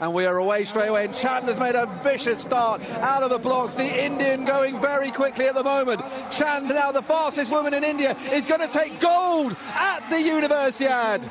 and 0.00 0.12
we 0.14 0.26
are 0.26 0.38
away 0.38 0.64
straight 0.64 0.88
away. 0.88 1.04
And 1.04 1.14
Chandler's 1.14 1.58
made 1.58 1.74
a 1.74 1.86
vicious 2.02 2.40
start 2.40 2.80
out 3.00 3.22
of 3.22 3.30
the 3.30 3.38
blocks. 3.38 3.74
The 3.74 4.04
Indian 4.04 4.44
going 4.44 4.80
very 4.80 5.10
quickly 5.10 5.46
at 5.46 5.54
the 5.54 5.62
moment. 5.62 6.00
Chand, 6.30 6.68
now 6.68 6.90
the 6.90 7.02
fastest 7.02 7.50
woman 7.50 7.74
in 7.74 7.84
India, 7.84 8.16
is 8.32 8.44
going 8.44 8.60
to 8.60 8.68
take 8.68 8.98
gold 8.98 9.56
at 9.74 10.08
the 10.10 10.16
Universiade. 10.16 11.22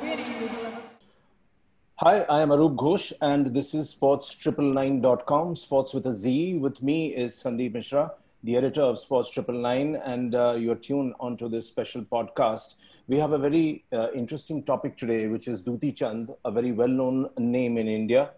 Hi, 1.96 2.22
I 2.22 2.42
am 2.42 2.50
Arup 2.50 2.78
Ghosh, 2.78 3.12
and 3.22 3.54
this 3.54 3.74
is 3.74 3.94
sportz999.com, 3.94 5.58
sports 5.58 5.94
with 5.94 6.06
a 6.06 6.14
Z. 6.14 6.54
With 6.60 6.82
me 6.82 7.14
is 7.14 7.36
Sandeep 7.36 7.74
Mishra, 7.74 8.14
the 8.44 8.56
editor 8.56 8.82
of 8.82 8.98
Sports 8.98 9.30
Triple 9.30 9.62
Nine, 9.62 9.98
and 10.06 10.34
uh, 10.34 10.54
you're 10.54 10.76
tuned 10.76 11.14
onto 11.20 11.50
this 11.50 11.68
special 11.68 12.04
podcast. 12.04 12.76
We 13.10 13.18
have 13.18 13.34
a 13.34 13.38
very 13.38 13.84
uh, 13.92 14.12
interesting 14.12 14.64
topic 14.64 14.96
today, 14.96 15.28
which 15.28 15.50
is 15.50 15.62
Dutee 15.62 15.94
Chand, 15.94 16.30
a 16.46 16.52
very 16.52 16.72
well 16.72 16.88
known 16.88 17.30
name 17.38 17.78
in 17.78 17.90
India. 17.90 18.30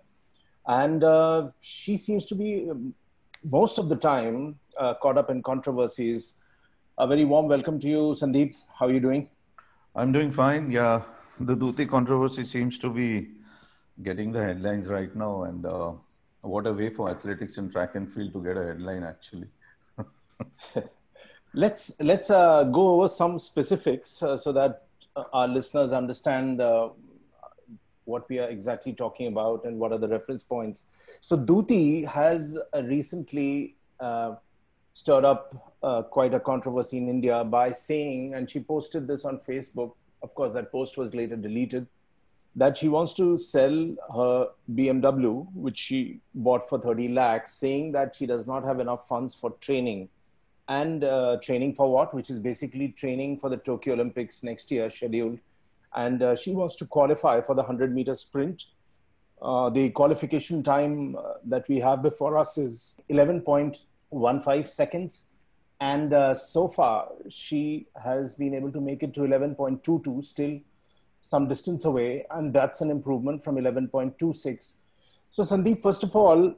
And 0.67 1.03
uh, 1.03 1.49
she 1.59 1.97
seems 1.97 2.25
to 2.25 2.35
be, 2.35 2.69
um, 2.69 2.93
most 3.43 3.79
of 3.79 3.89
the 3.89 3.95
time, 3.95 4.59
uh, 4.77 4.93
caught 4.95 5.17
up 5.17 5.29
in 5.29 5.41
controversies. 5.41 6.33
A 6.97 7.07
very 7.07 7.25
warm 7.25 7.47
welcome 7.47 7.79
to 7.79 7.87
you, 7.87 8.15
Sandeep. 8.19 8.53
How 8.77 8.87
are 8.87 8.91
you 8.91 8.99
doing? 8.99 9.29
I'm 9.95 10.11
doing 10.11 10.31
fine. 10.31 10.71
Yeah, 10.71 11.01
the 11.39 11.55
Dutee 11.55 11.89
controversy 11.89 12.43
seems 12.43 12.77
to 12.79 12.89
be 12.89 13.29
getting 14.03 14.31
the 14.31 14.43
headlines 14.43 14.87
right 14.87 15.13
now. 15.15 15.43
And 15.43 15.65
uh, 15.65 15.93
what 16.41 16.67
a 16.67 16.73
way 16.73 16.89
for 16.89 17.09
athletics 17.09 17.57
and 17.57 17.71
track 17.71 17.95
and 17.95 18.11
field 18.11 18.33
to 18.33 18.43
get 18.43 18.57
a 18.57 18.65
headline, 18.67 19.03
actually. 19.03 19.47
let's 21.53 21.91
let's 21.99 22.29
uh, 22.29 22.63
go 22.65 22.95
over 22.95 23.07
some 23.07 23.37
specifics 23.37 24.23
uh, 24.23 24.37
so 24.37 24.51
that 24.51 24.83
uh, 25.15 25.23
our 25.33 25.47
listeners 25.47 25.91
understand 25.91 26.61
uh, 26.61 26.89
what 28.05 28.27
we 28.29 28.39
are 28.39 28.49
exactly 28.49 28.93
talking 28.93 29.27
about 29.27 29.65
and 29.65 29.77
what 29.77 29.91
are 29.91 29.97
the 29.97 30.07
reference 30.07 30.43
points. 30.43 30.85
So 31.19 31.37
Dutee 31.37 32.05
has 32.05 32.57
uh, 32.73 32.83
recently 32.83 33.75
stirred 34.93 35.25
up 35.25 35.73
quite 36.09 36.33
a 36.33 36.39
controversy 36.39 36.97
in 36.97 37.07
India 37.07 37.43
by 37.43 37.71
saying, 37.71 38.33
and 38.33 38.49
she 38.49 38.59
posted 38.59 39.07
this 39.07 39.25
on 39.25 39.37
Facebook. 39.39 39.93
Of 40.23 40.35
course, 40.35 40.53
that 40.53 40.71
post 40.71 40.97
was 40.97 41.13
later 41.13 41.35
deleted 41.35 41.87
that 42.55 42.77
she 42.77 42.89
wants 42.89 43.13
to 43.13 43.37
sell 43.37 43.95
her 44.13 44.47
BMW, 44.73 45.47
which 45.53 45.77
she 45.77 46.19
bought 46.35 46.67
for 46.67 46.79
30 46.79 47.09
lakhs, 47.09 47.53
saying 47.53 47.93
that 47.93 48.13
she 48.13 48.25
does 48.25 48.45
not 48.45 48.63
have 48.63 48.79
enough 48.79 49.07
funds 49.07 49.33
for 49.33 49.51
training. 49.61 50.09
And 50.67 51.03
uh, 51.03 51.37
training 51.41 51.75
for 51.75 51.91
what? 51.91 52.13
Which 52.13 52.29
is 52.29 52.39
basically 52.39 52.89
training 52.89 53.39
for 53.39 53.49
the 53.49 53.57
Tokyo 53.57 53.93
Olympics 53.93 54.43
next 54.43 54.69
year, 54.71 54.89
scheduled. 54.89 55.39
And 55.95 56.21
uh, 56.21 56.35
she 56.35 56.51
wants 56.51 56.75
to 56.77 56.85
qualify 56.85 57.41
for 57.41 57.53
the 57.53 57.61
100 57.61 57.93
meter 57.93 58.15
sprint. 58.15 58.63
Uh, 59.41 59.69
the 59.69 59.89
qualification 59.89 60.61
time 60.63 61.15
uh, 61.15 61.33
that 61.45 61.67
we 61.67 61.79
have 61.79 62.01
before 62.01 62.37
us 62.37 62.57
is 62.57 62.99
11.15 63.09 64.67
seconds. 64.67 65.25
And 65.79 66.13
uh, 66.13 66.33
so 66.35 66.67
far, 66.67 67.09
she 67.27 67.87
has 68.01 68.35
been 68.35 68.53
able 68.53 68.71
to 68.71 68.79
make 68.79 69.01
it 69.01 69.13
to 69.15 69.21
11.22, 69.21 70.23
still 70.23 70.59
some 71.21 71.47
distance 71.47 71.85
away, 71.85 72.25
and 72.31 72.53
that's 72.53 72.81
an 72.81 72.91
improvement 72.91 73.43
from 73.43 73.55
11.26. 73.55 74.77
So, 75.31 75.43
Sandeep, 75.43 75.81
first 75.81 76.03
of 76.03 76.15
all, 76.15 76.55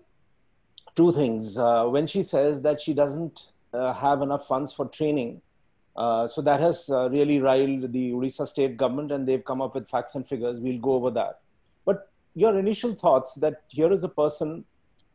two 0.96 1.12
things. 1.12 1.58
Uh, 1.58 1.86
when 1.86 2.08
she 2.08 2.24
says 2.24 2.62
that 2.64 2.82
she 2.82 2.94
doesn't 2.94 3.44
uh, 3.74 3.94
have 3.94 4.22
enough 4.22 4.48
funds 4.48 4.74
for 4.74 4.88
training, 4.88 5.42
uh, 5.96 6.28
so 6.28 6.42
that 6.42 6.60
has 6.60 6.90
uh, 6.90 7.10
really 7.10 7.40
riled 7.40 7.92
the 7.92 8.12
Odisha 8.12 8.48
state 8.48 8.78
government, 8.78 9.12
and 9.12 9.28
they've 9.28 9.44
come 9.44 9.62
up 9.62 9.76
with 9.76 9.88
facts 9.88 10.16
and 10.16 10.28
figures. 10.28 10.60
We'll 10.60 10.80
go 10.80 10.94
over 10.94 11.12
that. 11.12 11.42
But 11.86 12.10
your 12.34 12.58
initial 12.58 12.94
thoughts 12.94 13.36
that 13.36 13.64
here 13.68 13.92
is 13.92 14.04
a 14.04 14.10
person 14.10 14.66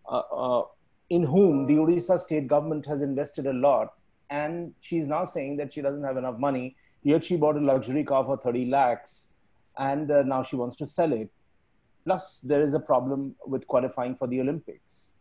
uh, 0.08 0.22
uh, 0.32 0.62
in 1.10 1.24
whom 1.24 1.66
the 1.66 1.74
Odisha 1.74 2.18
state 2.20 2.46
government 2.46 2.86
has 2.86 3.00
invested 3.00 3.46
a 3.46 3.52
lot, 3.52 3.94
and 4.30 4.72
she's 4.80 5.06
now 5.06 5.24
saying 5.24 5.56
that 5.56 5.72
she 5.72 5.82
doesn't 5.82 6.04
have 6.04 6.16
enough 6.16 6.38
money. 6.38 6.76
Yet 7.02 7.24
she 7.24 7.36
bought 7.36 7.56
a 7.56 7.60
luxury 7.60 8.04
car 8.04 8.24
for 8.24 8.36
30 8.36 8.66
lakhs 8.66 9.32
and 9.78 10.10
uh, 10.10 10.22
now 10.22 10.42
she 10.42 10.56
wants 10.56 10.76
to 10.76 10.86
sell 10.86 11.12
it. 11.12 11.30
Plus, 12.04 12.40
there 12.40 12.60
is 12.60 12.74
a 12.74 12.80
problem 12.80 13.34
with 13.46 13.66
qualifying 13.66 14.16
for 14.16 14.26
the 14.26 14.40
Olympics. 14.40 15.12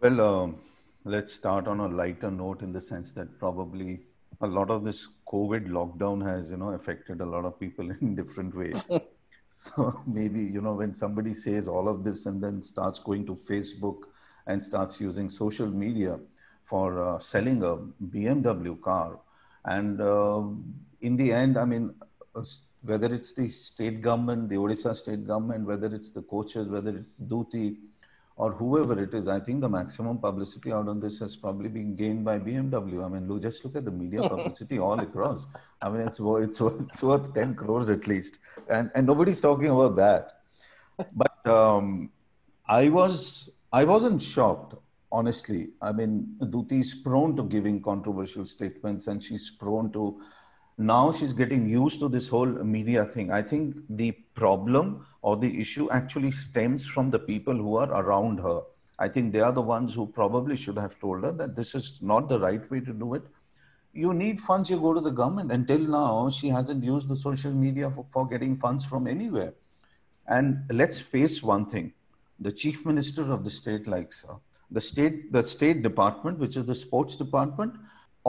Well, 0.00 0.20
um, 0.20 0.58
let's 1.04 1.32
start 1.32 1.68
on 1.68 1.80
a 1.80 1.86
lighter 1.88 2.30
note 2.30 2.62
in 2.62 2.72
the 2.72 2.80
sense 2.80 3.12
that 3.12 3.38
probably 3.38 4.00
a 4.40 4.46
lot 4.46 4.70
of 4.70 4.84
this 4.84 5.08
COVID 5.26 5.68
lockdown 5.68 6.26
has, 6.26 6.50
you 6.50 6.56
know, 6.56 6.70
affected 6.70 7.20
a 7.20 7.26
lot 7.26 7.44
of 7.44 7.58
people 7.58 7.90
in 8.00 8.14
different 8.14 8.54
ways. 8.54 8.90
so 9.48 9.92
maybe, 10.06 10.40
you 10.40 10.60
know, 10.60 10.74
when 10.74 10.92
somebody 10.92 11.34
says 11.34 11.68
all 11.68 11.88
of 11.88 12.04
this 12.04 12.26
and 12.26 12.42
then 12.42 12.62
starts 12.62 12.98
going 12.98 13.26
to 13.26 13.32
Facebook 13.32 14.04
and 14.46 14.62
starts 14.62 15.00
using 15.00 15.28
social 15.28 15.66
media 15.68 16.18
for 16.64 17.02
uh, 17.02 17.18
selling 17.18 17.62
a 17.62 17.76
BMW 18.06 18.80
car, 18.80 19.18
and 19.66 20.00
uh, 20.00 20.42
in 21.02 21.16
the 21.16 21.32
end, 21.32 21.58
I 21.58 21.64
mean, 21.64 21.94
whether 22.82 23.12
it's 23.12 23.32
the 23.32 23.48
state 23.48 24.00
government, 24.00 24.48
the 24.48 24.56
Odisha 24.56 24.94
state 24.94 25.26
government, 25.26 25.66
whether 25.66 25.94
it's 25.94 26.10
the 26.10 26.22
coaches, 26.22 26.66
whether 26.68 26.96
it's 26.96 27.20
Dutee 27.20 27.76
or 28.40 28.52
whoever 28.52 28.98
it 29.02 29.12
is, 29.12 29.28
I 29.28 29.38
think 29.38 29.60
the 29.60 29.68
maximum 29.68 30.16
publicity 30.16 30.72
out 30.72 30.88
of 30.88 30.98
this 30.98 31.18
has 31.18 31.36
probably 31.36 31.68
been 31.68 31.94
gained 31.94 32.24
by 32.24 32.38
BMW. 32.38 33.04
I 33.04 33.08
mean, 33.08 33.38
just 33.38 33.62
look 33.66 33.76
at 33.76 33.84
the 33.84 33.90
media 33.90 34.22
publicity 34.34 34.78
all 34.78 34.98
across. 34.98 35.46
I 35.82 35.90
mean, 35.90 36.00
it's, 36.00 36.18
it's, 36.18 36.58
it's 36.58 37.02
worth 37.02 37.34
10 37.34 37.54
crores 37.54 37.90
at 37.90 38.06
least. 38.06 38.38
And, 38.70 38.90
and 38.94 39.06
nobody's 39.06 39.42
talking 39.42 39.68
about 39.68 39.94
that. 39.96 40.40
But 41.12 41.46
um, 41.46 42.08
I, 42.66 42.88
was, 42.88 43.50
I 43.74 43.84
wasn't 43.84 44.22
shocked, 44.22 44.74
honestly. 45.12 45.72
I 45.82 45.92
mean, 45.92 46.34
Dutee 46.40 46.80
is 46.80 46.94
prone 46.94 47.36
to 47.36 47.42
giving 47.42 47.82
controversial 47.82 48.46
statements 48.46 49.06
and 49.06 49.22
she's 49.22 49.50
prone 49.50 49.92
to 49.92 50.18
now 50.80 51.12
she's 51.12 51.34
getting 51.34 51.68
used 51.68 52.00
to 52.00 52.08
this 52.08 52.28
whole 52.28 52.46
media 52.46 53.04
thing. 53.04 53.30
I 53.30 53.42
think 53.42 53.76
the 53.90 54.12
problem 54.34 55.06
or 55.20 55.36
the 55.36 55.60
issue 55.60 55.90
actually 55.90 56.30
stems 56.30 56.86
from 56.86 57.10
the 57.10 57.18
people 57.18 57.54
who 57.54 57.76
are 57.76 57.90
around 57.92 58.40
her. 58.40 58.62
I 58.98 59.08
think 59.08 59.32
they 59.32 59.40
are 59.40 59.52
the 59.52 59.60
ones 59.60 59.94
who 59.94 60.06
probably 60.06 60.56
should 60.56 60.78
have 60.78 60.98
told 60.98 61.24
her 61.24 61.32
that 61.32 61.54
this 61.54 61.74
is 61.74 62.00
not 62.00 62.28
the 62.30 62.40
right 62.40 62.68
way 62.70 62.80
to 62.80 62.92
do 62.94 63.12
it. 63.14 63.22
You 63.92 64.14
need 64.14 64.40
funds, 64.40 64.70
you 64.70 64.80
go 64.80 64.94
to 64.94 65.00
the 65.00 65.10
government. 65.10 65.52
Until 65.52 65.80
now, 65.80 66.30
she 66.30 66.48
hasn't 66.48 66.82
used 66.82 67.08
the 67.08 67.16
social 67.16 67.52
media 67.52 67.90
for, 67.90 68.06
for 68.08 68.26
getting 68.26 68.56
funds 68.56 68.86
from 68.86 69.06
anywhere. 69.06 69.52
And 70.28 70.64
let's 70.70 70.98
face 70.98 71.42
one 71.42 71.66
thing 71.66 71.92
the 72.38 72.52
chief 72.52 72.86
minister 72.86 73.30
of 73.30 73.44
the 73.44 73.50
state 73.50 73.86
likes 73.86 74.24
her. 74.24 74.36
The 74.70 74.80
state, 74.80 75.30
the 75.30 75.42
state 75.42 75.82
department, 75.82 76.38
which 76.38 76.56
is 76.56 76.64
the 76.64 76.74
sports 76.74 77.16
department, 77.16 77.74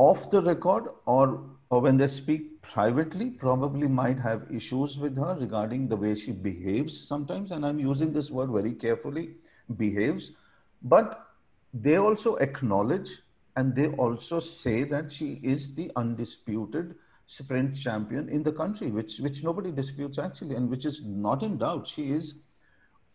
off 0.08 0.30
the 0.30 0.42
record 0.42 0.88
or 1.06 1.26
or 1.72 1.80
when 1.80 1.96
they 1.96 2.08
speak 2.08 2.62
privately, 2.62 3.30
probably 3.30 3.88
might 3.88 4.20
have 4.20 4.46
issues 4.52 5.00
with 5.00 5.18
her 5.18 5.38
regarding 5.40 5.88
the 5.88 5.96
way 5.96 6.16
she 6.16 6.34
behaves 6.34 7.08
sometimes. 7.08 7.52
And 7.52 7.66
I'm 7.66 7.80
using 7.80 8.12
this 8.12 8.30
word 8.30 8.50
very 8.52 8.74
carefully 8.74 9.36
behaves. 9.78 10.34
But 10.82 11.28
they 11.74 11.96
also 11.96 12.36
acknowledge 12.48 13.10
and 13.56 13.74
they 13.74 13.88
also 13.94 14.42
say 14.42 14.84
that 14.84 15.14
she 15.14 15.40
is 15.44 15.74
the 15.76 15.90
undisputed 15.96 16.96
sprint 17.26 17.74
champion 17.78 18.28
in 18.28 18.44
the 18.44 18.52
country, 18.52 18.92
which, 18.92 19.20
which 19.20 19.42
nobody 19.42 19.72
disputes 19.72 20.20
actually, 20.20 20.56
and 20.56 20.70
which 20.70 20.86
is 20.86 21.02
not 21.06 21.44
in 21.44 21.58
doubt. 21.58 21.88
She 21.88 22.12
is 22.12 22.42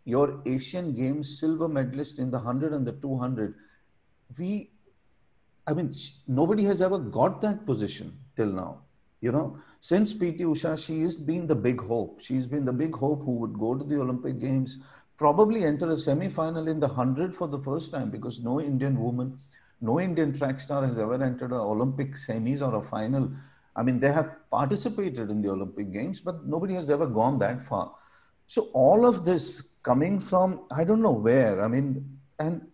your 0.06 0.41
Asian 0.47 0.94
Games 0.94 1.38
silver 1.38 1.68
medalist 1.68 2.18
in 2.18 2.30
the 2.30 2.38
100 2.38 2.72
and 2.72 2.86
the 2.86 2.92
200. 2.92 3.54
We, 4.38 4.70
I 5.66 5.75
mean, 5.75 5.93
nobody 6.28 6.65
has 6.65 6.81
ever 6.81 6.99
got 6.99 7.41
that 7.41 7.66
position 7.66 8.16
till 8.37 8.47
now. 8.47 8.82
You 9.21 9.32
know, 9.32 9.59
since 9.81 10.12
PT 10.12 10.41
Usha, 10.41 10.78
she 10.78 11.00
has 11.03 11.16
been 11.16 11.47
the 11.47 11.54
big 11.54 11.81
hope. 11.81 12.21
She's 12.21 12.47
been 12.47 12.65
the 12.65 12.72
big 12.72 12.94
hope 12.94 13.25
who 13.25 13.32
would 13.32 13.59
go 13.59 13.75
to 13.75 13.84
the 13.84 14.00
Olympic 14.00 14.38
Games, 14.38 14.78
probably 15.16 15.65
enter 15.65 15.88
a 15.88 15.97
semi-final 15.97 16.69
in 16.69 16.78
the 16.78 16.87
100 16.87 17.34
for 17.34 17.48
the 17.48 17.59
first 17.59 17.91
time 17.91 18.10
because 18.10 18.42
no 18.42 18.60
Indian 18.60 19.01
woman, 19.01 19.39
no 19.80 19.98
Indian 19.98 20.33
track 20.33 20.60
star 20.60 20.84
has 20.84 20.98
ever 20.98 21.21
entered 21.22 21.51
an 21.51 21.59
Olympic 21.59 22.15
semis 22.15 22.60
or 22.60 22.77
a 22.77 22.83
final. 22.83 23.30
I 23.74 23.83
mean, 23.83 23.98
they 23.98 24.13
have 24.13 24.36
participated 24.51 25.30
in 25.30 25.42
the 25.42 25.51
Olympic 25.51 25.91
Games, 25.92 26.21
but 26.21 26.47
nobody 26.47 26.74
has 26.74 26.89
ever 26.91 27.07
gone 27.07 27.39
that 27.41 27.63
far. 27.63 27.92
So 28.47 28.71
all 28.74 29.07
of 29.07 29.24
this 29.24 29.71
coming 29.83 30.21
from, 30.21 30.66
I 30.71 30.84
don't 30.84 31.03
know 31.03 31.13
where, 31.13 31.60
I 31.60 31.68
mean, 31.68 32.18
and 32.39 32.66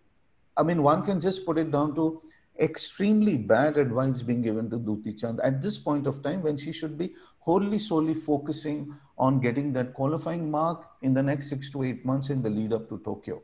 I 0.55 0.63
mean, 0.63 0.83
one 0.83 1.03
can 1.03 1.19
just 1.19 1.45
put 1.45 1.57
it 1.57 1.71
down 1.71 1.95
to 1.95 2.21
extremely 2.59 3.37
bad 3.37 3.77
advice 3.77 4.21
being 4.21 4.41
given 4.41 4.69
to 4.69 4.77
Dutee 4.77 5.19
Chand 5.19 5.39
at 5.41 5.61
this 5.61 5.77
point 5.77 6.05
of 6.07 6.21
time 6.21 6.43
when 6.43 6.57
she 6.57 6.71
should 6.71 6.97
be 6.97 7.13
wholly 7.39 7.79
solely 7.79 8.13
focusing 8.13 8.95
on 9.17 9.39
getting 9.39 9.73
that 9.73 9.93
qualifying 9.93 10.49
mark 10.49 10.85
in 11.01 11.13
the 11.13 11.23
next 11.23 11.49
six 11.49 11.69
to 11.71 11.83
eight 11.83 12.05
months 12.05 12.29
in 12.29 12.41
the 12.41 12.49
lead 12.49 12.73
up 12.73 12.87
to 12.89 12.99
Tokyo. 12.99 13.41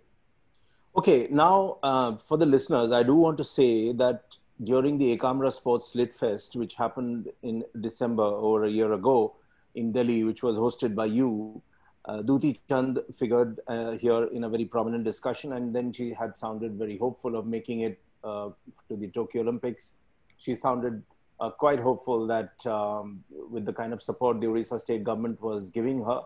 Okay, 0.96 1.28
now 1.30 1.78
uh, 1.84 2.16
for 2.18 2.38
the 2.38 2.46
listeners, 2.46 2.92
I 2.92 3.04
do 3.04 3.16
want 3.16 3.38
to 3.38 3.44
say 3.44 3.92
that 3.94 4.24
during 4.64 4.98
the 4.98 5.18
Ekamra 5.18 5.52
Sports 5.52 5.96
Lit 5.96 6.14
Fest, 6.14 6.56
which 6.56 6.76
happened 6.76 7.30
in 7.44 7.64
December 7.80 8.24
over 8.24 8.66
a 8.66 8.70
year 8.70 8.94
ago 8.94 9.36
in 9.76 9.92
Delhi, 9.92 10.24
which 10.24 10.44
was 10.44 10.58
hosted 10.58 10.96
by 10.96 11.06
you, 11.06 11.62
uh, 12.06 12.22
Dutee 12.22 12.60
Chand 12.68 13.00
figured 13.16 13.60
uh, 13.68 13.92
here 13.92 14.26
in 14.26 14.44
a 14.44 14.50
very 14.50 14.66
prominent 14.66 15.04
discussion, 15.04 15.54
and 15.54 15.76
then 15.76 15.94
she 15.94 16.14
had 16.14 16.36
sounded 16.36 16.74
very 16.74 16.98
hopeful 16.98 17.36
of 17.36 17.46
making 17.46 17.82
it 17.82 18.00
to 18.24 18.96
the 18.96 19.08
Tokyo 19.10 19.42
Olympics. 19.42 19.94
She 20.38 20.56
sounded 20.56 21.04
uh, 21.40 21.50
quite 21.50 21.80
hopeful 21.80 22.28
that 22.28 22.52
um, 22.66 23.24
with 23.50 23.66
the 23.66 23.74
kind 23.74 23.94
of 23.94 24.02
support 24.02 24.40
the 24.40 24.48
Orissa 24.48 24.80
state 24.80 25.04
government 25.04 25.42
was 25.42 25.70
giving 25.70 26.04
her, 26.04 26.22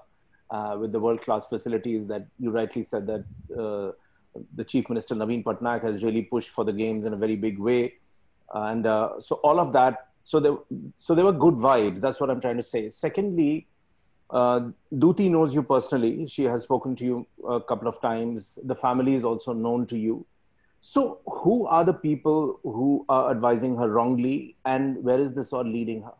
uh, 0.50 0.78
with 0.80 0.92
the 0.92 1.00
world-class 1.00 1.48
facilities 1.48 2.07
that 2.07 2.28
you 2.40 2.51
rightly 2.51 2.84
said 2.84 3.07
that 3.07 3.25
uh, 3.57 3.92
the 4.56 4.63
Chief 4.63 4.90
Minister 4.90 5.16
Naveen 5.16 5.44
Patnaik 5.44 5.84
has 5.84 6.04
really 6.04 6.24
pushed 6.24 6.50
for 6.50 6.63
the 6.66 6.74
games 6.74 7.06
in 7.06 7.13
a 7.13 7.18
very 7.18 7.36
big 7.36 7.60
way, 7.60 7.94
and 8.54 8.84
so 8.84 9.39
all 9.44 9.60
of 9.60 9.74
that. 9.74 10.07
So 10.25 10.39
there, 10.39 10.56
so 10.98 11.16
there 11.16 11.25
were 11.25 11.34
good 11.34 11.56
vibes. 11.56 12.00
That's 12.00 12.19
what 12.19 12.30
I'm 12.30 12.39
trying 12.39 12.57
to 12.57 12.63
say. 12.63 12.88
Secondly, 12.89 13.68
uh, 14.30 14.69
Dutee 14.94 15.30
knows 15.30 15.54
you 15.54 15.63
personally. 15.63 16.28
She 16.28 16.44
has 16.46 16.63
spoken 16.63 16.96
to 16.96 17.04
you 17.04 17.28
a 17.48 17.60
couple 17.60 17.88
of 17.88 18.01
times. 18.01 18.57
The 18.63 18.75
family 18.75 19.16
is 19.16 19.24
also 19.24 19.54
known 19.54 19.86
to 19.88 19.98
you. 19.98 20.25
So, 20.86 21.22
who 21.26 21.66
are 21.66 21.86
the 21.86 21.94
people 21.94 22.60
who 22.62 23.06
are 23.08 23.32
advising 23.32 23.78
her 23.78 23.90
wrongly, 23.90 24.58
and 24.66 25.02
where 25.02 25.18
is 25.18 25.34
this 25.34 25.54
all 25.54 25.64
leading 25.64 26.02
her? 26.02 26.12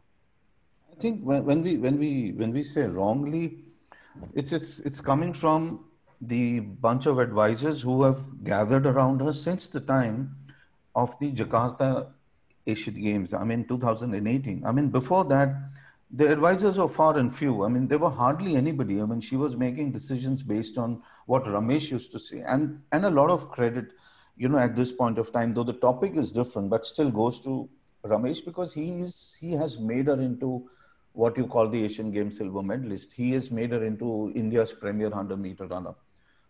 I 0.90 0.96
think 1.02 1.22
when, 1.22 1.44
when 1.44 1.62
we 1.64 1.76
when 1.76 2.00
we 2.00 2.32
when 2.32 2.54
we 2.54 2.64
say 2.64 2.86
wrongly, 2.88 3.66
it's 4.34 4.54
it's 4.54 4.80
it's 4.80 5.02
coming 5.02 5.34
from 5.34 5.84
the 6.22 6.62
bunch 6.62 7.08
of 7.08 7.20
advisors 7.20 7.82
who 7.82 8.04
have 8.04 8.22
gathered 8.46 8.86
around 8.88 9.20
her 9.20 9.34
since 9.34 9.68
the 9.68 9.82
time 9.82 10.34
of 10.96 11.20
the 11.20 11.34
Jakarta 11.34 12.08
Asian 12.66 13.02
Games. 13.02 13.34
I 13.34 13.44
mean, 13.44 13.66
2018. 13.66 14.66
I 14.66 14.72
mean, 14.72 14.88
before 14.88 15.26
that, 15.26 15.50
the 16.10 16.32
advisors 16.32 16.78
were 16.78 16.88
far 16.88 17.18
and 17.18 17.36
few. 17.36 17.66
I 17.66 17.68
mean, 17.68 17.90
there 17.90 18.00
were 18.00 18.16
hardly 18.24 18.56
anybody. 18.56 19.02
I 19.02 19.06
mean, 19.06 19.20
she 19.20 19.36
was 19.36 19.58
making 19.58 19.92
decisions 19.92 20.42
based 20.42 20.78
on 20.78 21.02
what 21.26 21.44
Ramesh 21.44 21.92
used 21.92 22.14
to 22.14 22.20
say, 22.20 22.44
and 22.48 22.82
and 22.94 23.04
a 23.04 23.10
lot 23.10 23.30
of 23.30 23.50
credit, 23.50 23.92
you 24.36 24.50
know, 24.50 24.58
at 24.58 24.76
this 24.76 24.92
point 24.92 25.18
of 25.18 25.32
time, 25.32 25.54
though 25.54 25.64
the 25.64 25.74
topic 25.74 26.16
is 26.16 26.32
different, 26.32 26.70
but 26.70 26.86
still 26.86 27.12
goes 27.12 27.40
to 27.42 27.70
Ramesh 28.04 28.44
because 28.44 28.74
he's 28.74 29.38
he 29.40 29.52
has 29.52 29.80
made 29.80 30.08
her 30.08 30.20
into 30.20 30.68
what 31.14 31.38
you 31.38 31.46
call 31.46 31.70
the 31.70 31.84
Asian 31.84 32.12
Games 32.12 32.38
silver 32.38 32.64
medalist. 32.64 33.14
He 33.14 33.32
has 33.34 33.52
made 33.52 33.72
her 33.72 33.84
into 33.86 34.32
India's 34.36 34.74
premier 34.74 35.10
100 35.10 35.38
meter 35.38 35.68
runner. 35.68 35.94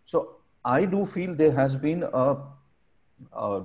So 0.05 0.37
I 0.63 0.85
do 0.85 1.05
feel 1.05 1.35
there 1.35 1.51
has 1.51 1.75
been 1.75 2.03
a 2.03 2.37
a, 3.35 3.63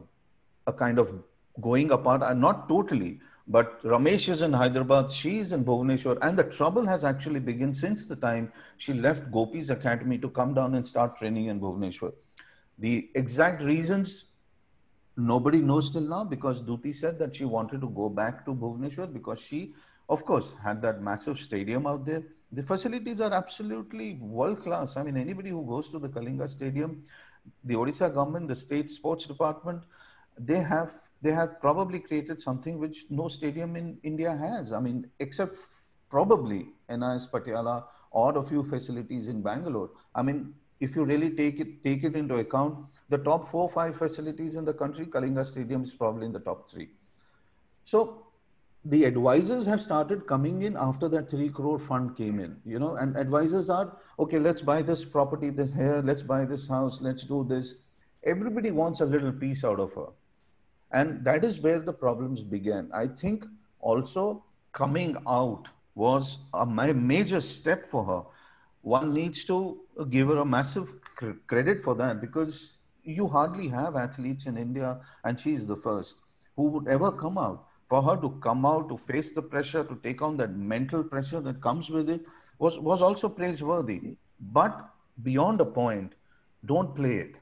a 0.66 0.72
kind 0.72 0.98
of 0.98 1.12
going 1.60 1.90
apart, 1.90 2.22
and 2.22 2.40
not 2.40 2.68
totally, 2.68 3.20
but 3.46 3.82
Ramesh 3.82 4.28
is 4.28 4.42
in 4.42 4.52
Hyderabad, 4.52 5.10
she 5.10 5.38
is 5.38 5.52
in 5.52 5.64
Bhubaneswar, 5.64 6.18
and 6.22 6.38
the 6.38 6.44
trouble 6.44 6.86
has 6.86 7.02
actually 7.04 7.40
begun 7.40 7.72
since 7.72 8.06
the 8.06 8.16
time 8.16 8.52
she 8.76 8.92
left 8.92 9.30
Gopi's 9.32 9.70
academy 9.70 10.18
to 10.18 10.28
come 10.28 10.54
down 10.54 10.74
and 10.74 10.86
start 10.86 11.16
training 11.16 11.46
in 11.46 11.60
Bhubaneswar. 11.60 12.12
The 12.78 13.10
exact 13.14 13.62
reasons 13.62 14.26
nobody 15.16 15.58
knows 15.58 15.90
till 15.90 16.02
now 16.02 16.24
because 16.24 16.62
Dutee 16.62 16.94
said 16.94 17.18
that 17.18 17.34
she 17.34 17.44
wanted 17.44 17.80
to 17.80 17.88
go 17.88 18.08
back 18.08 18.44
to 18.44 18.54
Bhubaneswar 18.54 19.12
because 19.12 19.40
she, 19.40 19.74
of 20.08 20.24
course, 20.24 20.54
had 20.62 20.80
that 20.82 21.02
massive 21.02 21.38
stadium 21.38 21.86
out 21.86 22.06
there. 22.06 22.22
The 22.52 22.62
facilities 22.62 23.20
are 23.20 23.32
absolutely 23.32 24.14
world 24.14 24.60
class. 24.60 24.96
I 24.96 25.02
mean, 25.02 25.16
anybody 25.16 25.50
who 25.50 25.66
goes 25.66 25.88
to 25.90 25.98
the 25.98 26.08
Kalinga 26.08 26.48
Stadium, 26.48 27.02
the 27.64 27.74
Odisha 27.74 28.12
government, 28.14 28.48
the 28.48 28.56
state 28.56 28.90
sports 28.90 29.26
department, 29.26 29.82
they 30.38 30.60
have 30.60 30.92
they 31.20 31.32
have 31.32 31.60
probably 31.60 31.98
created 31.98 32.40
something 32.40 32.78
which 32.78 33.06
no 33.10 33.26
stadium 33.26 33.74
in 33.74 33.98
India 34.04 34.34
has. 34.34 34.72
I 34.72 34.80
mean, 34.80 35.10
except 35.18 35.56
probably 36.08 36.68
NIS 36.88 37.26
Patiala 37.26 37.84
or 38.10 38.38
a 38.38 38.42
few 38.42 38.62
facilities 38.64 39.28
in 39.28 39.42
Bangalore. 39.42 39.90
I 40.14 40.22
mean, 40.22 40.54
if 40.80 40.94
you 40.94 41.04
really 41.04 41.30
take 41.30 41.60
it 41.60 41.82
take 41.82 42.04
it 42.04 42.16
into 42.16 42.36
account, 42.36 42.86
the 43.08 43.18
top 43.18 43.44
four 43.44 43.64
or 43.64 43.68
five 43.68 43.96
facilities 43.96 44.56
in 44.56 44.64
the 44.64 44.74
country, 44.74 45.06
Kalinga 45.06 45.44
Stadium 45.44 45.82
is 45.82 45.94
probably 45.94 46.26
in 46.26 46.32
the 46.32 46.40
top 46.40 46.68
three. 46.68 46.90
So 47.84 48.26
the 48.84 49.04
advisors 49.04 49.66
have 49.66 49.80
started 49.80 50.26
coming 50.26 50.62
in 50.62 50.76
after 50.76 51.08
that 51.08 51.30
three 51.30 51.48
crore 51.48 51.78
fund 51.78 52.16
came 52.16 52.38
in, 52.38 52.56
you 52.64 52.78
know, 52.78 52.96
and 52.96 53.16
advisors 53.16 53.70
are 53.70 53.96
okay. 54.18 54.38
Let's 54.38 54.62
buy 54.62 54.82
this 54.82 55.04
property, 55.04 55.50
this 55.50 55.72
here. 55.72 56.02
Let's 56.04 56.22
buy 56.22 56.44
this 56.44 56.68
house. 56.68 57.00
Let's 57.00 57.24
do 57.24 57.44
this. 57.44 57.76
Everybody 58.24 58.70
wants 58.70 59.00
a 59.00 59.06
little 59.06 59.32
piece 59.32 59.64
out 59.64 59.80
of 59.80 59.94
her 59.94 60.08
and 60.92 61.24
that 61.24 61.44
is 61.44 61.60
where 61.60 61.80
the 61.80 61.92
problems 61.92 62.42
began. 62.42 62.90
I 62.94 63.06
think 63.06 63.44
also 63.80 64.44
coming 64.72 65.16
out 65.26 65.68
was 65.94 66.38
a 66.54 66.64
major 66.66 67.40
step 67.40 67.84
for 67.84 68.04
her. 68.04 68.22
One 68.82 69.12
needs 69.12 69.44
to 69.46 69.80
give 70.04 70.28
her 70.28 70.38
a 70.38 70.44
massive 70.44 70.92
credit 71.46 71.82
for 71.82 71.94
that 71.96 72.20
because 72.20 72.74
you 73.02 73.26
hardly 73.26 73.68
have 73.68 73.96
athletes 73.96 74.46
in 74.46 74.56
India, 74.56 75.00
and 75.24 75.38
she 75.38 75.52
is 75.52 75.66
the 75.66 75.76
first 75.76 76.22
who 76.56 76.64
would 76.64 76.88
ever 76.88 77.10
come 77.12 77.38
out. 77.38 77.64
For 77.86 78.02
her 78.02 78.16
to 78.18 78.30
come 78.42 78.66
out, 78.66 78.90
to 78.90 78.98
face 78.98 79.32
the 79.32 79.40
pressure, 79.40 79.82
to 79.82 79.98
take 80.02 80.20
on 80.20 80.36
that 80.36 80.54
mental 80.54 81.02
pressure 81.02 81.40
that 81.40 81.62
comes 81.62 81.88
with 81.88 82.10
it, 82.10 82.20
was, 82.58 82.78
was 82.78 83.00
also 83.00 83.30
praiseworthy. 83.30 84.16
But 84.40 84.90
beyond 85.22 85.62
a 85.62 85.64
point, 85.64 86.12
don't 86.66 86.94
play 86.94 87.14
it. 87.14 87.36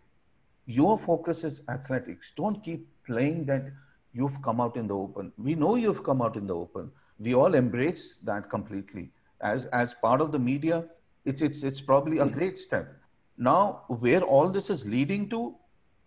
Your 0.66 0.98
focus 0.98 1.42
is 1.42 1.62
athletics. 1.68 2.32
Don't 2.36 2.62
keep 2.62 2.86
playing 3.04 3.46
that 3.46 3.64
you've 4.12 4.40
come 4.42 4.60
out 4.60 4.76
in 4.76 4.86
the 4.86 4.94
open. 4.94 5.32
We 5.36 5.56
know 5.56 5.74
you've 5.74 6.04
come 6.04 6.22
out 6.22 6.36
in 6.36 6.46
the 6.46 6.54
open. 6.54 6.92
We 7.18 7.34
all 7.34 7.54
embrace 7.54 8.18
that 8.18 8.48
completely. 8.48 9.10
As, 9.40 9.64
as 9.66 9.94
part 9.94 10.20
of 10.20 10.30
the 10.30 10.38
media, 10.38 10.84
it's, 11.26 11.42
it's, 11.42 11.62
it's 11.62 11.80
probably 11.80 12.18
a 12.18 12.26
great 12.26 12.56
step. 12.56 12.94
Now, 13.36 13.82
where 13.88 14.22
all 14.22 14.48
this 14.48 14.70
is 14.70 14.86
leading 14.86 15.28
to, 15.30 15.54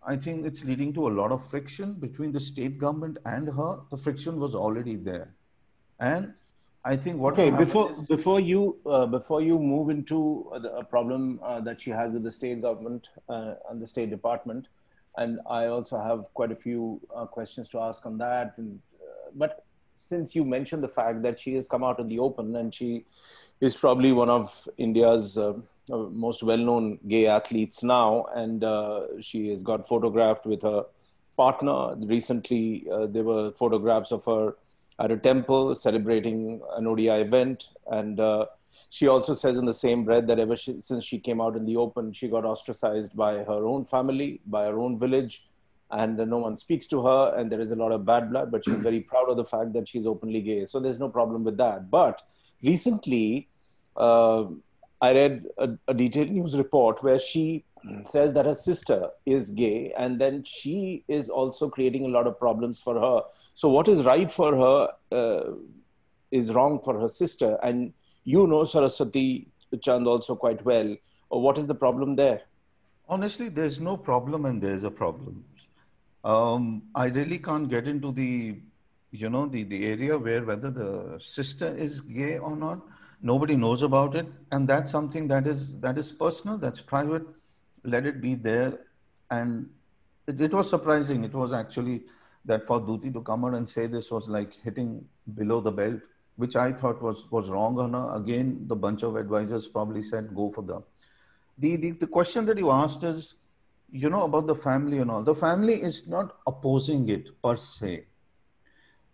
I 0.06 0.16
think 0.16 0.46
it's 0.46 0.64
leading 0.64 0.94
to 0.94 1.08
a 1.08 1.12
lot 1.12 1.32
of 1.32 1.46
friction 1.46 1.94
between 1.94 2.32
the 2.32 2.40
state 2.40 2.78
government 2.80 3.18
and 3.26 3.48
her. 3.50 3.82
The 3.92 3.98
friction 3.98 4.40
was 4.40 4.56
already 4.56 4.96
there. 4.96 5.36
And 6.00 6.34
I 6.86 6.96
think 6.96 7.20
what 7.20 7.34
okay 7.34 7.50
before 7.52 7.92
is, 7.92 8.08
before 8.08 8.40
you 8.40 8.78
uh, 8.86 9.06
before 9.06 9.42
you 9.42 9.60
move 9.60 9.90
into 9.90 10.50
a 10.54 10.84
problem 10.84 11.40
uh, 11.44 11.60
that 11.60 11.82
she 11.82 11.90
has 11.90 12.14
with 12.14 12.24
the 12.24 12.32
state 12.32 12.62
government 12.62 13.10
uh, 13.28 13.56
and 13.70 13.82
the 13.82 13.86
state 13.86 14.10
department, 14.10 14.70
and 15.18 15.40
I 15.50 15.66
also 15.66 16.02
have 16.02 16.34
quite 16.34 16.54
a 16.54 16.56
few 16.56 17.02
uh, 17.14 17.26
questions 17.26 17.68
to 17.70 17.82
ask 17.82 18.06
on 18.06 18.18
that. 18.20 18.54
And, 18.58 18.80
uh, 19.02 19.32
but 19.36 19.66
since 19.94 20.34
you 20.34 20.46
mentioned 20.46 20.82
the 20.82 20.88
fact 20.88 21.22
that 21.24 21.38
she 21.38 21.54
has 21.56 21.68
come 21.68 21.84
out 21.84 22.00
in 22.00 22.08
the 22.08 22.20
open 22.20 22.56
and 22.56 22.74
she 22.74 23.06
is 23.62 23.76
probably 23.76 24.12
one 24.12 24.30
of 24.30 24.68
India's 24.78 25.38
uh, 25.38 25.54
uh 25.92 25.98
most 26.26 26.44
well-known 26.44 27.00
gay 27.08 27.28
athletes 27.28 27.84
now, 27.84 28.26
and 28.36 28.64
uh, 28.64 29.22
she 29.22 29.50
has 29.50 29.64
got 29.64 29.88
photographed 29.88 30.46
with 30.46 30.62
her 30.62 30.86
partner. 31.36 31.96
Recently, 31.96 32.88
uh, 32.92 33.08
there 33.08 33.24
were 33.24 33.52
photographs 33.52 34.12
of 34.12 34.26
her 34.26 34.56
at 35.00 35.12
a 35.12 35.18
temple 35.18 35.76
celebrating 35.76 36.62
an 36.76 36.88
ODI 36.88 37.22
event, 37.22 37.70
and 37.88 38.20
she 38.90 39.08
also 39.08 39.34
says 39.34 39.58
in 39.58 39.66
the 39.66 39.74
same 39.74 40.04
breath 40.04 40.28
that 40.28 40.40
ever 40.40 40.56
she, 40.56 40.80
since 40.80 41.04
she 41.04 41.20
came 41.20 41.42
out 41.42 41.56
in 41.56 41.66
the 41.66 41.76
open, 41.76 42.14
she 42.14 42.28
got 42.28 42.46
ostracized 42.46 43.16
by 43.16 43.36
her 43.36 43.66
own 43.66 43.86
family, 43.86 44.42
by 44.46 44.66
her 44.66 44.80
own 44.80 44.98
village, 44.98 45.48
and 45.92 46.20
uh, 46.20 46.26
no 46.26 46.38
one 46.38 46.56
speaks 46.58 46.88
to 46.88 47.06
her, 47.06 47.36
and 47.36 47.52
there 47.52 47.62
is 47.62 47.72
a 47.72 47.76
lot 47.76 47.92
of 47.92 48.06
bad 48.06 48.30
blood. 48.30 48.52
But 48.52 48.66
she's 48.66 48.76
very 48.76 49.02
proud 49.02 49.30
of 49.30 49.38
the 49.38 49.46
fact 49.46 49.74
that 49.74 49.88
she's 49.88 50.08
openly 50.08 50.42
gay, 50.42 50.66
so 50.66 50.80
there's 50.80 51.00
no 51.00 51.10
problem 51.10 51.44
with 51.44 51.58
that. 51.58 51.90
But 51.90 52.22
recently, 52.64 53.48
uh, 53.96 54.46
I 55.02 55.14
read 55.14 55.46
a, 55.58 55.70
a 55.88 55.94
detailed 55.94 56.30
news 56.32 56.58
report 56.58 57.04
where 57.04 57.20
she 57.20 57.64
says 58.04 58.34
that 58.34 58.46
her 58.46 58.54
sister 58.54 59.10
is 59.26 59.50
gay, 59.52 59.94
and 59.98 60.20
then 60.20 60.44
she 60.44 61.04
is 61.08 61.30
also 61.30 61.70
creating 61.70 62.06
a 62.06 62.10
lot 62.10 62.28
of 62.28 62.38
problems 62.38 62.82
for 62.82 63.00
her. 63.00 63.22
So 63.56 63.70
what 63.70 63.88
is 63.88 64.04
right 64.04 64.32
for 64.32 64.56
her 64.56 65.18
uh, 65.18 65.52
is 66.32 66.52
wrong 66.54 66.82
for 66.84 67.00
her 67.00 67.08
sister, 67.08 67.58
and 67.64 67.94
you 68.26 68.48
know 68.48 68.66
Saraswati 68.66 69.48
Chand 69.82 70.08
also 70.08 70.36
quite 70.36 70.64
well. 70.66 70.96
What 71.30 71.58
is 71.58 71.68
the 71.68 71.76
problem 71.76 72.16
there? 72.16 72.42
Honestly, 73.08 73.50
there's 73.50 73.80
no 73.80 73.98
problem 73.98 74.46
and 74.46 74.62
there's 74.62 74.84
a 74.84 74.92
problem. 74.92 75.44
Um, 76.24 76.84
I 76.96 77.06
really 77.06 77.40
can't 77.40 77.70
get 77.70 77.88
into 77.88 78.12
the, 78.12 78.60
you 79.12 79.30
know, 79.30 79.48
the, 79.48 79.64
the 79.64 79.86
area 79.88 80.18
where 80.18 80.44
whether 80.44 80.70
the 80.70 81.20
sister 81.20 81.76
is 81.76 82.02
gay 82.02 82.38
or 82.38 82.56
not. 82.56 82.82
Nobody 83.22 83.56
knows 83.56 83.82
about 83.82 84.16
it. 84.16 84.28
And 84.52 84.68
that's 84.68 84.92
something 84.92 85.28
that 85.28 85.46
is, 85.46 85.80
that 85.80 85.98
is 85.98 86.12
personal, 86.12 86.58
that's 86.58 86.80
private. 86.80 87.24
Let 87.84 88.06
it 88.06 88.22
be 88.22 88.36
there. 88.36 88.80
And 89.32 89.70
it, 90.28 90.40
it 90.40 90.54
was 90.54 90.70
surprising. 90.70 91.24
It 91.24 91.34
was 91.34 91.54
actually 91.54 92.04
that 92.46 92.66
for 92.66 92.80
Dutee 92.80 93.14
to 93.14 93.22
come 93.22 93.44
out 93.46 93.56
and 93.56 93.68
say 93.68 93.88
this 93.88 94.10
was 94.10 94.30
like 94.30 94.56
hitting 94.64 95.06
below 95.36 95.60
the 95.60 95.72
belt 95.72 96.00
which 96.40 96.56
I 96.56 96.72
thought 96.72 97.02
was, 97.02 97.30
was 97.30 97.50
wrong. 97.50 97.82
Anna. 97.82 98.16
Again, 98.16 98.64
the 98.66 98.76
bunch 98.76 99.04
of 99.04 99.18
advisors 99.18 99.68
probably 99.68 100.02
said, 100.02 100.34
go 100.34 100.50
for 100.50 100.62
the. 100.62 100.82
The, 101.58 101.76
the, 101.76 101.92
the 101.92 102.08
question 102.08 102.46
that 102.46 102.58
you 102.58 102.72
asked 102.72 103.04
is, 103.04 103.36
you 103.92 104.10
know, 104.10 104.24
about 104.24 104.48
the 104.48 104.56
family 104.56 105.00
and 105.00 105.12
all. 105.12 105.22
The 105.22 105.36
family 105.36 105.82
is 105.82 106.08
not 106.08 106.38
opposing 106.48 107.10
it 107.10 107.42
per 107.44 107.58
se. 107.58 108.06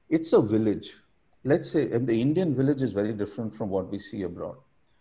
It's 0.09 0.33
a 0.33 0.41
village. 0.41 0.97
Let's 1.43 1.69
say, 1.69 1.91
and 1.91 2.07
the 2.07 2.19
Indian 2.19 2.55
village 2.55 2.81
is 2.81 2.93
very 2.93 3.13
different 3.13 3.53
from 3.53 3.69
what 3.69 3.91
we 3.91 3.99
see 3.99 4.23
abroad. 4.23 4.57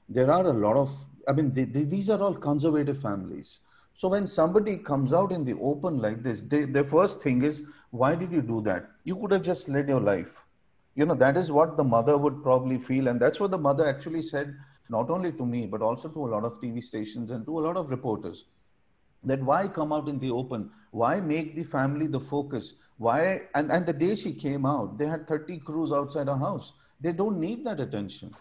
There 0.08 0.30
are 0.30 0.46
a 0.46 0.52
lot 0.52 0.76
of 0.76 0.90
I 1.28 1.32
mean, 1.32 1.52
they, 1.52 1.64
they, 1.64 1.84
these 1.84 2.10
are 2.10 2.20
all 2.20 2.34
conservative 2.34 3.00
families. 3.00 3.60
So 3.94 4.08
when 4.08 4.26
somebody 4.26 4.76
comes 4.76 5.12
out 5.12 5.32
in 5.32 5.44
the 5.44 5.54
open 5.60 5.98
like 5.98 6.22
this, 6.22 6.42
they, 6.42 6.64
their 6.64 6.84
first 6.84 7.20
thing 7.22 7.42
is, 7.42 7.62
why 7.90 8.14
did 8.14 8.32
you 8.32 8.42
do 8.42 8.60
that? 8.62 8.90
You 9.04 9.16
could 9.16 9.32
have 9.32 9.42
just 9.42 9.68
led 9.68 9.88
your 9.88 10.00
life. 10.00 10.42
You 10.96 11.06
know, 11.06 11.14
that 11.14 11.36
is 11.36 11.50
what 11.50 11.76
the 11.76 11.84
mother 11.84 12.18
would 12.18 12.42
probably 12.42 12.78
feel. 12.78 13.08
And 13.08 13.20
that's 13.20 13.40
what 13.40 13.50
the 13.50 13.58
mother 13.58 13.86
actually 13.86 14.22
said, 14.22 14.54
not 14.88 15.10
only 15.10 15.32
to 15.32 15.46
me, 15.46 15.66
but 15.66 15.82
also 15.82 16.08
to 16.08 16.26
a 16.26 16.30
lot 16.30 16.44
of 16.44 16.60
TV 16.60 16.82
stations 16.82 17.30
and 17.30 17.44
to 17.46 17.58
a 17.58 17.62
lot 17.62 17.76
of 17.76 17.90
reporters. 17.90 18.46
That 19.24 19.42
why 19.42 19.68
come 19.68 19.92
out 19.92 20.08
in 20.08 20.18
the 20.18 20.30
open? 20.30 20.70
Why 20.90 21.20
make 21.20 21.56
the 21.56 21.64
family 21.64 22.06
the 22.06 22.20
focus? 22.20 22.74
Why? 22.98 23.42
And, 23.54 23.70
and 23.72 23.86
the 23.86 23.92
day 23.92 24.14
she 24.14 24.32
came 24.32 24.64
out, 24.66 24.98
they 24.98 25.06
had 25.06 25.26
30 25.26 25.58
crews 25.58 25.92
outside 25.92 26.28
her 26.28 26.36
house. 26.36 26.72
They 27.00 27.12
don't 27.12 27.40
need 27.40 27.64
that 27.64 27.80
attention. 27.80 28.34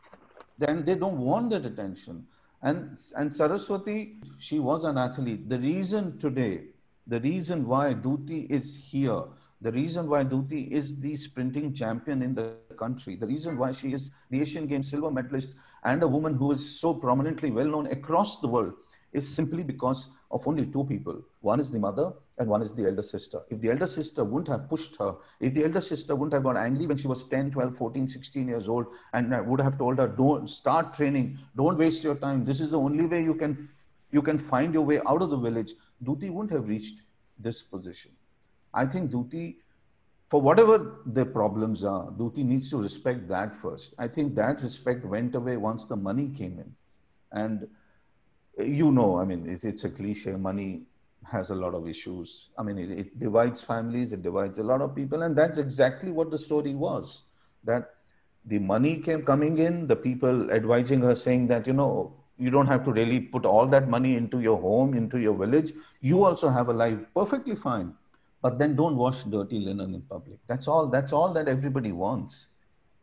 Then 0.58 0.86
they 0.86 0.96
don't 0.96 1.18
want 1.18 1.50
that 1.50 1.66
attention. 1.66 2.28
And, 2.62 2.98
and 3.18 3.34
Saraswati, 3.34 4.20
she 4.40 4.60
was 4.60 4.86
an 4.86 4.98
athlete. 4.98 5.50
The 5.50 5.60
reason 5.60 6.18
today, 6.18 6.66
the 7.08 7.20
reason 7.20 7.68
why 7.68 7.94
Dutee 7.94 8.50
is 8.50 8.88
here, 8.90 9.24
the 9.62 9.72
reason 9.72 10.08
why 10.08 10.24
Dutee 10.24 10.72
is 10.72 11.00
the 11.00 11.16
sprinting 11.16 11.74
champion 11.74 12.22
in 12.22 12.34
the 12.34 12.56
country, 12.78 13.16
the 13.16 13.28
reason 13.28 13.58
why 13.58 13.72
she 13.72 13.94
is 13.94 14.12
the 14.30 14.42
Asian 14.42 14.68
Games 14.68 14.90
silver 14.90 15.12
medalist 15.12 15.56
and 15.86 16.02
a 16.04 16.08
woman 16.08 16.36
who 16.36 16.52
is 16.52 16.80
so 16.80 16.94
prominently 16.94 17.52
well 17.52 17.68
known 17.68 17.88
across 17.88 18.40
the 18.40 18.48
world 18.48 18.74
is 19.12 19.28
simply 19.28 19.63
because 19.63 20.10
of 20.32 20.48
only 20.48 20.66
two 20.66 20.84
people. 20.86 21.22
One 21.42 21.60
is 21.60 21.72
the 21.72 21.80
mother 21.80 22.12
and 22.40 22.50
one 22.50 22.62
is 22.62 22.74
the 22.74 22.88
elder 22.88 23.04
sister. 23.04 23.42
If 23.50 23.62
the 23.62 23.70
elder 23.70 23.86
sister 23.86 24.24
wouldn't 24.24 24.48
have 24.48 24.68
pushed 24.68 24.96
her, 24.98 25.16
if 25.40 25.54
the 25.54 25.66
elder 25.66 25.82
sister 25.82 26.16
wouldn't 26.16 26.34
have 26.34 26.44
got 26.44 26.58
angry 26.58 26.88
when 26.88 26.98
she 26.98 27.08
was 27.08 27.25
10, 27.25 27.52
12, 27.52 27.75
14, 27.75 28.08
16 28.08 28.48
years 28.48 28.68
old 28.68 28.88
and 29.13 29.34
uh, 29.34 29.44
would 29.46 29.62
have 29.62 29.78
told 29.78 30.00
her, 30.00 30.08
don't 30.08 30.50
start 30.50 30.94
training, 30.94 31.38
don't 31.56 31.78
waste 31.78 32.04
your 32.04 32.16
time. 32.16 32.44
This 32.44 32.60
is 32.60 32.72
the 32.72 32.80
only 32.80 33.06
way 33.06 33.22
you 33.22 33.36
can, 33.36 33.56
you 34.12 34.22
can 34.22 34.40
find 34.40 34.74
your 34.74 34.84
way 34.84 35.00
out 35.08 35.22
of 35.22 35.30
the 35.30 35.38
village. 35.38 35.74
Dutee 36.04 36.32
wouldn't 36.32 36.52
have 36.52 36.68
reached 36.68 37.04
this 37.38 37.62
position. 37.62 38.12
I 38.74 38.88
think 38.88 39.12
Dutee, 39.12 39.58
for 40.34 40.42
whatever 40.42 40.96
the 41.06 41.24
problems 41.24 41.84
are, 41.84 42.08
Dutee 42.10 42.44
needs 42.44 42.72
to 42.72 42.78
respect 42.78 43.28
that 43.28 43.54
first. 43.56 43.94
I 44.00 44.08
think 44.08 44.34
that 44.34 44.63
respect 44.63 45.06
went 45.06 45.36
away 45.36 45.58
once 45.58 45.86
the 45.86 45.96
money 45.96 46.30
came 46.30 46.58
in. 46.58 46.74
And 47.32 47.68
eh, 48.58 48.63
you 48.63 48.92
know, 48.92 49.20
I 49.20 49.25
mean, 49.25 49.48
it's, 49.48 49.63
it's 49.63 49.84
a 49.84 49.92
cliche. 49.92 50.32
Money 50.32 50.86
has 51.32 51.52
a 51.52 51.56
lot 51.56 51.75
of 51.75 51.88
issues. 51.88 52.50
I 52.58 52.63
mean, 52.63 52.80
it, 52.80 52.90
it, 52.90 53.20
divides 53.20 53.62
families, 53.62 54.12
it 54.12 54.24
divides 54.24 54.58
a 54.58 54.63
lot 54.63 54.82
of 54.82 54.96
people, 54.96 55.22
and 55.22 55.36
that's 55.36 55.60
exactly 55.60 56.12
what 56.12 56.32
the 56.32 56.40
story 56.40 56.74
was. 56.74 57.25
That 57.63 57.92
the 58.44 58.58
money 58.58 58.98
came 58.98 59.22
coming 59.22 59.60
in, 59.60 59.86
the 59.86 59.96
people 59.96 60.50
advising 60.50 61.02
her 61.02 61.13
saying 61.13 61.46
that 61.50 61.68
you 61.68 61.74
know 61.74 62.12
you 62.40 62.50
don't 62.50 62.66
have 62.66 62.84
to 62.86 62.92
really 62.92 63.20
put 63.20 63.46
all 63.46 63.68
that 63.68 63.88
money 63.88 64.16
into 64.16 64.40
your 64.40 64.60
home, 64.60 64.96
into 64.96 65.20
your 65.20 65.36
village. 65.36 65.74
You 66.02 66.24
also 66.24 66.50
have 66.50 66.70
a 66.70 66.74
life 66.74 67.06
perfectly 67.13 67.56
fine, 67.56 67.94
but 68.44 68.60
then 68.60 68.76
don't 68.76 68.96
wash 68.96 69.24
dirty 69.24 69.60
linen 69.60 69.96
in 69.96 70.02
public. 70.02 70.38
That's 70.46 70.68
all. 70.68 70.88
That's 70.88 71.14
all 71.14 71.34
that 71.34 71.48
everybody 71.48 71.92
wants, 71.92 72.48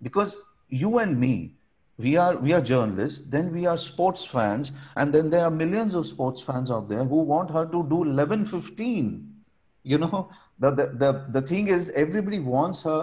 because 0.03 0.39
you 0.69 0.99
and 0.99 1.19
me, 1.19 1.55
we 2.03 2.17
are 2.17 2.37
we 2.37 2.53
are 2.57 2.61
journalists 2.61 3.23
then 3.35 3.53
we 3.53 3.67
are 3.67 3.77
sports 3.77 4.25
fans 4.25 4.73
and 4.97 5.13
then 5.15 5.31
there 5.31 5.45
are 5.45 5.51
millions 5.51 5.95
of 5.95 6.07
sports 6.07 6.41
fans 6.41 6.71
out 6.71 6.89
there 6.89 7.05
who 7.05 7.23
want 7.23 7.51
her 7.51 7.65
to 7.67 7.87
do 7.91 8.03
11 8.05 8.47
15 8.47 9.35
you 9.83 9.99
know 9.99 10.31
the, 10.59 10.71
the 10.71 10.87
the 11.03 11.11
the 11.37 11.43
thing 11.51 11.69
is 11.69 11.91
everybody 12.05 12.39
wants 12.39 12.83
her 12.83 13.01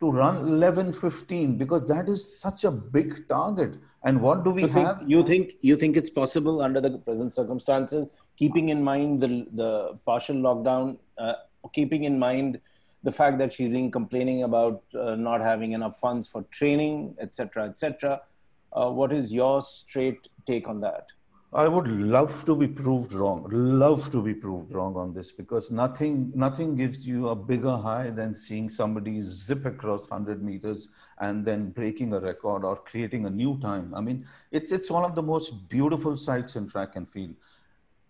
to 0.00 0.10
run 0.12 0.36
11 0.36 0.92
15 0.92 1.56
because 1.56 1.88
that 1.88 2.08
is 2.08 2.22
such 2.40 2.64
a 2.64 2.70
big 2.70 3.26
target 3.28 3.74
and 4.04 4.20
what 4.20 4.44
do 4.44 4.50
we 4.50 4.62
you 4.62 4.68
have 4.68 4.98
think, 4.98 5.10
you 5.10 5.24
think 5.24 5.52
you 5.62 5.76
think 5.76 5.96
it's 5.96 6.10
possible 6.10 6.60
under 6.60 6.80
the 6.80 6.98
present 6.98 7.32
circumstances 7.32 8.08
keeping 8.36 8.68
in 8.68 8.82
mind 8.92 9.20
the 9.20 9.46
the 9.62 9.98
partial 10.04 10.36
lockdown 10.36 10.96
uh, 11.18 11.34
keeping 11.68 12.04
in 12.04 12.18
mind 12.18 12.60
the 13.02 13.12
fact 13.12 13.38
that 13.38 13.52
she's 13.52 13.68
been 13.68 13.90
complaining 13.90 14.42
about 14.42 14.82
uh, 14.98 15.14
not 15.14 15.40
having 15.40 15.72
enough 15.72 15.98
funds 16.00 16.26
for 16.26 16.42
training 16.44 17.14
etc 17.20 17.64
etc 17.64 18.20
uh, 18.76 18.90
what 18.90 19.12
is 19.12 19.32
your 19.32 19.62
straight 19.62 20.28
take 20.46 20.68
on 20.68 20.80
that? 20.80 21.06
I 21.52 21.68
would 21.68 21.88
love 21.88 22.44
to 22.44 22.54
be 22.54 22.68
proved 22.68 23.12
wrong. 23.14 23.46
Love 23.50 24.10
to 24.10 24.20
be 24.20 24.34
proved 24.34 24.72
wrong 24.72 24.96
on 24.96 25.14
this 25.14 25.32
because 25.32 25.70
nothing 25.70 26.32
nothing 26.34 26.76
gives 26.76 27.06
you 27.06 27.28
a 27.28 27.36
bigger 27.36 27.76
high 27.76 28.10
than 28.10 28.34
seeing 28.34 28.68
somebody 28.68 29.22
zip 29.22 29.64
across 29.64 30.10
100 30.10 30.42
meters 30.42 30.90
and 31.20 31.46
then 31.46 31.70
breaking 31.70 32.12
a 32.12 32.20
record 32.20 32.64
or 32.64 32.76
creating 32.76 33.26
a 33.26 33.30
new 33.30 33.58
time. 33.60 33.94
I 33.94 34.00
mean, 34.00 34.26
it's 34.50 34.72
it's 34.72 34.90
one 34.90 35.04
of 35.04 35.14
the 35.14 35.22
most 35.22 35.68
beautiful 35.68 36.16
sights 36.16 36.56
in 36.56 36.68
track 36.68 36.96
and 36.96 37.10
field. 37.10 37.36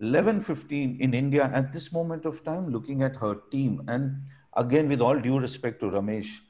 11:15 0.00 1.00
in 1.00 1.14
India 1.14 1.44
at 1.52 1.72
this 1.72 1.92
moment 1.92 2.26
of 2.26 2.44
time, 2.44 2.68
looking 2.68 3.02
at 3.02 3.16
her 3.16 3.36
team, 3.50 3.82
and 3.88 4.22
again 4.54 4.88
with 4.88 5.00
all 5.00 5.18
due 5.18 5.38
respect 5.38 5.80
to 5.80 5.86
Ramesh, 5.86 6.40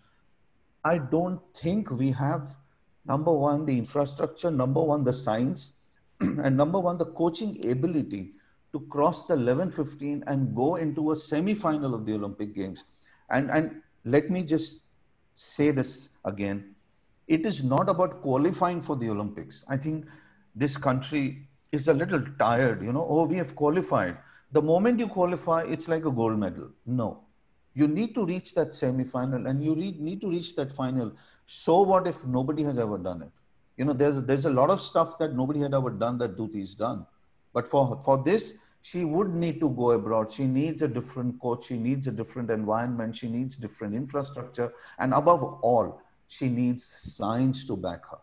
I 0.85 0.99
don't 0.99 1.41
think 1.55 1.91
we 1.91 2.11
have 2.13 2.57
number 3.05 3.33
one, 3.33 3.65
the 3.65 3.79
infrastructure, 3.79 4.51
number 4.51 4.83
one, 4.83 5.05
the 5.05 5.13
science, 5.13 5.75
and 6.21 6.57
number 6.57 6.81
one, 6.81 6.99
the 6.99 7.07
coaching 7.07 7.71
ability 7.71 8.33
to 8.73 8.81
cross 8.81 9.27
the 9.27 9.35
11.15 9.35 10.25
and 10.27 10.55
go 10.55 10.77
into 10.77 11.13
a 11.13 11.17
semi 11.17 11.55
final 11.55 11.95
of 11.95 12.05
the 12.05 12.15
Olympic 12.15 12.55
Games. 12.55 12.85
And, 13.31 13.51
and 13.51 13.83
let 14.05 14.31
me 14.31 14.43
just 14.43 14.85
say 15.35 15.71
this 15.71 16.11
again 16.25 16.75
it 17.29 17.45
is 17.45 17.65
not 17.65 17.89
about 17.89 18.23
qualifying 18.23 18.81
for 18.81 18.95
the 18.97 19.11
Olympics. 19.11 19.65
I 19.69 19.77
think 19.77 20.07
this 20.55 20.77
country 20.77 21.49
is 21.73 21.89
a 21.89 21.95
little 21.95 22.25
tired, 22.39 22.83
you 22.83 22.93
know, 22.93 23.07
oh, 23.09 23.27
we 23.27 23.37
have 23.37 23.55
qualified. 23.55 24.17
The 24.53 24.63
moment 24.63 24.99
you 24.99 25.09
qualify, 25.09 25.63
it's 25.63 25.89
like 25.89 26.05
a 26.05 26.11
gold 26.11 26.39
medal. 26.39 26.71
No, 26.87 27.25
you 27.75 27.89
need 27.89 28.15
to 28.15 28.25
reach 28.25 28.55
that 28.55 28.73
semi-final 28.75 29.47
and 29.47 29.63
you 29.63 29.75
need 29.75 30.21
to 30.21 30.31
reach 30.31 30.55
that 30.57 30.73
final. 30.73 31.13
So 31.47 31.83
what 31.83 32.07
if 32.07 32.25
nobody 32.25 32.63
has 32.63 32.79
ever 32.79 32.99
done 32.99 33.23
it? 33.23 33.31
You 33.77 33.85
know 33.85 33.93
there's 33.93 34.23
there's 34.23 34.47
a 34.47 34.51
lot 34.51 34.71
of 34.71 34.81
stuff 34.81 35.19
that 35.19 35.35
nobody 35.35 35.61
had 35.61 35.75
ever 35.75 35.91
done 35.91 36.17
that 36.19 36.37
Dutee's 36.37 36.75
done. 36.75 37.07
But 37.53 37.69
for 37.69 38.01
for 38.03 38.23
this 38.23 38.55
she 38.81 39.05
would 39.05 39.35
need 39.35 39.61
to 39.61 39.69
go 39.71 39.91
abroad. 39.91 40.31
She 40.31 40.47
needs 40.47 40.81
a 40.83 40.89
different 40.89 41.41
coach. 41.41 41.67
She 41.67 41.77
needs 41.77 42.07
a 42.07 42.13
different 42.13 42.51
environment. 42.51 43.17
She 43.17 43.29
needs 43.29 43.57
different 43.57 43.95
infrastructure. 43.95 44.73
And 44.99 45.13
above 45.13 45.43
all 45.43 46.01
she 46.29 46.49
needs 46.49 46.85
science 46.85 47.67
to 47.67 47.77
back 47.77 48.07
her 48.07 48.19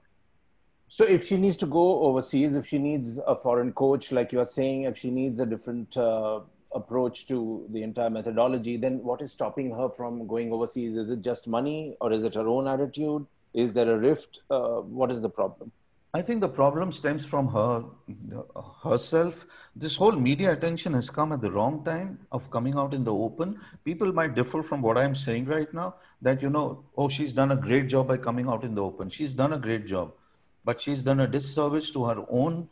so 0.95 1.03
if 1.17 1.21
she 1.27 1.37
needs 1.43 1.57
to 1.57 1.67
go 1.77 1.85
overseas 2.07 2.55
if 2.61 2.65
she 2.71 2.79
needs 2.87 3.19
a 3.33 3.35
foreign 3.45 3.71
coach 3.83 4.11
like 4.17 4.31
you 4.33 4.39
are 4.43 4.51
saying 4.57 4.83
if 4.89 4.97
she 5.03 5.09
needs 5.19 5.39
a 5.45 5.47
different 5.53 5.97
uh, 5.97 6.39
approach 6.75 7.27
to 7.27 7.65
the 7.71 7.83
entire 7.83 8.09
methodology, 8.09 8.77
then 8.77 9.03
what 9.03 9.21
is 9.21 9.31
stopping 9.31 9.71
her 9.71 9.89
from 9.89 10.27
going 10.27 10.51
overseas? 10.51 10.97
Is 10.97 11.09
it 11.09 11.21
just 11.21 11.47
money 11.47 11.95
or 12.01 12.11
is 12.11 12.23
it 12.23 12.35
her 12.35 12.47
own 12.47 12.67
attitude? 12.67 13.25
Is 13.53 13.73
there 13.73 13.89
a 13.89 13.97
rift? 13.97 14.39
Uh, 14.49 14.81
what 14.99 15.11
is 15.11 15.21
the 15.21 15.29
problem? 15.29 15.71
I 16.15 16.21
think 16.21 16.41
the 16.41 16.49
problem 16.49 16.91
stems 16.91 17.25
from 17.25 17.47
her 17.47 17.85
herself. 18.83 19.47
This 19.75 19.95
whole 19.95 20.11
media 20.11 20.51
attention 20.51 20.93
has 20.93 21.09
come 21.09 21.31
at 21.31 21.41
the 21.41 21.51
wrong 21.51 21.83
time 21.83 22.19
of 22.31 22.51
coming 22.51 22.75
out 22.75 22.93
in 22.93 23.03
the 23.03 23.13
open. 23.13 23.59
People 23.83 24.13
might 24.13 24.35
differ 24.35 24.61
from 24.61 24.83
what 24.83 24.95
I'm 24.95 25.15
saying 25.15 25.45
right 25.45 25.73
now 25.73 25.95
that, 26.21 26.43
you 26.43 26.51
know, 26.51 26.83
oh, 26.97 27.09
she's 27.09 27.33
done 27.33 27.51
a 27.51 27.55
great 27.55 27.87
job 27.87 28.09
by 28.09 28.17
coming 28.17 28.47
out 28.47 28.63
in 28.63 28.75
the 28.75 28.83
open. 28.83 29.09
She's 29.09 29.33
done 29.33 29.53
a 29.53 29.57
great 29.57 29.87
job, 29.87 30.13
but 30.65 30.79
she's 30.79 31.03
done 31.03 31.19
a 31.19 31.27
disservice 31.27 31.91
to 31.91 32.05
her 32.05 32.25
own 32.29 32.69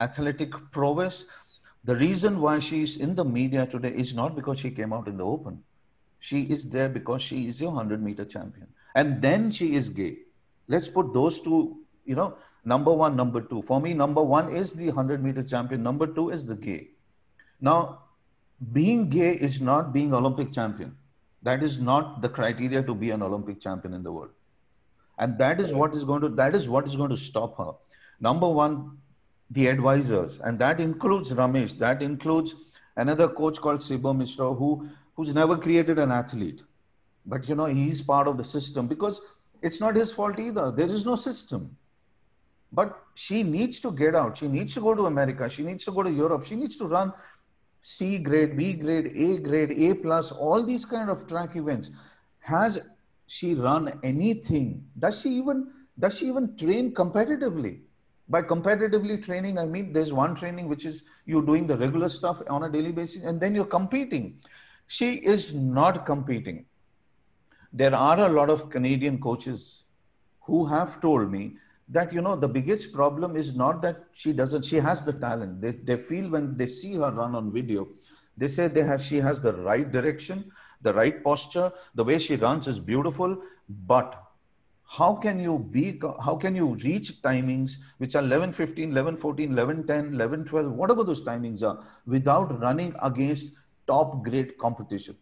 athletic 0.00 0.52
prowess 0.70 1.24
the 1.84 1.96
reason 1.96 2.40
why 2.40 2.58
she's 2.58 2.98
in 2.98 3.14
the 3.14 3.24
media 3.24 3.66
today 3.66 3.90
is 3.90 4.14
not 4.14 4.36
because 4.36 4.58
she 4.58 4.70
came 4.70 4.92
out 4.92 5.08
in 5.08 5.16
the 5.16 5.24
open. 5.24 5.62
She 6.18 6.42
is 6.42 6.68
there 6.68 6.90
because 6.90 7.22
she 7.22 7.48
is 7.48 7.60
your 7.60 7.70
100 7.70 8.02
meter 8.02 8.24
champion. 8.24 8.68
And 8.94 9.22
then 9.22 9.50
she 9.50 9.74
is 9.74 9.88
gay. 9.88 10.18
Let's 10.68 10.88
put 10.88 11.14
those 11.14 11.40
two, 11.40 11.78
you 12.04 12.14
know, 12.14 12.36
number 12.64 12.92
one, 12.92 13.16
number 13.16 13.40
two. 13.40 13.62
For 13.62 13.80
me, 13.80 13.94
number 13.94 14.22
one 14.22 14.50
is 14.50 14.74
the 14.74 14.86
100 14.86 15.22
meter 15.22 15.42
champion, 15.42 15.82
number 15.82 16.06
two 16.06 16.30
is 16.30 16.44
the 16.44 16.54
gay. 16.54 16.88
Now, 17.60 18.02
being 18.72 19.08
gay 19.08 19.32
is 19.34 19.62
not 19.62 19.94
being 19.94 20.12
Olympic 20.12 20.52
champion. 20.52 20.96
That 21.42 21.62
is 21.62 21.80
not 21.80 22.20
the 22.20 22.28
criteria 22.28 22.82
to 22.82 22.94
be 22.94 23.10
an 23.10 23.22
Olympic 23.22 23.58
champion 23.58 23.94
in 23.94 24.02
the 24.02 24.12
world. 24.12 24.30
And 25.20 25.38
that 25.38 25.60
is 25.60 25.72
what 25.72 25.94
is 25.94 26.04
going 26.04 26.22
to 26.22 26.30
that 26.30 26.56
is 26.56 26.68
what 26.68 26.86
is 26.86 26.96
going 26.96 27.10
to 27.10 27.16
stop 27.16 27.56
her. 27.58 27.72
Number 28.20 28.48
one, 28.48 28.98
the 29.50 29.66
advisors, 29.68 30.40
and 30.40 30.58
that 30.58 30.80
includes 30.80 31.32
Ramesh, 31.32 31.78
that 31.78 32.02
includes 32.02 32.54
another 32.96 33.28
coach 33.28 33.60
called 33.60 33.80
Sibo 33.80 34.16
Mishra, 34.16 34.52
who, 34.52 34.88
who's 35.14 35.34
never 35.34 35.56
created 35.56 35.98
an 35.98 36.10
athlete. 36.10 36.62
But, 37.26 37.48
you 37.48 37.54
know, 37.54 37.66
he's 37.66 38.00
part 38.00 38.28
of 38.28 38.38
the 38.38 38.44
system 38.44 38.86
because 38.86 39.20
it's 39.62 39.80
not 39.80 39.96
his 39.96 40.12
fault 40.12 40.38
either. 40.38 40.70
There 40.70 40.86
is 40.86 41.04
no 41.04 41.16
system. 41.16 41.76
But 42.72 42.98
she 43.14 43.42
needs 43.42 43.80
to 43.80 43.92
get 43.92 44.14
out. 44.14 44.36
She 44.36 44.48
needs 44.48 44.74
to 44.74 44.80
go 44.80 44.94
to 44.94 45.06
America. 45.06 45.50
She 45.50 45.62
needs 45.62 45.84
to 45.84 45.92
go 45.92 46.02
to 46.02 46.10
Europe. 46.10 46.44
She 46.44 46.54
needs 46.56 46.76
to 46.78 46.86
run 46.86 47.12
C 47.80 48.18
grade, 48.18 48.56
B 48.56 48.74
grade, 48.74 49.12
A 49.14 49.38
grade, 49.38 49.72
A 49.72 49.94
plus, 49.94 50.32
all 50.32 50.62
these 50.62 50.84
kind 50.84 51.10
of 51.10 51.26
track 51.26 51.56
events. 51.56 51.90
Has 52.40 52.80
she 53.30 53.54
run 53.54 53.92
anything? 54.02 54.84
Does 54.98 55.20
she 55.20 55.28
even 55.40 55.68
does 55.96 56.18
she 56.18 56.26
even 56.26 56.56
train 56.56 56.92
competitively? 56.92 57.82
By 58.28 58.42
competitively 58.42 59.22
training, 59.24 59.56
I 59.56 59.66
mean 59.66 59.92
there's 59.92 60.12
one 60.12 60.34
training 60.34 60.68
which 60.68 60.84
is 60.84 61.04
you're 61.26 61.46
doing 61.50 61.68
the 61.68 61.76
regular 61.76 62.08
stuff 62.08 62.42
on 62.50 62.64
a 62.64 62.68
daily 62.68 62.90
basis 62.90 63.22
and 63.22 63.40
then 63.40 63.54
you're 63.54 63.72
competing. 63.78 64.40
She 64.88 65.14
is 65.34 65.54
not 65.54 66.04
competing. 66.06 66.64
There 67.72 67.94
are 67.94 68.18
a 68.18 68.28
lot 68.28 68.50
of 68.50 68.68
Canadian 68.68 69.20
coaches 69.20 69.84
who 70.40 70.66
have 70.66 71.00
told 71.00 71.30
me 71.30 71.56
that 71.88 72.12
you 72.12 72.20
know 72.20 72.34
the 72.34 72.48
biggest 72.48 72.92
problem 72.92 73.36
is 73.36 73.54
not 73.54 73.80
that 73.82 74.06
she 74.12 74.32
doesn't 74.32 74.64
she 74.64 74.76
has 74.76 75.02
the 75.02 75.12
talent 75.12 75.60
they, 75.60 75.70
they 75.70 75.96
feel 75.96 76.30
when 76.30 76.56
they 76.56 76.66
see 76.66 76.94
her 76.94 77.10
run 77.10 77.34
on 77.34 77.52
video 77.52 77.88
they 78.36 78.46
say 78.46 78.68
they 78.68 78.84
have 78.90 79.00
she 79.02 79.16
has 79.16 79.40
the 79.40 79.52
right 79.68 79.90
direction 79.90 80.44
the 80.82 80.92
right 80.92 81.22
posture 81.22 81.72
the 81.94 82.04
way 82.04 82.18
she 82.18 82.36
runs 82.36 82.66
is 82.66 82.80
beautiful 82.80 83.36
but 83.86 84.22
how 84.98 85.14
can 85.14 85.38
you 85.38 85.58
be 85.58 86.00
how 86.24 86.34
can 86.36 86.56
you 86.56 86.74
reach 86.84 87.22
timings 87.22 87.76
which 87.98 88.14
are 88.16 88.22
11 88.22 88.52
15 88.52 88.90
11 88.90 89.16
14 89.16 89.52
11 89.52 89.86
10 89.86 90.14
11 90.14 90.44
12 90.44 90.72
whatever 90.72 91.04
those 91.04 91.22
timings 91.22 91.62
are 91.62 91.78
without 92.06 92.60
running 92.60 92.94
against 93.02 93.54
top 93.86 94.22
grade 94.24 94.56
competition 94.58 95.16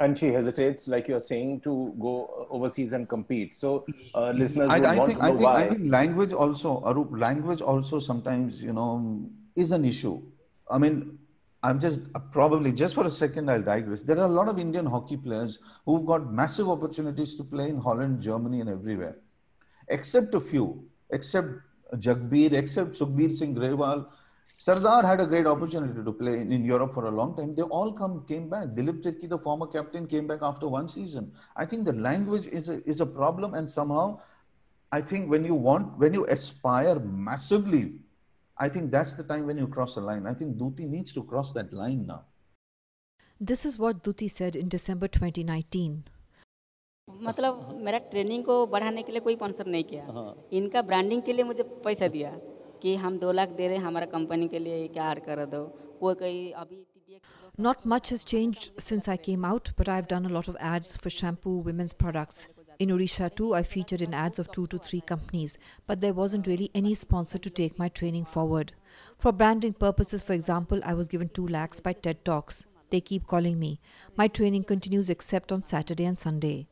and 0.00 0.18
she 0.18 0.28
hesitates, 0.32 0.88
like 0.88 1.06
you're 1.06 1.20
saying, 1.20 1.60
to 1.60 1.94
go 2.00 2.46
overseas 2.50 2.92
and 2.92 3.08
compete. 3.08 3.54
So 3.54 3.86
uh, 4.14 4.30
listeners 4.30 4.70
I, 4.70 4.78
I 4.78 4.96
want 4.96 5.08
think 5.08 5.20
to 5.20 5.26
know 5.26 5.32
I 5.32 5.36
think 5.36 5.46
why. 5.46 5.54
I 5.54 5.66
think 5.66 5.90
language 5.90 6.32
also 6.32 6.80
Arup, 6.80 7.18
language 7.18 7.60
also 7.60 7.98
sometimes 7.98 8.62
you 8.62 8.72
know 8.72 9.30
is 9.54 9.70
an 9.72 9.84
issue. 9.84 10.20
I 10.70 10.78
mean, 10.78 11.18
I'm 11.64 11.80
just 11.80 12.00
uh, 12.14 12.18
probably 12.30 12.72
just 12.72 12.94
for 12.94 13.06
a 13.06 13.10
second 13.10 13.50
I'll 13.50 13.62
digress. 13.62 14.02
There 14.02 14.18
are 14.18 14.26
a 14.26 14.36
lot 14.40 14.48
of 14.48 14.58
Indian 14.58 14.84
hockey 14.84 15.16
players 15.16 15.58
who've 15.86 16.04
got 16.06 16.30
massive 16.30 16.68
opportunities 16.68 17.34
to 17.36 17.44
play 17.44 17.70
in 17.70 17.78
Holland, 17.78 18.20
Germany, 18.20 18.60
and 18.60 18.68
everywhere, 18.68 19.16
except 19.88 20.34
a 20.34 20.40
few, 20.40 20.84
except 21.10 21.48
Jagbir, 21.94 22.52
except 22.52 22.92
Sukhbir 22.92 23.32
Singh 23.32 23.54
Grewal. 23.54 24.06
Sardar 24.44 25.06
had 25.06 25.22
a 25.22 25.26
great 25.26 25.46
opportunity 25.46 26.04
to 26.04 26.12
play 26.12 26.34
in, 26.40 26.52
in 26.52 26.66
Europe 26.66 26.92
for 26.92 27.06
a 27.06 27.10
long 27.10 27.34
time. 27.34 27.54
They 27.54 27.62
all 27.62 27.94
come 27.94 28.26
came 28.28 28.50
back. 28.50 28.66
Dilip 28.68 29.02
Tirkey, 29.02 29.26
the 29.26 29.38
former 29.38 29.66
captain, 29.66 30.06
came 30.06 30.26
back 30.26 30.40
after 30.42 30.68
one 30.68 30.86
season. 30.86 31.32
I 31.56 31.64
think 31.64 31.86
the 31.86 31.94
language 31.94 32.46
is 32.48 32.68
a, 32.68 32.82
is 32.86 33.00
a 33.00 33.06
problem, 33.06 33.54
and 33.54 33.68
somehow, 33.68 34.20
I 34.92 35.00
think 35.00 35.30
when 35.30 35.46
you 35.46 35.54
want 35.54 35.96
when 35.96 36.12
you 36.12 36.26
aspire 36.26 36.98
massively, 37.00 37.94
I 38.56 38.68
think 38.68 38.92
that's 38.92 39.14
the 39.14 39.24
time 39.24 39.46
when 39.46 39.58
you 39.58 39.66
cross 39.66 39.96
the 39.96 40.00
line. 40.00 40.26
I 40.26 40.34
think 40.34 40.56
Dutee 40.56 40.88
needs 40.88 41.12
to 41.14 41.24
cross 41.24 41.52
that 41.54 41.72
line 41.72 42.06
now. 42.06 42.22
This 43.40 43.66
is 43.66 43.78
what 43.78 44.02
Dutee 44.04 44.30
said 44.30 44.54
in 44.56 44.68
December 44.68 45.08
2019. 45.08 46.04
मतलब 47.08 47.80
मेरा 47.84 47.98
training 48.10 48.44
को 48.44 48.66
बढ़ाने 48.66 49.02
के 49.02 49.12
लिए 49.12 49.20
कोई 49.20 49.34
sponsor 49.34 49.66
नहीं 49.66 49.84
किया 49.84 50.04
हाँ। 50.04 50.48
इनका 50.60 50.82
ब्रांडिंग 50.82 51.22
के 51.22 51.32
लिए 51.32 51.44
मुझे 51.44 51.62
पैसा 51.84 52.08
दिया 52.14 52.30
कि 52.82 52.94
हम 53.02 53.18
दो 53.18 53.32
लाख 53.32 53.48
दे 53.58 53.66
रहे 53.68 53.76
हैं 53.76 53.84
हमारा 53.84 54.06
कंपनी 54.14 54.48
के 54.48 54.58
लिए 54.58 54.86
क्या 54.94 55.10
ऐड 55.10 55.24
कर 55.26 55.44
दो 55.54 55.64
कोई 56.00 56.14
कोई 56.14 56.50
अभी 56.62 56.84
Not 57.58 57.84
much 57.86 58.08
has 58.10 58.24
changed 58.24 58.70
since 58.84 59.06
I 59.06 59.16
came 59.16 59.44
out, 59.44 59.70
but 59.76 59.88
I've 59.88 60.08
done 60.12 60.24
a 60.26 60.32
lot 60.36 60.48
of 60.48 60.56
ads 60.68 60.96
for 60.96 61.10
shampoo, 61.10 61.52
women's 61.66 61.92
products. 61.92 62.48
In 62.80 62.88
Odisha 62.88 63.34
too, 63.34 63.54
I 63.54 63.62
featured 63.62 64.02
in 64.02 64.12
ads 64.12 64.38
of 64.38 64.50
two 64.50 64.66
to 64.66 64.78
three 64.78 65.00
companies, 65.00 65.58
but 65.86 66.00
there 66.00 66.12
wasn't 66.12 66.46
really 66.46 66.70
any 66.74 66.94
sponsor 66.94 67.38
to 67.38 67.50
take 67.50 67.78
my 67.78 67.88
training 67.88 68.24
forward. 68.24 68.72
For 69.16 69.30
branding 69.32 69.74
purposes, 69.74 70.22
for 70.22 70.32
example, 70.32 70.80
I 70.84 70.94
was 70.94 71.08
given 71.08 71.28
2 71.28 71.46
lakhs 71.46 71.80
by 71.80 71.92
TED 71.92 72.24
Talks. 72.24 72.66
They 72.90 73.00
keep 73.00 73.26
calling 73.26 73.58
me. 73.58 73.80
My 74.16 74.28
training 74.28 74.64
continues 74.64 75.08
except 75.08 75.52
on 75.52 75.62
Saturday 75.62 76.04
and 76.04 76.18
Sunday. 76.18 76.66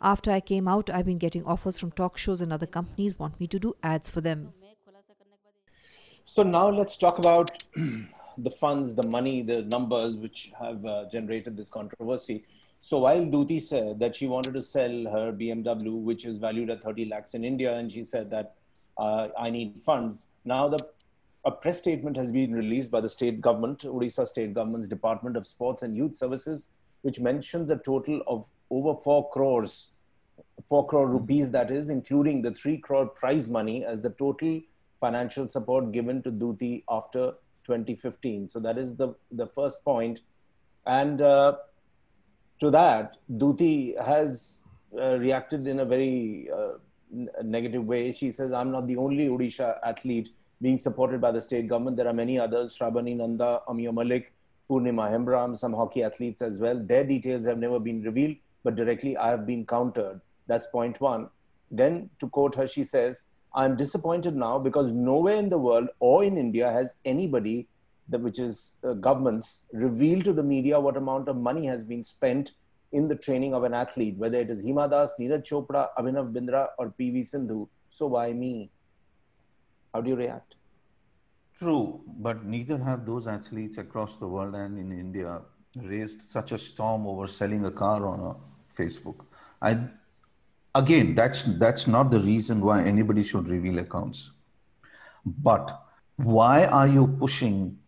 After 0.00 0.30
I 0.30 0.40
came 0.40 0.66
out, 0.68 0.90
I've 0.90 1.06
been 1.06 1.18
getting 1.18 1.44
offers 1.44 1.78
from 1.78 1.92
talk 1.92 2.18
shows 2.18 2.40
and 2.40 2.52
other 2.52 2.66
companies 2.66 3.18
want 3.18 3.38
me 3.38 3.46
to 3.48 3.58
do 3.58 3.74
ads 3.82 4.10
for 4.10 4.20
them. 4.20 4.52
So 6.24 6.42
now 6.42 6.68
let's 6.68 6.96
talk 6.96 7.18
about 7.18 7.50
the 8.38 8.50
funds, 8.50 8.94
the 8.94 9.06
money, 9.06 9.42
the 9.42 9.62
numbers 9.62 10.16
which 10.16 10.52
have 10.58 10.84
uh, 10.84 11.04
generated 11.12 11.56
this 11.56 11.68
controversy. 11.68 12.44
So 12.86 12.98
while 12.98 13.24
Dutee 13.24 13.62
said 13.62 13.98
that 14.00 14.14
she 14.14 14.26
wanted 14.26 14.52
to 14.52 14.60
sell 14.60 14.90
her 15.10 15.32
BMW, 15.32 16.02
which 16.02 16.26
is 16.26 16.36
valued 16.36 16.68
at 16.68 16.82
30 16.82 17.06
lakhs 17.06 17.32
in 17.32 17.42
India, 17.42 17.74
and 17.78 17.90
she 17.90 18.04
said 18.04 18.28
that 18.28 18.56
uh, 18.98 19.28
I 19.38 19.48
need 19.48 19.80
funds. 19.80 20.26
Now 20.44 20.68
the 20.68 20.76
a 21.46 21.50
press 21.50 21.78
statement 21.78 22.14
has 22.18 22.30
been 22.30 22.52
released 22.52 22.90
by 22.90 23.00
the 23.00 23.08
state 23.08 23.40
government, 23.40 23.84
Odisha 23.84 24.26
state 24.26 24.52
government's 24.52 24.86
Department 24.86 25.34
of 25.38 25.46
Sports 25.46 25.82
and 25.82 25.96
Youth 25.96 26.14
Services, 26.14 26.68
which 27.00 27.20
mentions 27.20 27.70
a 27.70 27.76
total 27.76 28.22
of 28.26 28.46
over 28.68 28.94
four 28.94 29.30
crores, 29.30 29.92
four 30.68 30.86
crore 30.86 31.08
rupees 31.08 31.50
that 31.52 31.70
is, 31.70 31.88
including 31.88 32.42
the 32.42 32.52
three 32.52 32.76
crore 32.76 33.06
prize 33.06 33.48
money 33.48 33.82
as 33.82 34.02
the 34.02 34.10
total 34.10 34.60
financial 35.00 35.48
support 35.48 35.90
given 35.90 36.22
to 36.22 36.30
Dutee 36.30 36.84
after 36.90 37.32
2015. 37.64 38.50
So 38.50 38.60
that 38.60 38.76
is 38.76 38.94
the 38.94 39.14
the 39.32 39.46
first 39.46 39.82
point, 39.84 40.20
and 40.86 41.22
uh, 41.22 41.56
to 42.60 42.70
that, 42.70 43.16
Dutee 43.32 44.00
has 44.02 44.64
uh, 44.98 45.18
reacted 45.18 45.66
in 45.66 45.80
a 45.80 45.84
very 45.84 46.48
uh, 46.52 46.74
n- 47.12 47.28
negative 47.42 47.84
way. 47.84 48.12
She 48.12 48.30
says, 48.30 48.52
"I'm 48.52 48.70
not 48.70 48.86
the 48.86 48.96
only 48.96 49.28
Odisha 49.28 49.78
athlete." 49.82 50.30
being 50.62 50.78
supported 50.78 51.20
by 51.20 51.30
the 51.30 51.40
state 51.40 51.68
government. 51.68 51.96
There 51.96 52.08
are 52.08 52.12
many 52.14 52.38
others, 52.38 52.78
Shrabani 52.78 53.16
Nanda, 53.16 53.60
Amiya 53.68 53.92
Mallick, 53.92 54.26
Purnima 54.70 55.10
Hembram, 55.10 55.56
some 55.56 55.74
hockey 55.74 56.02
athletes 56.02 56.40
as 56.40 56.58
well. 56.58 56.78
Their 56.78 57.04
details 57.04 57.44
have 57.44 57.58
never 57.58 57.78
been 57.78 58.02
revealed, 58.02 58.36
but 58.62 58.76
directly 58.76 59.16
I 59.16 59.28
have 59.28 59.46
been 59.46 59.66
countered. 59.66 60.20
That's 60.46 60.66
point 60.66 61.00
one. 61.00 61.28
Then, 61.70 62.08
to 62.20 62.28
quote 62.28 62.54
her, 62.54 62.66
she 62.66 62.84
says, 62.84 63.24
I'm 63.54 63.76
disappointed 63.76 64.36
now 64.36 64.58
because 64.58 64.90
nowhere 64.90 65.36
in 65.36 65.48
the 65.48 65.58
world 65.58 65.88
or 66.00 66.24
in 66.24 66.38
India 66.38 66.70
has 66.72 66.96
anybody, 67.04 67.68
that, 68.08 68.20
which 68.20 68.38
is 68.38 68.78
uh, 68.86 68.94
governments, 68.94 69.66
reveal 69.72 70.20
to 70.22 70.32
the 70.32 70.42
media 70.42 70.78
what 70.78 70.96
amount 70.96 71.28
of 71.28 71.36
money 71.36 71.66
has 71.66 71.84
been 71.84 72.04
spent 72.04 72.52
in 72.92 73.08
the 73.08 73.14
training 73.14 73.54
of 73.54 73.64
an 73.64 73.74
athlete, 73.74 74.16
whether 74.16 74.38
it 74.38 74.50
is 74.50 74.62
Hima 74.62 74.88
Das, 74.88 75.14
Neeraj 75.18 75.44
Chopra, 75.44 75.88
Abhinav 75.98 76.32
Bindra, 76.32 76.68
or 76.78 76.94
PV 76.98 77.26
Sindhu. 77.26 77.68
So 77.88 78.06
why 78.06 78.32
me? 78.32 78.70
How 79.92 80.00
do 80.00 80.10
you 80.10 80.16
react? 80.16 80.56
True, 81.58 82.02
but 82.18 82.44
neither 82.44 82.78
have 82.78 83.06
those 83.06 83.26
athletes 83.26 83.78
across 83.78 84.16
the 84.16 84.26
world 84.26 84.54
and 84.54 84.78
in 84.78 84.92
India 84.92 85.42
raised 85.76 86.22
such 86.22 86.52
a 86.52 86.58
storm 86.58 87.06
over 87.06 87.26
selling 87.26 87.64
a 87.64 87.70
car 87.70 88.06
on 88.06 88.20
a 88.20 88.34
Facebook. 88.72 89.24
I 89.62 89.78
again, 90.74 91.14
that's 91.14 91.44
that's 91.58 91.86
not 91.86 92.10
the 92.10 92.20
reason 92.20 92.60
why 92.60 92.82
anybody 92.82 93.22
should 93.22 93.48
reveal 93.48 93.78
accounts. 93.78 94.30
But 95.24 95.80
why 96.16 96.66
are 96.66 96.88
you 96.88 97.06
pushing 97.06 97.78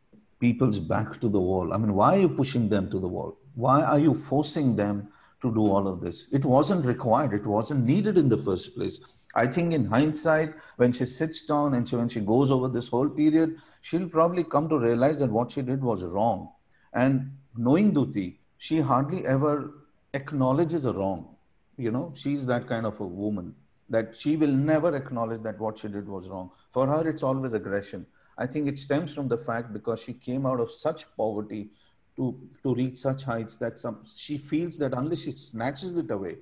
people's 0.41 0.79
back 0.79 1.21
to 1.21 1.29
the 1.29 1.41
wall? 1.41 1.73
I 1.73 1.79
mean, 1.79 1.95
why 1.95 2.17
are 2.17 2.21
you 2.21 2.29
pushing 2.29 2.69
them 2.69 2.91
to 2.91 2.99
the 2.99 3.09
wall? 3.09 3.39
Why 3.55 3.83
are 3.83 3.99
you 3.99 4.15
forcing 4.15 4.77
them 4.77 5.09
to 5.43 5.53
do 5.53 5.67
all 5.67 5.89
of 5.89 6.01
this? 6.01 6.29
It 6.33 6.45
wasn't 6.45 6.85
required. 6.85 7.33
It 7.33 7.47
wasn't 7.47 7.85
needed 7.85 8.19
in 8.19 8.29
the 8.29 8.39
first 8.39 8.75
place. 8.75 9.01
I 9.35 9.47
think 9.47 9.73
in 9.73 9.85
hindsight, 9.85 10.55
when 10.77 10.93
she 10.93 11.05
sits 11.05 11.45
down 11.47 11.75
and 11.75 11.89
she, 11.89 11.97
when 11.97 12.09
she 12.09 12.21
goes 12.21 12.51
over 12.51 12.69
this 12.69 12.89
whole 12.89 13.09
period, 13.09 13.59
she'll 13.83 14.09
probably 14.09 14.45
come 14.45 14.69
to 14.69 14.79
realize 14.79 15.19
that 15.19 15.31
what 15.31 15.51
she 15.51 15.63
did 15.63 15.83
was 15.83 16.05
wrong. 16.05 16.53
And 16.93 17.37
knowing 17.57 17.93
Dutee, 17.93 18.37
she 18.59 18.81
hardly 18.81 19.27
ever 19.27 19.73
acknowledges 20.15 20.85
a 20.87 20.93
wrong. 20.93 21.37
You 21.77 21.91
know, 21.91 22.13
she's 22.15 22.47
that 22.47 22.67
kind 22.67 22.87
of 22.87 22.99
a 23.01 23.07
woman 23.07 23.55
that 23.89 24.17
she 24.17 24.37
will 24.37 24.53
never 24.53 24.95
acknowledge 24.95 25.43
that 25.43 25.59
what 25.59 25.79
she 25.79 25.89
did 25.89 26.09
was 26.09 26.29
wrong. 26.29 26.51
For 26.73 26.87
her, 26.87 27.09
it's 27.09 27.23
always 27.23 27.53
aggression. 27.53 28.07
I 28.39 28.47
think 28.47 28.69
it 28.69 28.79
stems 28.79 29.15
from 29.15 29.29
the 29.29 29.39
fact 29.39 29.73
because 29.73 30.03
she 30.03 30.13
came 30.13 30.47
out 30.47 30.61
of 30.61 30.71
such 30.71 31.05
poverty 31.17 31.71
to, 32.17 32.39
to 32.63 32.75
reach 32.75 32.97
such 32.97 33.25
heights 33.25 33.57
that 33.57 33.79
some, 33.79 34.05
she 34.07 34.39
feels 34.39 34.79
that 34.79 34.95
unless 34.95 35.21
she 35.21 35.33
snatches 35.33 35.97
it 35.97 36.11
away, 36.11 36.37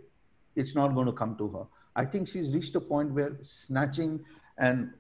it's 0.57 0.75
not 0.75 0.95
going 0.95 1.07
to 1.07 1.13
come 1.13 1.37
to 1.37 1.49
her. 1.49 1.65
I 1.97 2.05
think 2.05 2.29
she's 2.29 2.55
reached 2.55 2.75
a 2.75 2.81
point 2.81 3.13
where 3.13 3.37
snatching 3.43 4.25
and 4.59 4.93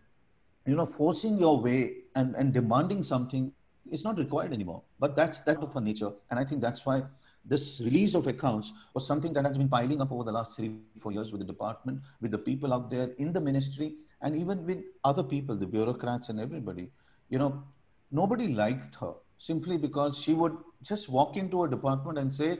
you 0.66 0.76
know 0.76 0.86
forcing 0.86 1.38
your 1.38 1.60
way 1.60 1.96
and, 2.14 2.34
and 2.36 2.52
demanding 2.52 3.02
something 3.02 3.52
is 3.90 4.04
not 4.04 4.18
required 4.18 4.52
anymore. 4.52 4.82
But 4.98 5.16
that's 5.16 5.40
that 5.40 5.58
of 5.58 5.74
her 5.74 5.80
nature, 5.80 6.12
and 6.30 6.38
I 6.38 6.44
think 6.44 6.60
that's 6.60 6.86
why 6.86 7.02
this 7.44 7.80
release 7.84 8.14
of 8.14 8.26
accounts 8.26 8.72
was 8.94 9.06
something 9.06 9.32
that 9.34 9.44
has 9.44 9.58
been 9.58 9.68
piling 9.68 10.00
up 10.00 10.10
over 10.10 10.24
the 10.24 10.32
last 10.32 10.56
three, 10.56 10.76
four 10.98 11.12
years 11.12 11.30
with 11.30 11.40
the 11.40 11.46
department, 11.46 12.00
with 12.20 12.30
the 12.30 12.38
people 12.38 12.72
out 12.72 12.90
there 12.90 13.10
in 13.18 13.32
the 13.32 13.40
ministry, 13.40 13.96
and 14.22 14.34
even 14.34 14.64
with 14.64 14.82
other 15.04 15.22
people, 15.22 15.54
the 15.54 15.66
bureaucrats 15.66 16.30
and 16.30 16.40
everybody. 16.40 16.90
You 17.28 17.38
know, 17.38 17.62
nobody 18.10 18.48
liked 18.48 18.96
her 18.96 19.12
simply 19.38 19.76
because 19.76 20.18
she 20.18 20.32
would 20.32 20.56
just 20.82 21.08
walk 21.08 21.36
into 21.36 21.64
a 21.64 21.68
department 21.68 22.18
and 22.18 22.32
say, 22.32 22.58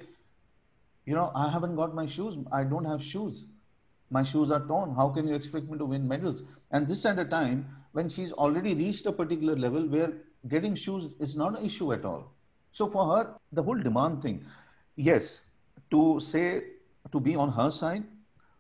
you 1.07 1.15
know, 1.15 1.31
I 1.35 1.49
haven't 1.49 1.77
got 1.77 1.95
my 1.95 2.07
shoes. 2.07 2.37
I 2.53 2.65
don't 2.65 2.85
have 2.85 3.03
shoes. 3.03 3.47
My 4.11 4.23
shoes 4.23 4.51
are 4.51 4.67
torn. 4.67 4.95
How 4.95 5.09
can 5.09 5.27
you 5.27 5.35
expect 5.35 5.69
me 5.69 5.79
to 5.79 5.85
win 5.87 6.07
medals? 6.07 6.43
And 6.71 6.87
this 6.87 7.05
at 7.07 7.19
a 7.19 7.25
time 7.25 7.67
when 7.93 8.09
she's 8.09 8.33
already 8.33 8.75
reached 8.75 9.07
a 9.07 9.13
particular 9.13 9.57
level 9.57 9.87
where 9.87 10.13
getting 10.49 10.75
shoes 10.75 11.09
is 11.21 11.37
not 11.37 11.59
an 11.59 11.65
issue 11.65 11.93
at 11.93 12.05
all. 12.05 12.33
So 12.73 12.87
for 12.87 13.17
her, 13.17 13.35
the 13.53 13.63
whole 13.63 13.79
demand 13.79 14.23
thing, 14.23 14.45
yes, 14.96 15.44
to 15.92 16.20
say, 16.20 16.64
to 17.12 17.20
be 17.20 17.36
on 17.36 17.52
her 17.52 17.72
side, 17.72 18.04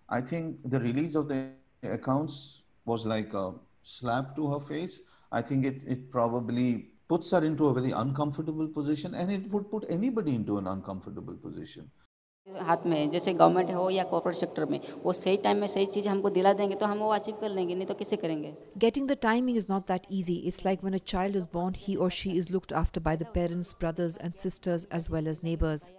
I 0.09 0.21
think 0.21 0.57
the 0.65 0.79
release 0.79 1.15
of 1.15 1.27
the 1.27 1.49
accounts 1.83 2.63
was 2.85 3.05
like 3.05 3.33
a, 3.33 3.53
slap 3.81 4.35
to 4.35 4.51
her 4.51 4.59
face, 4.59 5.01
I 5.31 5.41
think 5.41 5.65
it, 5.65 5.81
it 5.87 6.11
probably 6.11 6.87
puts 7.07 7.31
her 7.31 7.43
into 7.43 7.67
a 7.67 7.73
very 7.73 7.91
uncomfortable 7.91 8.67
position 8.67 9.15
and 9.15 9.31
it 9.31 9.49
would 9.51 9.69
put 9.71 9.85
anybody 9.89 10.35
into 10.35 10.57
an 10.57 10.67
uncomfortable 10.67 11.35
position. 11.35 11.89
हाथ 12.67 12.85
में 12.87 13.09
जैसे 13.09 13.33
government 13.33 13.71
हो 13.75 13.89
या 13.89 14.03
corporate 14.11 14.37
sector 14.37 14.65
में 14.65 14.79
वो 15.03 15.13
सही 15.13 15.37
time 15.43 15.57
में 15.61 15.67
सही 15.67 15.85
चीज़ 15.95 16.07
हमको 16.07 16.29
दिला 16.37 16.53
देंगे 16.61 16.75
तो 16.75 16.85
हम 16.85 16.99
वो 16.99 17.09
अचीव 17.13 17.35
कर 17.41 17.49
लेंगे 17.49 17.75
नहीं 17.75 17.87
तो 17.87 17.93
कैसे 17.99 18.17
करेंगे 18.23 18.53
Getting 18.85 19.05
the 19.11 19.17
timing 19.27 19.59
is 19.61 19.69
not 19.73 19.85
that 19.91 20.07
easy. 20.09 20.37
It's 20.51 20.59
like 20.69 20.87
when 20.87 20.97
a 20.99 21.03
child 21.13 21.35
is 21.41 21.47
born, 21.57 21.77
he 21.85 21.95
or 22.05 22.09
she 22.09 22.35
is 22.41 22.49
looked 22.55 22.75
after 22.81 23.03
by 23.09 23.15
the 23.23 23.29
parents, 23.37 23.71
brothers, 23.83 24.17
and 24.17 24.39
sisters, 24.45 24.87
as 24.99 25.09
well 25.15 25.31
as 25.33 25.43
neighbors. 25.49 25.91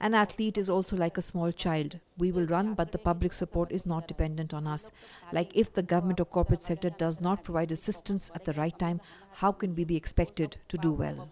an 0.00 0.14
athlete 0.14 0.58
is 0.58 0.70
also 0.70 0.96
like 0.96 1.18
a 1.18 1.22
small 1.22 1.52
child. 1.52 1.98
We 2.18 2.32
will 2.32 2.46
run, 2.46 2.74
but 2.74 2.92
the 2.92 2.98
public 2.98 3.32
support 3.32 3.72
is 3.72 3.86
not 3.86 4.08
dependent 4.08 4.54
on 4.54 4.66
us. 4.66 4.90
Like 5.32 5.56
if 5.56 5.72
the 5.72 5.82
government 5.82 6.20
or 6.20 6.24
corporate 6.24 6.62
sector 6.62 6.90
does 6.90 7.20
not 7.20 7.44
provide 7.44 7.72
assistance 7.72 8.30
at 8.34 8.44
the 8.44 8.52
right 8.54 8.78
time, 8.78 9.00
how 9.32 9.52
can 9.52 9.74
we 9.74 9.84
be 9.84 9.96
expected 9.96 10.58
to 10.68 10.78
do 10.78 10.92
well? 10.92 11.28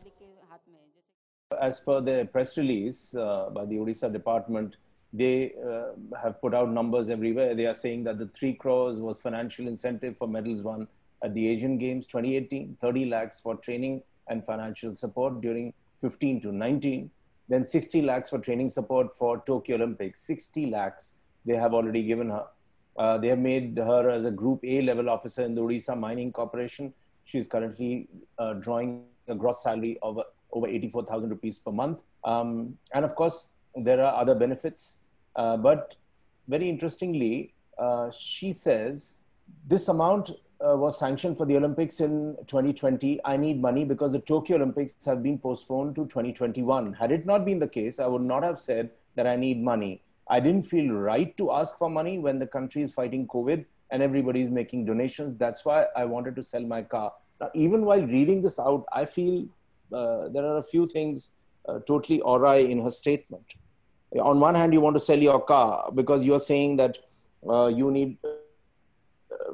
As 1.60 1.80
per 1.80 2.00
the 2.00 2.28
press 2.32 2.56
release 2.58 3.14
uh, 3.14 3.50
by 3.50 3.64
the 3.64 3.76
Odisha 3.76 4.12
department, 4.12 4.76
they 5.12 5.54
uh, 5.66 6.18
have 6.20 6.40
put 6.40 6.54
out 6.54 6.70
numbers 6.70 7.08
everywhere. 7.08 7.54
They 7.54 7.66
are 7.66 7.74
saying 7.74 8.04
that 8.04 8.18
the 8.18 8.26
3 8.26 8.54
crores 8.54 8.98
was 8.98 9.18
financial 9.18 9.68
incentive 9.68 10.16
for 10.18 10.28
medals 10.28 10.62
won 10.62 10.88
at 11.22 11.32
the 11.34 11.48
Asian 11.48 11.78
Games 11.78 12.06
2018, 12.06 12.76
30 12.80 13.06
lakhs 13.06 13.40
for 13.40 13.56
training 13.56 14.02
and 14.28 14.44
financial 14.44 14.94
support 14.94 15.40
during 15.40 15.72
15 16.00 16.40
to 16.42 16.52
19, 16.52 17.10
then 17.48 17.64
60 17.64 18.02
lakhs 18.02 18.30
for 18.30 18.38
training 18.38 18.70
support 18.70 19.12
for 19.12 19.42
Tokyo 19.46 19.76
Olympics. 19.76 20.20
60 20.22 20.66
lakhs 20.66 21.14
they 21.44 21.54
have 21.54 21.74
already 21.74 22.02
given 22.02 22.30
her. 22.30 22.46
Uh, 22.98 23.18
they 23.18 23.28
have 23.28 23.38
made 23.38 23.76
her 23.76 24.08
as 24.10 24.24
a 24.24 24.30
Group 24.30 24.60
A 24.64 24.82
level 24.82 25.08
officer 25.10 25.42
in 25.42 25.54
the 25.54 25.60
Odisha 25.60 25.98
Mining 25.98 26.32
Corporation. 26.32 26.92
She 27.24 27.38
is 27.38 27.46
currently 27.46 28.08
uh, 28.38 28.54
drawing 28.54 29.04
a 29.28 29.34
gross 29.34 29.62
salary 29.62 29.98
of 30.02 30.18
over 30.52 30.66
84,000 30.66 31.28
rupees 31.28 31.58
per 31.58 31.72
month. 31.72 32.02
Um, 32.24 32.78
and 32.94 33.04
of 33.04 33.14
course, 33.14 33.50
there 33.74 34.02
are 34.02 34.20
other 34.20 34.34
benefits. 34.34 35.00
Uh, 35.34 35.56
but 35.56 35.96
very 36.48 36.68
interestingly, 36.68 37.54
uh, 37.78 38.10
she 38.10 38.52
says 38.52 39.20
this 39.66 39.88
amount 39.88 40.30
uh, 40.64 40.76
was 40.76 40.98
sanctioned 40.98 41.36
for 41.36 41.46
the 41.46 41.56
Olympics 41.56 42.00
in 42.00 42.36
2020. 42.46 43.20
I 43.24 43.36
need 43.36 43.60
money 43.60 43.84
because 43.84 44.12
the 44.12 44.20
Tokyo 44.20 44.56
Olympics 44.56 44.94
have 45.04 45.22
been 45.22 45.38
postponed 45.38 45.94
to 45.96 46.04
2021. 46.06 46.92
Had 46.94 47.12
it 47.12 47.26
not 47.26 47.44
been 47.44 47.58
the 47.58 47.68
case, 47.68 47.98
I 47.98 48.06
would 48.06 48.22
not 48.22 48.42
have 48.42 48.58
said 48.58 48.90
that 49.16 49.26
I 49.26 49.36
need 49.36 49.62
money. 49.62 50.02
I 50.28 50.40
didn't 50.40 50.64
feel 50.64 50.92
right 50.92 51.36
to 51.36 51.52
ask 51.52 51.78
for 51.78 51.88
money 51.88 52.18
when 52.18 52.38
the 52.38 52.46
country 52.46 52.82
is 52.82 52.92
fighting 52.92 53.28
COVID 53.28 53.64
and 53.90 54.02
everybody 54.02 54.40
is 54.40 54.50
making 54.50 54.86
donations. 54.86 55.36
That's 55.36 55.64
why 55.64 55.86
I 55.94 56.04
wanted 56.04 56.34
to 56.36 56.42
sell 56.42 56.62
my 56.62 56.82
car. 56.82 57.12
Now, 57.40 57.50
even 57.54 57.84
while 57.84 58.02
reading 58.02 58.42
this 58.42 58.58
out, 58.58 58.84
I 58.92 59.04
feel 59.04 59.46
uh, 59.92 60.28
there 60.28 60.44
are 60.44 60.58
a 60.58 60.64
few 60.64 60.86
things 60.86 61.32
uh, 61.68 61.80
totally 61.86 62.20
awry 62.24 62.56
in 62.56 62.82
her 62.82 62.90
statement. 62.90 63.44
On 64.20 64.40
one 64.40 64.54
hand, 64.54 64.72
you 64.72 64.80
want 64.80 64.96
to 64.96 65.00
sell 65.00 65.18
your 65.18 65.40
car 65.40 65.90
because 65.94 66.24
you're 66.24 66.40
saying 66.40 66.76
that 66.78 66.98
uh, 67.48 67.66
you 67.66 67.90
need 67.90 68.18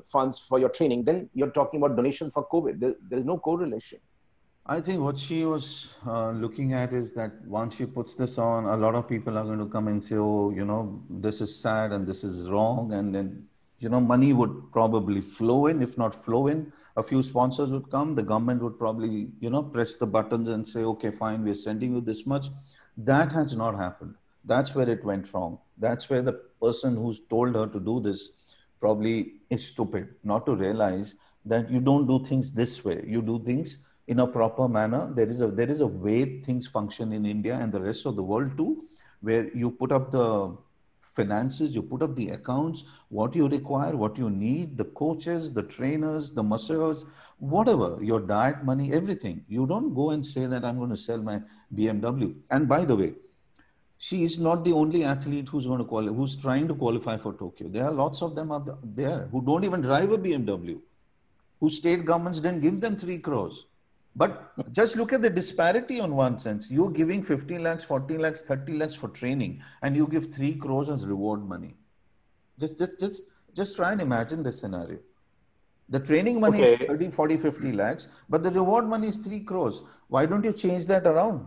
funds 0.04 0.38
for 0.38 0.58
your 0.58 0.68
training. 0.68 1.04
Then 1.04 1.30
you're 1.34 1.50
talking 1.50 1.80
about 1.82 1.96
donations 1.96 2.32
for 2.32 2.46
COVID. 2.48 2.80
There, 2.80 2.94
there 3.08 3.18
is 3.18 3.24
no 3.24 3.38
correlation. 3.38 3.98
I 4.64 4.80
think 4.80 5.00
what 5.02 5.18
she 5.18 5.44
was 5.44 5.96
uh, 6.06 6.30
looking 6.30 6.72
at 6.72 6.92
is 6.92 7.12
that 7.14 7.32
once 7.46 7.76
she 7.76 7.86
puts 7.86 8.14
this 8.14 8.38
on, 8.38 8.64
a 8.64 8.76
lot 8.76 8.94
of 8.94 9.08
people 9.08 9.36
are 9.36 9.44
going 9.44 9.58
to 9.58 9.66
come 9.66 9.88
and 9.88 10.02
say, 10.02 10.16
oh, 10.16 10.50
you 10.50 10.64
know, 10.64 11.02
this 11.10 11.40
is 11.40 11.54
sad 11.54 11.90
and 11.90 12.06
this 12.06 12.22
is 12.22 12.48
wrong. 12.48 12.92
And 12.92 13.12
then 13.12 13.48
you 13.82 13.88
know, 13.88 14.00
money 14.00 14.32
would 14.32 14.70
probably 14.70 15.20
flow 15.20 15.66
in. 15.66 15.82
If 15.82 15.98
not 15.98 16.14
flow 16.14 16.46
in, 16.46 16.72
a 16.96 17.02
few 17.02 17.20
sponsors 17.20 17.68
would 17.70 17.90
come. 17.90 18.14
The 18.14 18.22
government 18.22 18.62
would 18.62 18.78
probably, 18.78 19.30
you 19.40 19.50
know, 19.50 19.64
press 19.64 19.96
the 19.96 20.06
buttons 20.06 20.48
and 20.48 20.66
say, 20.66 20.84
okay, 20.84 21.10
fine, 21.10 21.42
we're 21.42 21.56
sending 21.56 21.94
you 21.94 22.00
this 22.00 22.24
much. 22.24 22.46
That 22.96 23.32
has 23.32 23.56
not 23.56 23.76
happened. 23.76 24.14
That's 24.44 24.76
where 24.76 24.88
it 24.88 25.04
went 25.04 25.34
wrong. 25.34 25.58
That's 25.78 26.08
where 26.08 26.22
the 26.22 26.34
person 26.62 26.94
who's 26.94 27.22
told 27.28 27.56
her 27.56 27.66
to 27.66 27.80
do 27.80 27.98
this 27.98 28.30
probably 28.82 29.16
is 29.48 29.66
stupid, 29.72 30.08
not 30.24 30.44
to 30.46 30.54
realize 30.56 31.14
that 31.44 31.70
you 31.70 31.80
don't 31.80 32.06
do 32.06 32.18
things 32.24 32.52
this 32.52 32.84
way. 32.84 32.98
You 33.06 33.22
do 33.22 33.38
things 33.44 33.78
in 34.08 34.18
a 34.18 34.26
proper 34.26 34.66
manner. 34.68 35.02
There 35.14 35.28
is 35.28 35.40
a 35.40 35.48
there 35.60 35.70
is 35.74 35.80
a 35.80 35.86
way 35.86 36.40
things 36.48 36.66
function 36.66 37.12
in 37.12 37.24
India 37.36 37.58
and 37.60 37.72
the 37.72 37.80
rest 37.80 38.06
of 38.10 38.16
the 38.16 38.26
world 38.32 38.56
too, 38.56 38.84
where 39.20 39.44
you 39.62 39.70
put 39.70 39.92
up 39.98 40.10
the 40.10 40.28
finances, 41.12 41.74
you 41.74 41.82
put 41.82 42.02
up 42.02 42.14
the 42.16 42.28
accounts, 42.30 42.84
what 43.08 43.34
you 43.36 43.48
require, 43.48 43.96
what 43.96 44.18
you 44.18 44.30
need, 44.30 44.76
the 44.82 44.88
coaches, 45.00 45.52
the 45.52 45.62
trainers, 45.62 46.32
the 46.32 46.42
masseurs, 46.42 47.04
whatever, 47.38 47.98
your 48.00 48.20
diet, 48.20 48.64
money, 48.64 48.92
everything. 48.92 49.44
You 49.48 49.66
don't 49.66 49.94
go 49.94 50.10
and 50.10 50.24
say 50.24 50.46
that 50.46 50.64
I'm 50.64 50.78
going 50.78 50.90
to 50.90 51.02
sell 51.08 51.22
my 51.30 51.40
BMW. 51.74 52.34
And 52.50 52.68
by 52.68 52.84
the 52.84 52.96
way, 52.96 53.14
she 54.04 54.24
is 54.24 54.36
not 54.44 54.64
the 54.64 54.72
only 54.72 55.04
athlete 55.04 55.48
who's 55.48 55.64
going 55.64 55.78
to 55.78 55.84
qualify, 55.84 56.12
who's 56.12 56.34
trying 56.34 56.66
to 56.66 56.74
qualify 56.74 57.16
for 57.16 57.34
Tokyo. 57.34 57.68
There 57.68 57.84
are 57.84 57.92
lots 57.92 58.20
of 58.20 58.34
them 58.34 58.50
out 58.50 58.68
there 58.96 59.28
who 59.30 59.40
don't 59.40 59.62
even 59.62 59.80
drive 59.80 60.10
a 60.10 60.18
BMW, 60.18 60.80
whose 61.60 61.76
state 61.76 62.04
governments 62.04 62.40
didn't 62.40 62.62
give 62.62 62.80
them 62.80 62.96
three 62.96 63.18
crores. 63.18 63.66
But 64.16 64.72
just 64.72 64.96
look 64.96 65.12
at 65.12 65.22
the 65.22 65.30
disparity 65.30 66.00
on 66.00 66.16
one 66.16 66.40
sense. 66.40 66.68
You're 66.68 66.90
giving 66.90 67.22
15 67.22 67.62
lakhs, 67.62 67.84
14 67.84 68.18
lakhs, 68.18 68.42
30 68.42 68.72
lakhs 68.72 68.96
for 68.96 69.06
training, 69.06 69.62
and 69.82 69.94
you 69.94 70.08
give 70.08 70.34
three 70.34 70.56
crores 70.56 70.88
as 70.88 71.06
reward 71.06 71.48
money. 71.48 71.76
Just, 72.58 72.78
just, 72.78 72.98
just, 72.98 73.22
just 73.54 73.76
try 73.76 73.92
and 73.92 74.00
imagine 74.00 74.42
this 74.42 74.58
scenario. 74.58 74.98
The 75.90 76.00
training 76.00 76.40
money 76.40 76.60
okay. 76.60 76.72
is 76.72 76.86
30, 76.88 77.10
40, 77.10 77.36
50 77.36 77.72
lakhs, 77.72 78.08
but 78.28 78.42
the 78.42 78.50
reward 78.50 78.88
money 78.88 79.06
is 79.06 79.18
three 79.18 79.40
crores. 79.40 79.84
Why 80.08 80.26
don't 80.26 80.44
you 80.44 80.52
change 80.52 80.86
that 80.86 81.06
around? 81.06 81.46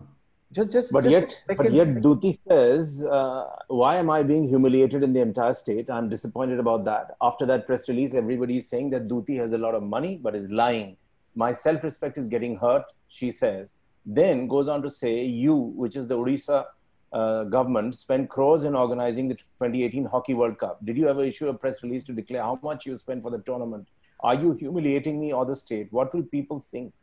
Just, 0.52 0.72
just, 0.72 0.92
but 0.94 1.04
just 1.04 1.12
yet, 1.12 1.58
but 1.58 1.72
yet, 1.72 1.88
Dutee 1.88 2.38
says, 2.48 3.04
uh, 3.04 3.46
"Why 3.68 3.98
am 3.98 4.10
I 4.10 4.24
being 4.24 4.48
humiliated 4.48 5.04
in 5.04 5.12
the 5.12 5.20
entire 5.20 5.54
state? 5.54 5.90
I'm 5.90 6.08
disappointed 6.08 6.60
about 6.60 6.86
that." 6.86 7.16
After 7.22 7.46
that 7.48 7.66
press 7.66 7.90
release, 7.90 8.14
everybody 8.14 8.58
is 8.58 8.70
saying 8.70 8.92
that 8.92 9.08
Dutee 9.08 9.38
has 9.40 9.54
a 9.54 9.58
lot 9.58 9.76
of 9.76 9.84
money, 9.84 10.20
but 10.22 10.36
is 10.36 10.50
lying 10.52 10.98
my 11.36 11.52
self 11.52 11.84
respect 11.84 12.18
is 12.18 12.28
getting 12.28 12.58
hurt, 12.58 12.84
she 13.08 13.30
says. 13.30 13.76
Then 14.06 14.48
goes 14.48 14.68
on 14.68 14.82
to 14.84 14.90
say, 14.90 15.26
you, 15.26 15.56
which 15.56 15.96
is 15.96 16.08
the 16.08 16.18
Odisha 16.18 16.66
uh, 17.12 17.44
government, 17.46 17.96
spent 17.96 18.30
crores 18.30 18.64
in 18.64 18.76
organizing 18.76 19.28
the 19.28 19.36
2018 19.36 20.06
Hockey 20.06 20.34
World 20.34 20.58
Cup. 20.58 20.84
Did 20.86 20.98
you 20.98 21.08
ever 21.10 21.24
issue 21.24 21.50
a 21.50 21.54
press 21.54 21.84
release 21.84 22.04
to 22.06 22.14
declare 22.14 22.42
how 22.42 22.60
much 22.64 22.86
you 22.86 22.96
spent 22.98 23.22
for 23.24 23.32
the 23.32 23.40
tournament? 23.40 23.88
Are 24.22 24.36
you 24.36 24.54
humiliating 24.54 25.20
me 25.20 25.34
or 25.34 25.46
the 25.46 25.56
state? 25.56 25.92
What 25.92 26.14
will 26.14 26.24
people 26.24 26.64
think? 26.72 26.94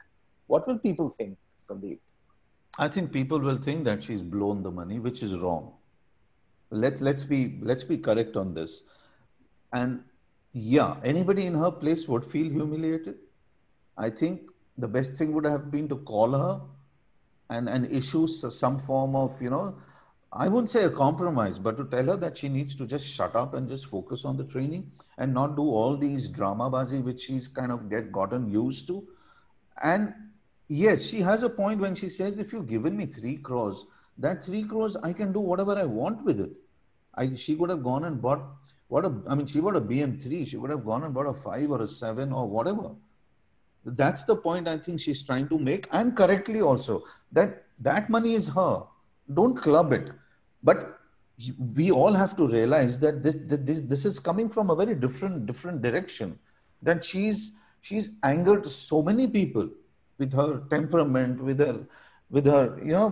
What 0.46 0.66
will 0.66 0.78
people 0.78 1.11
think, 1.11 1.37
Sandeep? 1.59 1.98
I 2.78 2.88
think 2.88 3.12
people 3.12 3.38
will 3.38 3.56
think 3.56 3.85
that 3.85 4.02
she's 4.02 4.22
blown 4.22 4.62
the 4.62 4.70
money, 4.70 4.98
which 4.98 5.22
is 5.22 5.38
wrong. 5.38 5.74
Let's 6.70 7.00
let's 7.00 7.24
be 7.24 7.58
let's 7.61 7.85
be 7.85 7.98
correct 7.98 8.37
on 8.37 8.54
this. 8.54 8.85
And 9.72 10.04
yeah, 10.52 10.96
anybody 11.04 11.46
in 11.46 11.54
her 11.54 11.70
place 11.70 12.08
would 12.08 12.24
feel 12.24 12.50
humiliated. 12.50 13.16
I 13.96 14.11
think 14.11 14.42
the 14.78 14.88
best 14.88 15.16
thing 15.16 15.32
would 15.32 15.46
have 15.46 15.70
been 15.70 15.88
to 15.88 15.96
call 15.96 16.32
her 16.32 16.61
and, 17.50 17.68
and 17.68 17.90
issue 17.92 18.26
some 18.26 18.78
form 18.78 19.14
of, 19.14 19.40
you 19.40 19.50
know, 19.50 19.76
I 20.32 20.48
wouldn't 20.48 20.70
say 20.70 20.85
a 20.85 20.90
compromise, 20.90 21.58
but 21.58 21.76
to 21.76 21.85
tell 21.85 22.06
her 22.06 22.16
that 22.16 22.38
she 22.38 22.48
needs 22.48 22.74
to 22.76 22.87
just 22.87 23.06
shut 23.06 23.37
up 23.37 23.52
and 23.52 23.68
just 23.68 23.87
focus 23.87 24.24
on 24.24 24.38
the 24.38 24.44
training 24.44 24.90
and 25.18 25.35
not 25.35 25.56
do 25.56 25.62
all 25.62 25.96
these 25.96 26.28
drama 26.28 26.70
bazi 26.70 27.02
which 27.02 27.20
she's 27.20 27.48
kind 27.48 27.70
of 27.70 27.90
get 27.90 28.11
gotten 28.11 28.48
used 28.48 28.87
to. 28.87 29.06
And 29.82 30.14
yes, 30.72 31.04
she 31.04 31.20
has 31.20 31.42
a 31.42 31.50
point 31.50 31.80
when 31.80 31.94
she 31.94 32.08
says, 32.08 32.38
if 32.38 32.52
you've 32.52 32.66
given 32.66 32.96
me 32.96 33.06
three 33.06 33.37
crores, 33.37 33.87
that 34.18 34.42
three 34.42 34.62
crores, 34.62 34.96
I 34.96 35.12
can 35.12 35.32
do 35.32 35.40
whatever 35.40 35.78
I 35.78 35.85
want 35.85 36.24
with 36.24 36.40
it. 36.40 36.50
I, 37.14 37.35
she 37.35 37.56
could 37.56 37.70
have 37.70 37.82
gone 37.82 38.04
and 38.04 38.20
bought 38.20 38.42
what 38.88 39.06
a, 39.06 39.22
I 39.26 39.35
mean, 39.35 39.46
she 39.46 39.58
bought 39.61 39.76
a 39.76 39.80
BM3. 39.80 40.46
She 40.46 40.58
would 40.58 40.70
have 40.70 40.85
gone 40.85 41.02
and 41.04 41.14
bought 41.14 41.26
a 41.26 41.32
five 41.32 41.70
or 41.70 41.80
a 41.80 41.88
seven 41.88 42.30
or 42.30 42.46
whatever. 42.46 42.90
That's 43.87 44.24
the 44.24 44.37
point 44.37 44.68
I 44.68 44.76
think 44.76 45.00
she's 45.00 45.22
trying 45.22 45.48
to 45.48 45.58
make, 45.58 45.88
and 45.92 46.14
correctly 46.14 46.61
also 46.61 47.02
that 47.32 47.64
that 47.80 48.11
money 48.11 48.35
is 48.35 48.48
her. 48.48 48.82
Don't 49.32 49.56
club 49.56 49.94
it, 49.94 50.12
but 50.62 51.00
we 51.74 51.90
all 51.90 52.12
have 52.12 52.37
to 52.37 52.46
realize 52.46 52.98
that 52.98 53.22
this 53.22 53.37
this 53.48 53.80
this 53.80 54.04
is 54.04 54.18
coming 54.18 54.50
from 54.50 54.68
a 54.68 54.76
very 54.76 54.94
different 54.94 55.46
different 55.46 55.80
direction. 55.80 56.38
That 56.82 57.02
she's 57.02 57.52
she's 57.80 58.11
angered 58.22 58.66
so 58.66 59.02
many 59.02 59.26
people 59.26 59.70
with 60.22 60.32
her 60.40 60.62
temperament, 60.70 61.42
with 61.48 61.61
her 61.66 61.87
with 62.37 62.46
her 62.46 62.66
you 62.90 62.92
know 62.98 63.08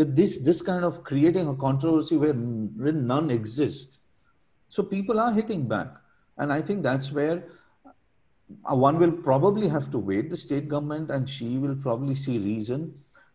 with 0.00 0.16
this 0.20 0.38
this 0.48 0.62
kind 0.70 0.84
of 0.90 1.02
creating 1.10 1.48
a 1.52 1.56
controversy 1.66 2.16
where, 2.24 2.34
none 2.34 3.30
exists. 3.30 3.98
So 4.68 4.82
people 4.82 5.18
are 5.24 5.32
hitting 5.32 5.66
back, 5.74 5.88
and 6.38 6.52
I 6.58 6.60
think 6.60 6.82
that's 6.82 7.10
where 7.20 7.38
uh, 8.70 8.76
one 8.88 8.98
will 8.98 9.16
probably 9.30 9.68
have 9.76 9.90
to 9.94 9.98
wait 10.10 10.30
the 10.30 10.36
state 10.36 10.68
government 10.68 11.10
and 11.10 11.28
she 11.28 11.56
will 11.58 11.76
probably 11.86 12.14
see 12.14 12.38
reason 12.38 12.92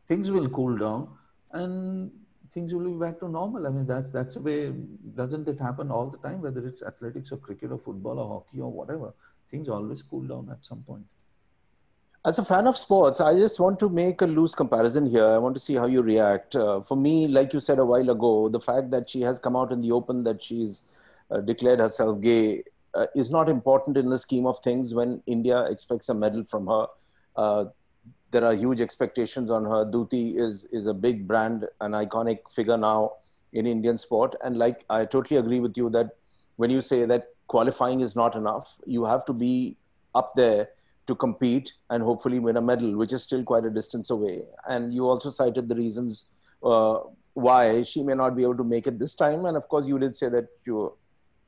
things 0.08 0.32
will 0.32 0.48
cool 0.58 0.78
down 0.78 1.08
and 1.54 2.12
things 2.56 2.74
will 2.74 2.90
be 2.90 3.00
back 3.04 3.16
to 3.22 3.30
normal 3.36 3.68
i 3.68 3.72
mean 3.76 3.88
that's 3.92 4.12
that's 4.16 4.36
the 4.36 4.42
way 4.48 4.58
doesn't 5.22 5.48
it 5.54 5.64
happen 5.68 5.94
all 6.00 6.10
the 6.16 6.20
time 6.26 6.42
whether 6.48 6.66
it's 6.72 6.84
athletics 6.90 7.32
or 7.32 7.40
cricket 7.48 7.72
or 7.78 7.80
football 7.86 8.20
or 8.24 8.28
hockey 8.34 8.60
or 8.68 8.72
whatever 8.80 9.14
things 9.50 9.70
always 9.70 10.04
cool 10.04 10.24
down 10.24 10.50
at 10.52 10.66
some 10.66 10.84
point. 10.84 11.06
As 12.26 12.40
a 12.40 12.44
fan 12.44 12.66
of 12.66 12.76
sports, 12.76 13.22
I 13.22 13.36
just 13.36 13.60
want 13.60 13.78
to 13.78 13.88
make 13.88 14.20
a 14.22 14.26
loose 14.26 14.56
comparison 14.56 15.06
here. 15.06 15.28
I 15.28 15.38
want 15.38 15.54
to 15.54 15.60
see 15.60 15.76
how 15.76 15.86
you 15.86 16.02
react. 16.02 16.56
Uh, 16.56 16.82
for 16.82 16.98
me, 16.98 17.28
like 17.28 17.54
you 17.54 17.60
said 17.60 17.78
a 17.78 17.86
while 17.86 18.10
ago, 18.10 18.50
the 18.50 18.60
fact 18.60 18.90
that 18.90 19.08
she 19.08 19.22
has 19.22 19.38
come 19.38 19.56
out 19.56 19.72
in 19.72 19.80
the 19.80 19.92
open 19.92 20.24
that 20.24 20.42
she's 20.42 20.86
uh, 21.30 21.42
declared 21.42 21.78
herself 21.80 22.20
gay 22.22 22.64
uh, 22.96 23.06
is 23.16 23.30
not 23.30 23.48
important 23.48 23.96
in 23.96 24.10
the 24.10 24.18
scheme 24.18 24.48
of 24.48 24.58
things 24.64 24.96
when 24.96 25.22
India 25.28 25.66
expects 25.66 26.10
a 26.10 26.16
medal 26.16 26.44
from 26.44 26.66
her. 26.66 26.88
Uh, 27.36 27.66
there 28.32 28.44
are 28.44 28.56
huge 28.56 28.82
expectations 28.82 29.52
on 29.52 29.64
her. 29.64 29.86
Dutee 29.86 30.36
is, 30.40 30.66
is 30.72 30.88
a 30.88 30.96
big 30.96 31.28
brand, 31.28 31.68
an 31.82 31.92
iconic 31.92 32.40
figure 32.52 32.76
now 32.76 33.12
in 33.54 33.68
Indian 33.68 34.00
sport. 34.00 34.36
And 34.44 34.58
like, 34.58 34.84
I 34.90 35.06
totally 35.06 35.40
agree 35.40 35.60
with 35.60 35.78
you 35.78 35.92
that 35.92 36.18
when 36.56 36.72
you 36.72 36.82
say 36.82 37.06
that 37.06 37.28
qualifying 37.46 38.00
is 38.00 38.16
not 38.16 38.36
enough, 38.36 38.78
you 38.88 39.06
have 39.06 39.26
to 39.26 39.34
be 39.34 39.78
up 40.16 40.34
there 40.34 40.70
to 41.08 41.16
compete 41.16 41.74
and 41.90 42.04
hopefully 42.04 42.40
win 42.40 42.58
a 42.58 42.62
medal, 42.62 42.96
which 42.96 43.14
is 43.14 43.24
still 43.24 43.44
quite 43.44 43.66
a 43.66 43.70
distance 43.70 44.10
away. 44.10 44.44
And 44.68 44.94
you 44.94 45.08
also 45.08 45.30
cited 45.30 45.70
the 45.70 45.76
reasons 45.76 46.26
uh, 46.64 47.00
why 47.34 47.84
she 47.84 48.02
may 48.02 48.14
not 48.14 48.36
be 48.36 48.44
able 48.44 48.58
to 48.58 48.64
make 48.64 48.88
it 48.88 48.98
this 48.98 49.14
time. 49.14 49.46
And 49.46 49.56
of 49.58 49.68
course, 49.68 49.86
you 49.86 50.00
did 50.00 50.16
say 50.16 50.30
that 50.30 50.48
you're 50.66 50.94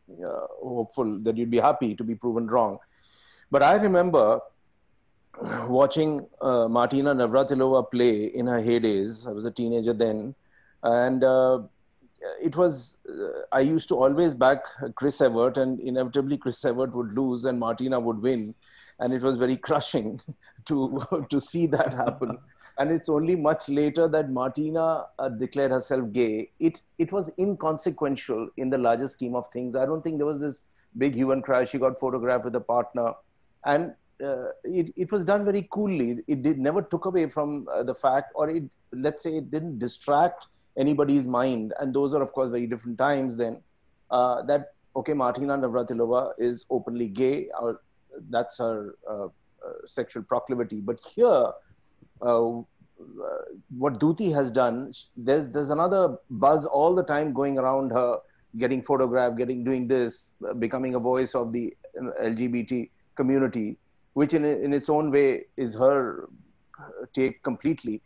uh, 0.10 0.48
hopeful 0.62 1.20
that 1.20 1.38
you'd 1.38 1.52
be 1.52 1.60
happy 1.60 1.96
to 1.96 2.04
be 2.04 2.16
proven 2.16 2.48
wrong. 2.48 2.78
But 3.50 3.64
I 3.64 3.76
remember 3.76 4.40
watching 5.68 6.28
uh, 6.42 6.68
Martina 6.68 7.14
Navratilova 7.14 7.92
play 7.92 8.26
in 8.26 8.48
her 8.48 8.60
heydays. 8.60 9.28
I 9.28 9.32
was 9.32 9.46
a 9.46 9.52
teenager 9.52 9.94
then. 9.94 10.36
And 10.84 11.24
uh, 11.24 11.60
it 12.42 12.56
was, 12.56 12.98
uh, 13.10 13.46
I 13.52 13.62
used 13.62 13.90
to 13.90 13.96
always 13.96 14.34
back 14.34 14.60
Chris 14.96 15.22
Evert, 15.22 15.58
and 15.58 15.80
inevitably 15.80 16.38
Chris 16.38 16.64
Evert 16.66 16.94
would 16.96 17.14
lose 17.14 17.46
and 17.46 17.60
Martina 17.60 18.00
would 18.00 18.22
win 18.22 18.56
and 19.00 19.14
it 19.14 19.22
was 19.22 19.38
very 19.38 19.58
crushing 19.58 20.20
to 20.66 21.04
to 21.30 21.40
see 21.40 21.68
that 21.68 21.94
happen. 21.94 22.38
and 22.78 22.92
it's 22.92 23.10
only 23.10 23.36
much 23.36 23.68
later 23.70 24.08
that 24.08 24.30
Martina 24.30 25.06
uh, 25.20 25.30
declared 25.30 25.72
herself 25.72 26.12
gay. 26.12 26.50
It 26.60 26.82
it 26.98 27.12
was 27.12 27.32
inconsequential 27.38 28.50
in 28.58 28.70
the 28.70 28.78
larger 28.78 29.08
scheme 29.08 29.36
of 29.36 29.48
things. 29.48 29.76
I 29.76 29.86
don't 29.86 30.04
think 30.04 30.18
there 30.18 30.26
was 30.28 30.40
this 30.40 30.66
big 30.98 31.16
hue 31.16 31.32
and 31.32 31.44
cry. 31.44 31.66
She 31.66 31.78
got 31.78 32.00
photographed 32.00 32.46
with 32.46 32.56
a 32.56 32.62
partner, 32.62 33.14
and 33.66 33.94
uh, 34.24 34.50
it 34.64 34.94
it 34.96 35.12
was 35.12 35.26
done 35.26 35.46
very 35.46 35.68
coolly. 35.72 36.20
It 36.28 36.44
did 36.44 36.60
never 36.60 36.82
took 36.82 37.06
away 37.06 37.28
from 37.28 37.68
uh, 37.72 37.84
the 37.84 37.96
fact, 37.96 38.32
or 38.36 38.50
it 38.50 38.64
let's 38.92 39.24
say 39.24 39.38
it 39.38 39.52
didn't 39.52 39.80
distract 39.80 40.48
anybody's 40.78 41.28
mind. 41.28 41.74
And 41.80 41.94
those 41.94 42.14
are 42.14 42.22
of 42.22 42.32
course 42.34 42.52
very 42.52 42.68
different 42.68 42.98
times. 42.98 43.36
Then 43.36 43.62
uh, 44.12 44.44
that 44.44 44.74
okay, 44.96 45.14
Martina 45.14 45.58
Navratilova 45.58 46.34
is 46.38 46.66
openly 46.70 47.08
gay, 47.08 47.50
or 47.60 47.82
that's 48.30 48.58
her 48.60 48.96
uh, 49.10 49.26
uh, 49.26 49.74
sexual 49.86 50.24
proclivity. 50.24 50.82
But 50.82 51.00
here, 51.16 51.52
uh, 52.22 52.62
what 53.78 54.00
Dutee 54.00 54.34
has 54.34 54.52
done, 54.52 54.94
there's 55.16 55.50
there's 55.50 55.70
another 55.70 56.18
buzz 56.30 56.66
all 56.66 56.96
the 56.96 57.04
time 57.04 57.34
going 57.34 57.58
around 57.58 57.92
her, 57.92 58.18
getting 58.58 58.82
photographed, 58.82 59.38
getting 59.38 59.64
doing 59.64 59.88
this, 59.88 60.32
becoming 60.60 60.96
a 60.96 61.00
voice 61.00 61.36
of 61.36 61.54
the 61.54 61.76
LGBT 62.22 62.90
community, 63.16 63.78
which 64.14 64.34
in 64.34 64.46
in 64.46 64.74
its 64.74 64.90
own 64.90 65.12
way 65.12 65.46
is 65.58 65.74
her 65.76 66.30
take 67.14 67.44
completely. 67.44 68.02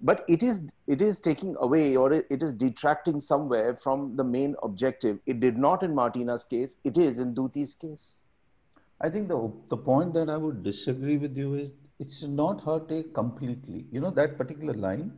But 0.00 0.24
it 0.28 0.42
is 0.42 0.62
it 0.86 1.00
is 1.00 1.20
taking 1.20 1.56
away 1.60 1.96
or 1.96 2.12
it 2.12 2.42
is 2.42 2.52
detracting 2.52 3.20
somewhere 3.20 3.76
from 3.76 4.16
the 4.16 4.24
main 4.24 4.56
objective. 4.62 5.18
It 5.26 5.40
did 5.40 5.56
not 5.56 5.82
in 5.82 5.94
martina's 5.94 6.44
case. 6.44 6.78
It 6.84 6.98
is 6.98 7.18
in 7.18 7.34
dutee's 7.34 7.74
case 7.74 8.23
I 9.00 9.10
think 9.10 9.28
the 9.28 9.52
the 9.68 9.76
point 9.76 10.14
that 10.14 10.30
I 10.30 10.36
would 10.36 10.62
disagree 10.62 11.18
with 11.18 11.36
you 11.36 11.54
is 11.54 11.72
it's 11.98 12.22
not 12.22 12.62
her 12.64 12.80
take 12.80 13.12
completely. 13.14 13.86
You 13.90 14.00
know 14.00 14.10
that 14.10 14.36
particular 14.38 14.74
line. 14.74 15.12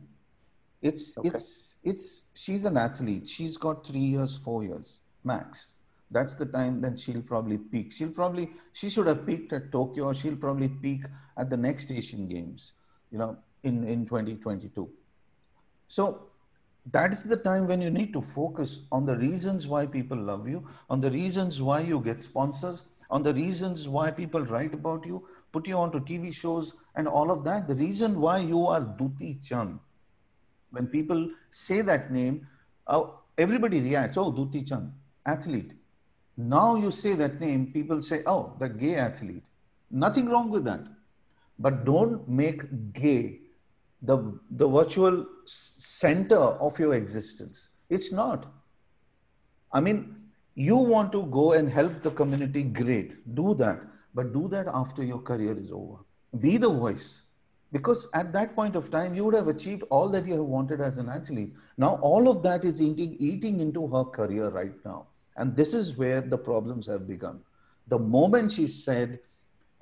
It's 0.81 1.17
okay. 1.17 1.29
it's 1.29 1.75
it's 1.83 2.27
she's 2.33 2.65
an 2.65 2.77
athlete. 2.77 3.27
She's 3.27 3.57
got 3.57 3.85
three 3.85 4.07
years, 4.15 4.37
four 4.37 4.63
years 4.63 5.01
max. 5.23 5.73
That's 6.09 6.35
the 6.35 6.45
time 6.45 6.79
that 6.81 6.97
she'll 6.97 7.21
probably 7.21 7.57
peak. 7.57 7.91
She'll 7.91 8.11
probably 8.11 8.51
she 8.73 8.89
should 8.89 9.07
have 9.07 9.25
peaked 9.25 9.53
at 9.53 9.71
Tokyo. 9.71 10.05
Or 10.05 10.13
she'll 10.13 10.37
probably 10.37 10.69
peak 10.69 11.05
at 11.37 11.49
the 11.49 11.57
next 11.57 11.91
Asian 11.91 12.27
Games. 12.27 12.73
You 13.11 13.19
know, 13.19 13.37
in 13.63 13.83
in 13.83 14.05
2022. 14.05 14.89
So 15.87 16.27
that's 16.91 17.23
the 17.23 17.37
time 17.37 17.67
when 17.67 17.81
you 17.81 17.89
need 17.89 18.13
to 18.13 18.21
focus 18.21 18.79
on 18.91 19.05
the 19.05 19.17
reasons 19.17 19.67
why 19.67 19.85
people 19.85 20.17
love 20.17 20.47
you, 20.47 20.65
on 20.89 21.01
the 21.01 21.11
reasons 21.11 21.61
why 21.61 21.81
you 21.81 21.99
get 21.99 22.21
sponsors, 22.21 22.83
on 23.09 23.23
the 23.23 23.33
reasons 23.33 23.87
why 23.87 24.11
people 24.11 24.41
write 24.45 24.73
about 24.73 25.05
you, 25.05 25.25
put 25.51 25.67
you 25.67 25.75
onto 25.75 25.99
TV 25.99 26.33
shows 26.33 26.73
and 26.95 27.07
all 27.07 27.31
of 27.31 27.43
that. 27.45 27.67
The 27.67 27.75
reason 27.75 28.19
why 28.19 28.39
you 28.39 28.67
are 28.67 28.81
Dutee 28.81 29.45
Chand, 29.45 29.79
when 30.71 30.87
people 30.87 31.29
say 31.51 31.81
that 31.81 32.11
name, 32.11 32.47
uh, 32.87 33.03
everybody 33.37 33.81
reacts, 33.81 34.17
oh, 34.17 34.31
Dutee 34.31 34.67
Chand, 34.67 34.91
athlete. 35.25 35.73
Now 36.35 36.75
you 36.75 36.91
say 36.91 37.13
that 37.15 37.39
name, 37.39 37.71
people 37.71 38.01
say, 38.01 38.21
oh, 38.25 38.55
the 38.59 38.69
gay 38.69 38.95
athlete. 38.95 39.43
Nothing 39.89 40.27
wrong 40.29 40.49
with 40.49 40.65
that. 40.65 40.81
But 41.59 41.85
don't 41.85 42.27
make 42.27 42.93
gay 42.93 43.39
the, 44.01 44.37
the 44.51 44.67
virtual 44.67 45.25
center 45.45 46.35
of 46.35 46.77
your 46.77 46.93
existence. 46.93 47.69
It's 47.89 48.11
not. 48.11 48.45
I 49.71 49.81
mean, 49.81 50.15
you 50.57 50.75
want 50.75 51.11
to 51.11 51.21
go 51.27 51.53
and 51.53 51.69
help 51.69 52.01
the 52.01 52.09
community, 52.09 52.63
great, 52.63 53.35
do 53.35 53.53
that. 53.53 53.79
But 54.15 54.33
do 54.33 54.47
that 54.47 54.67
after 54.73 55.03
your 55.03 55.19
career 55.19 55.55
is 55.55 55.71
over. 55.71 55.97
Be 56.39 56.57
the 56.57 56.69
voice. 56.69 57.21
Because 57.71 58.07
at 58.15 58.33
that 58.33 58.55
point 58.55 58.75
of 58.75 58.89
time, 58.89 59.13
you 59.13 59.23
would 59.25 59.35
have 59.35 59.49
achieved 59.49 59.83
all 59.91 60.09
that 60.09 60.25
you 60.25 60.33
have 60.33 60.45
wanted 60.45 60.81
as 60.81 60.97
an 60.97 61.09
athlete. 61.09 61.53
Now, 61.77 61.99
all 62.01 62.27
of 62.27 62.41
that 62.41 62.65
is 62.65 62.81
eating, 62.81 63.15
eating 63.19 63.59
into 63.59 63.87
her 63.87 64.03
career 64.05 64.49
right 64.49 64.73
now. 64.83 65.05
And 65.35 65.55
this 65.55 65.75
is 65.75 65.95
where 65.95 66.21
the 66.21 66.39
problems 66.39 66.87
have 66.87 67.07
begun. 67.07 67.41
The 67.87 67.99
moment 67.99 68.53
she 68.53 68.65
said, 68.67 69.19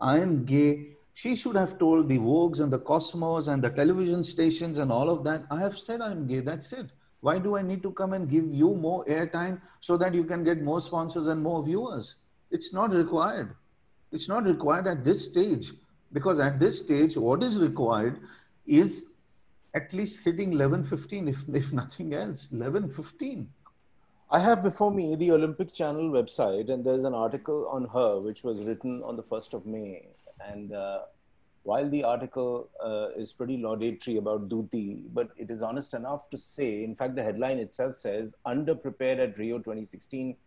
I 0.01 0.19
am 0.19 0.43
gay, 0.43 0.97
she 1.13 1.37
should 1.37 1.55
have 1.55 1.79
told 1.79 2.09
the 2.09 2.17
Vogues 2.17 2.59
and 2.59 2.73
the 2.73 2.79
Cosmos 2.79 3.47
and 3.47 3.63
the 3.63 3.69
television 3.69 4.23
stations 4.23 4.77
and 4.79 4.91
all 4.91 5.09
of 5.09 5.23
that, 5.23 5.45
I 5.49 5.59
have 5.59 5.77
said 5.77 6.01
I'm 6.01 6.27
gay, 6.27 6.41
that's 6.41 6.73
it. 6.73 6.87
Why 7.21 7.39
do 7.39 7.55
I 7.55 7.61
need 7.61 7.81
to 7.83 7.91
come 7.91 8.13
and 8.13 8.29
give 8.29 8.45
you 8.45 8.75
more 8.75 9.03
airtime 9.05 9.61
so 9.79 9.97
that 9.97 10.13
you 10.13 10.23
can 10.23 10.43
get 10.43 10.61
more 10.61 10.81
sponsors 10.81 11.27
and 11.27 11.41
more 11.41 11.63
viewers? 11.63 12.15
It's 12.51 12.73
not 12.73 12.93
required. 12.93 13.55
It's 14.11 14.29
not 14.29 14.45
required 14.45 14.87
at 14.87 15.03
this 15.03 15.25
stage 15.25 15.71
because 16.13 16.39
at 16.39 16.59
this 16.59 16.79
stage, 16.79 17.17
what 17.17 17.43
is 17.43 17.59
required 17.59 18.19
is 18.65 19.05
at 19.73 19.91
least 19.91 20.23
hitting 20.23 20.53
11, 20.53 20.85
15, 20.85 21.27
if, 21.27 21.43
if 21.49 21.73
nothing 21.73 22.13
else, 22.13 22.51
11, 22.51 22.89
15. 22.89 23.49
I 24.31 24.39
have 24.39 24.63
before 24.63 24.91
me 24.91 25.15
the 25.15 25.31
Olympic 25.31 25.73
Channel 25.73 26.09
website, 26.09 26.71
and 26.71 26.83
there's 26.83 27.03
an 27.03 27.13
article 27.13 27.67
on 27.69 27.85
her 27.89 28.19
which 28.19 28.43
was 28.43 28.63
written 28.63 29.03
on 29.03 29.15
the 29.15 29.23
1st 29.23 29.53
of 29.53 29.65
May. 29.65 30.07
And 30.39 30.73
uh, 30.73 31.01
while 31.65 31.89
the 31.89 32.03
article 32.03 32.69
uh, 32.83 33.07
is 33.17 33.33
pretty 33.33 33.57
laudatory 33.57 34.17
about 34.17 34.49
Dutee, 34.49 35.01
but 35.11 35.29
it 35.35 35.49
is 35.49 35.63
honest 35.63 35.95
enough 35.95 36.29
to 36.29 36.37
say, 36.37 36.83
in 36.83 36.95
fact, 36.95 37.15
the 37.15 37.23
headline 37.23 37.57
itself 37.57 37.95
says, 37.95 38.35
underprepared 38.45 39.17
at 39.19 39.39
Rio 39.39 39.57
2016, 39.57 40.37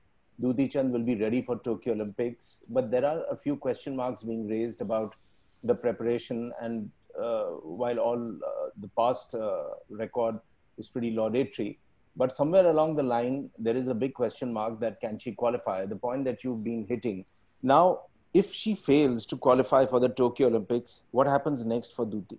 Dutee 0.41 0.71
Chand 0.71 0.93
will 0.93 1.03
be 1.03 1.17
ready 1.17 1.43
for 1.43 1.59
Tokyo 1.59 1.95
Olympics. 1.95 2.65
But 2.69 2.93
there 2.93 3.05
are 3.05 3.25
a 3.29 3.37
few 3.37 3.57
question 3.57 3.97
marks 3.97 4.23
being 4.23 4.47
raised 4.47 4.81
about 4.81 5.17
the 5.65 5.75
preparation. 5.75 6.53
And 6.63 6.89
uh, 7.21 7.47
while 7.81 7.99
all 7.99 8.37
uh, 8.37 8.69
the 8.81 8.89
past 8.97 9.35
uh, 9.35 9.65
record 9.91 10.39
is 10.77 10.89
pretty 10.89 11.11
laudatory, 11.11 11.81
but 12.15 12.31
somewhere 12.31 12.67
along 12.67 12.95
the 12.95 13.03
line, 13.03 13.51
there 13.59 13.77
is 13.77 13.89
a 13.89 13.95
big 13.95 14.15
question 14.15 14.53
mark 14.53 14.79
that 14.79 15.01
can 15.01 15.19
she 15.19 15.33
qualify? 15.33 15.85
The 15.85 15.97
point 15.97 16.25
that 16.27 16.45
you've 16.45 16.63
been 16.63 16.87
hitting. 16.89 17.25
Now, 17.61 18.03
if 18.35 18.53
she 18.53 18.75
fails 18.75 19.27
to 19.27 19.37
qualify 19.37 19.87
for 19.87 20.01
the 20.01 20.09
Tokyo 20.09 20.49
Olympics, 20.49 21.03
what 21.11 21.27
happens 21.27 21.65
next 21.65 21.95
for 21.95 22.07
Dutee? 22.07 22.39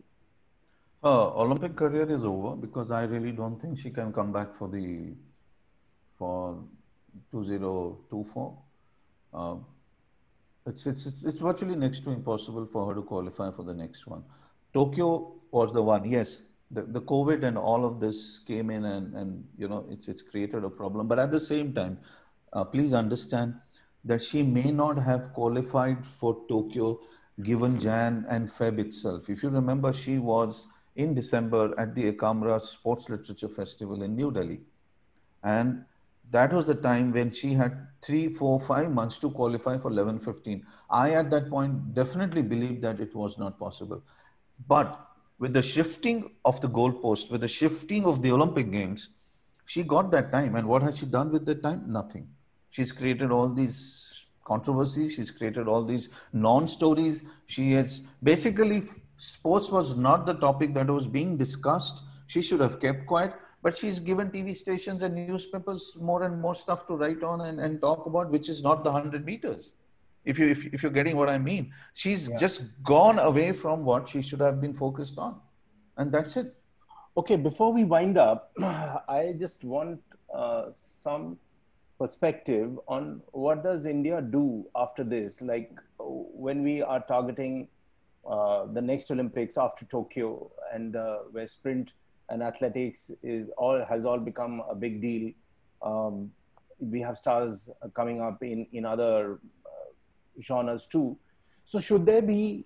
Her 1.04 1.32
Olympic 1.36 1.76
career 1.76 2.10
is 2.10 2.26
over 2.26 2.56
because 2.56 2.92
I 2.92 3.06
really 3.06 3.32
don't 3.32 3.60
think 3.60 3.80
she 3.80 3.90
can 3.90 4.12
come 4.12 4.34
back 4.34 4.54
for 4.54 4.68
the 4.68 5.14
for 6.18 6.62
2024. 7.32 8.58
Uh, 9.34 9.56
it's, 10.66 10.86
it's, 10.86 11.06
it's 11.06 11.40
virtually 11.40 11.76
next 11.76 12.04
to 12.04 12.12
impossible 12.12 12.66
for 12.66 12.88
her 12.88 12.96
to 12.96 13.02
qualify 13.02 13.50
for 13.52 13.64
the 13.64 13.74
next 13.74 14.06
one. 14.06 14.24
Tokyo 14.74 15.34
was 15.52 15.72
the 15.74 15.82
one, 15.82 16.04
yes. 16.06 16.42
The, 16.72 16.84
the 16.84 17.02
COVID 17.02 17.44
and 17.44 17.58
all 17.58 17.86
of 17.86 18.00
this 18.00 18.40
came 18.40 18.70
in 18.70 18.86
and, 18.86 19.16
and 19.16 19.44
you 19.58 19.68
know 19.68 19.88
it's 19.90 20.08
it's 20.08 20.22
created 20.22 20.64
a 20.64 20.70
problem. 20.70 21.08
But 21.08 21.18
at 21.18 21.32
the 21.32 21.40
same 21.40 21.74
time, 21.74 21.98
uh, 22.54 22.64
please 22.64 22.94
understand 22.94 23.56
that 24.04 24.22
she 24.22 24.44
may 24.44 24.72
not 24.72 25.00
have 25.00 25.34
qualified 25.34 26.06
for 26.06 26.38
Tokyo 26.48 27.00
given 27.42 27.80
Jan 27.80 28.26
and 28.30 28.48
Feb 28.48 28.80
itself. 28.80 29.30
If 29.30 29.44
you 29.44 29.50
remember, 29.50 29.94
she 29.94 30.18
was 30.18 30.68
in 30.96 31.14
December 31.14 31.74
at 31.78 31.96
the 31.96 32.12
Ekamra 32.12 32.62
Sports 32.62 33.10
Literature 33.10 33.50
Festival 33.50 34.02
in 34.04 34.16
New 34.16 34.32
Delhi. 34.32 34.62
And 35.44 35.86
that 36.32 36.54
was 36.54 36.66
the 36.66 36.76
time 36.76 37.12
when 37.12 37.32
she 37.32 37.54
had 37.54 37.88
three, 38.02 38.28
four, 38.28 38.60
five 38.60 38.92
months 38.92 39.18
to 39.20 39.32
qualify 39.32 39.78
for 39.78 39.90
11, 39.90 40.20
15. 40.20 40.66
I, 40.90 41.12
at 41.12 41.30
that 41.32 41.50
point, 41.50 41.94
definitely 41.94 42.44
believed 42.44 42.82
that 42.84 43.00
it 43.00 43.16
was 43.16 43.38
not 43.38 43.58
possible. 43.58 44.04
But 44.68 45.00
with 45.40 45.54
the 45.54 45.62
shifting 45.62 46.32
of 46.46 46.60
the 46.62 46.68
goalpost, 46.68 47.32
with 47.32 47.42
the 47.42 47.48
shifting 47.48 48.06
of 48.06 48.22
the 48.22 48.32
Olympic 48.32 48.72
Games, 48.72 49.10
she 49.66 49.84
got 49.84 50.12
that 50.12 50.32
time. 50.32 50.56
And 50.56 50.68
what 50.68 50.84
has 50.84 51.00
she 51.00 51.06
done 51.06 51.32
with 51.32 51.46
that 51.46 51.64
time? 51.64 51.92
Nothing. 51.92 52.28
She's 52.70 52.92
created 52.92 53.32
all 53.32 53.50
these 53.50 54.26
controversies. 54.46 55.14
She's 55.14 55.32
created 55.32 55.68
all 55.68 55.84
these 55.84 56.10
non-stories. 56.34 57.24
She 57.46 57.74
has 57.74 58.04
basically 58.24 58.84
sports 59.18 59.70
was 59.72 59.96
not 59.96 60.26
the 60.26 60.34
topic 60.36 60.74
that 60.74 60.88
was 60.88 61.08
being 61.08 61.38
discussed. 61.38 62.04
She 62.28 62.42
should 62.42 62.60
have 62.60 62.80
kept 62.80 63.06
quiet 63.06 63.34
but 63.62 63.78
she's 63.78 64.00
given 64.00 64.30
TV 64.30 64.56
stations 64.56 65.04
and 65.04 65.16
newspapers 65.16 65.96
more 66.00 66.24
and 66.24 66.40
more 66.40 66.56
stuff 66.56 66.88
to 66.88 66.96
write 66.96 67.24
on 67.24 67.42
and, 67.42 67.60
and 67.60 67.82
talk 67.82 68.06
about, 68.06 68.30
which 68.30 68.48
is 68.48 68.64
not 68.64 68.84
the 68.84 68.92
100 68.92 69.26
meters. 69.26 69.74
If, 70.26 70.40
you, 70.40 70.48
if, 70.48 70.66
if 70.68 70.84
you're 70.84 70.92
getting 70.92 71.18
what 71.18 71.30
I 71.30 71.38
mean, 71.38 71.74
she's 71.94 72.30
yeah. 72.30 72.38
just 72.38 72.64
gone 72.84 73.20
away 73.20 73.52
from 73.52 73.84
what 73.84 74.08
she 74.08 74.22
should 74.22 74.42
have 74.42 74.62
been 74.62 74.74
focused 74.74 75.18
on. 75.18 75.40
And 75.98 76.12
that's 76.12 76.38
it. 76.38 76.56
Okay, 77.18 77.36
before 77.36 77.74
we 77.74 77.84
wind 77.84 78.18
up, 78.18 78.52
I 78.62 79.34
just 79.38 79.64
want 79.64 80.00
uh, 80.34 80.68
some 80.72 81.38
perspective 82.00 82.80
on 82.88 83.22
what 83.32 83.64
does 83.64 83.86
India 83.86 84.22
do 84.22 84.66
after 84.76 85.04
this? 85.04 85.42
Like 85.42 85.80
when 86.00 86.64
we 86.64 86.82
are 86.82 87.02
targeting 87.02 87.68
uh, 88.28 88.66
the 88.74 88.82
next 88.82 89.12
Olympics 89.12 89.58
after 89.58 89.86
Tokyo 89.86 90.50
and 90.74 90.96
uh, 90.96 91.18
where 91.32 91.48
sprint 91.48 91.94
and 92.30 92.42
athletics 92.42 93.12
is 93.22 93.50
all 93.58 93.84
has 93.84 94.06
all 94.06 94.20
become 94.20 94.62
a 94.70 94.76
big 94.76 95.02
deal. 95.02 95.32
Um, 95.82 96.32
we 96.80 97.02
have 97.02 97.18
stars 97.18 97.70
coming 97.94 98.22
up 98.22 98.42
in 98.44 98.66
in 98.72 98.86
other 98.86 99.40
uh, 99.66 100.42
genres 100.42 100.88
too. 100.88 101.18
So 101.66 101.80
should 101.80 102.06
there 102.06 102.22
be 102.22 102.66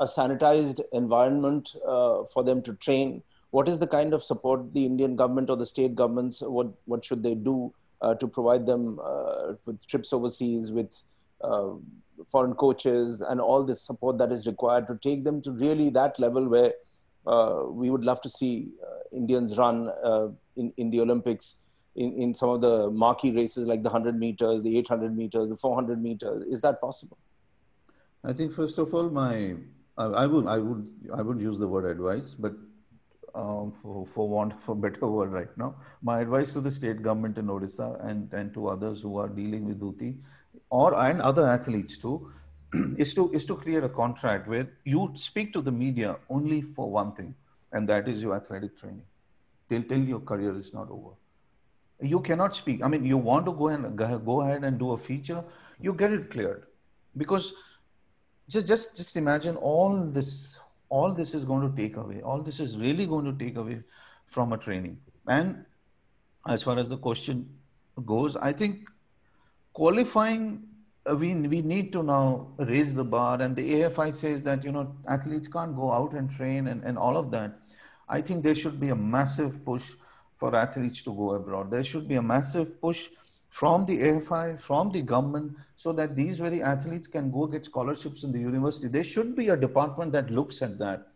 a 0.00 0.04
sanitized 0.04 0.80
environment 0.92 1.74
uh, 1.86 2.24
for 2.32 2.44
them 2.44 2.62
to 2.62 2.74
train? 2.74 3.22
What 3.50 3.68
is 3.68 3.78
the 3.78 3.86
kind 3.86 4.14
of 4.14 4.22
support 4.22 4.72
the 4.74 4.84
Indian 4.84 5.16
government 5.16 5.50
or 5.50 5.56
the 5.56 5.66
state 5.66 5.94
governments? 5.94 6.40
What 6.40 6.72
what 6.86 7.04
should 7.04 7.22
they 7.22 7.34
do 7.34 7.72
to 8.14 8.28
provide 8.28 8.66
them 8.66 9.00
uh, 9.02 9.54
with 9.66 9.86
trips 9.86 10.12
overseas 10.12 10.70
with 10.70 11.02
uh, 11.42 11.70
foreign 12.26 12.54
coaches 12.54 13.20
and 13.20 13.40
all 13.40 13.64
this 13.64 13.80
support 13.82 14.18
that 14.18 14.32
is 14.32 14.46
required 14.46 14.86
to 14.86 14.98
take 15.02 15.24
them 15.24 15.40
to 15.42 15.52
really 15.52 15.90
that 15.90 16.18
level 16.18 16.48
where 16.48 16.72
uh, 17.26 17.64
we 17.68 17.90
would 17.90 18.04
love 18.04 18.20
to 18.20 18.28
see 18.28 18.68
uh, 18.82 19.16
Indians 19.16 19.56
run 19.56 19.88
uh, 20.04 20.28
in, 20.56 20.72
in 20.76 20.90
the 20.90 21.00
Olympics 21.00 21.56
in, 21.96 22.12
in 22.20 22.34
some 22.34 22.48
of 22.48 22.60
the 22.60 22.90
marquee 22.90 23.30
races 23.30 23.66
like 23.66 23.82
the 23.82 23.90
100 23.90 24.18
meters, 24.18 24.62
the 24.62 24.78
800 24.78 25.16
meters, 25.16 25.48
the 25.48 25.56
400 25.56 26.02
meters. 26.02 26.44
Is 26.48 26.60
that 26.62 26.80
possible? 26.80 27.18
I 28.24 28.32
think 28.32 28.52
first 28.52 28.78
of 28.78 28.94
all, 28.94 29.10
my 29.10 29.54
I, 29.96 30.26
would 30.26 30.46
I 30.46 30.58
would 30.58 30.88
I 31.12 31.22
would 31.22 31.40
use 31.40 31.58
the 31.58 31.66
word 31.66 31.84
advice, 31.84 32.34
but 32.34 32.54
um, 33.38 33.72
for, 33.80 34.06
for 34.06 34.28
want 34.28 34.52
a 34.66 34.74
better 34.74 35.06
word 35.06 35.32
right 35.32 35.56
now, 35.56 35.74
my 36.02 36.20
advice 36.20 36.52
to 36.54 36.60
the 36.60 36.70
state 36.70 37.02
government 37.02 37.38
in 37.38 37.46
Odisha 37.46 38.04
and, 38.04 38.32
and 38.32 38.52
to 38.54 38.68
others 38.68 39.02
who 39.02 39.16
are 39.18 39.28
dealing 39.28 39.64
with 39.64 39.80
Dutee 39.80 40.16
or 40.70 40.98
and 41.00 41.20
other 41.20 41.46
athletes 41.46 41.96
too 41.96 42.32
is 42.98 43.14
to 43.14 43.30
is 43.32 43.46
to 43.46 43.56
create 43.56 43.84
a 43.84 43.88
contract 43.88 44.48
where 44.48 44.68
you 44.84 45.10
speak 45.14 45.52
to 45.52 45.62
the 45.62 45.72
media 45.72 46.16
only 46.28 46.60
for 46.60 46.90
one 46.90 47.12
thing, 47.12 47.34
and 47.72 47.88
that 47.88 48.08
is 48.08 48.22
your 48.22 48.34
athletic 48.34 48.76
training, 48.76 49.04
till 49.70 49.82
till 49.82 50.04
your 50.14 50.20
career 50.20 50.54
is 50.54 50.74
not 50.74 50.90
over. 50.90 51.14
You 52.00 52.20
cannot 52.20 52.54
speak. 52.54 52.84
I 52.84 52.88
mean, 52.88 53.04
you 53.04 53.16
want 53.16 53.46
to 53.46 53.52
go 53.52 53.68
and 53.68 53.96
go 53.96 54.42
ahead 54.42 54.64
and 54.64 54.78
do 54.78 54.92
a 54.92 54.98
feature, 54.98 55.42
you 55.80 55.94
get 55.94 56.12
it 56.12 56.30
cleared, 56.30 56.66
because 57.16 57.54
just 58.48 58.66
just 58.66 58.96
just 58.96 59.16
imagine 59.16 59.56
all 59.56 60.04
this 60.18 60.60
all 60.88 61.12
this 61.12 61.34
is 61.34 61.44
going 61.44 61.70
to 61.70 61.76
take 61.76 61.96
away. 61.96 62.22
All 62.22 62.40
this 62.40 62.60
is 62.60 62.76
really 62.76 63.06
going 63.06 63.24
to 63.24 63.44
take 63.44 63.56
away 63.56 63.82
from 64.26 64.52
a 64.52 64.58
training. 64.58 64.98
And 65.26 65.64
as 66.46 66.62
far 66.62 66.78
as 66.78 66.88
the 66.88 66.96
question 66.96 67.48
goes, 68.06 68.36
I 68.36 68.52
think 68.52 68.88
qualifying 69.72 70.68
uh, 71.08 71.16
we, 71.16 71.34
we 71.34 71.62
need 71.62 71.92
to 71.92 72.02
now 72.02 72.48
raise 72.58 72.94
the 72.94 73.04
bar 73.04 73.40
and 73.40 73.54
the 73.56 73.82
AFI 73.82 74.12
says 74.12 74.42
that, 74.42 74.64
you 74.64 74.72
know, 74.72 74.94
athletes 75.08 75.48
can't 75.48 75.74
go 75.74 75.92
out 75.92 76.12
and 76.12 76.30
train 76.30 76.68
and, 76.68 76.82
and 76.84 76.98
all 76.98 77.16
of 77.16 77.30
that. 77.30 77.58
I 78.08 78.20
think 78.20 78.44
there 78.44 78.54
should 78.54 78.80
be 78.80 78.88
a 78.88 78.96
massive 78.96 79.64
push 79.64 79.92
for 80.36 80.54
athletes 80.54 81.02
to 81.02 81.14
go 81.14 81.32
abroad. 81.32 81.70
There 81.70 81.84
should 81.84 82.08
be 82.08 82.16
a 82.16 82.22
massive 82.22 82.80
push 82.80 83.08
from 83.48 83.86
the 83.86 83.98
AFI, 83.98 84.60
from 84.60 84.90
the 84.92 85.02
government, 85.02 85.56
so 85.76 85.92
that 85.92 86.16
these 86.16 86.38
very 86.38 86.62
athletes 86.62 87.08
can 87.08 87.30
go 87.30 87.46
get 87.46 87.64
scholarships 87.64 88.22
in 88.22 88.32
the 88.32 88.38
university. 88.38 88.88
There 88.88 89.04
should 89.04 89.34
be 89.34 89.48
a 89.48 89.56
department 89.56 90.12
that 90.12 90.30
looks 90.30 90.62
at 90.62 90.78
that. 90.78 91.08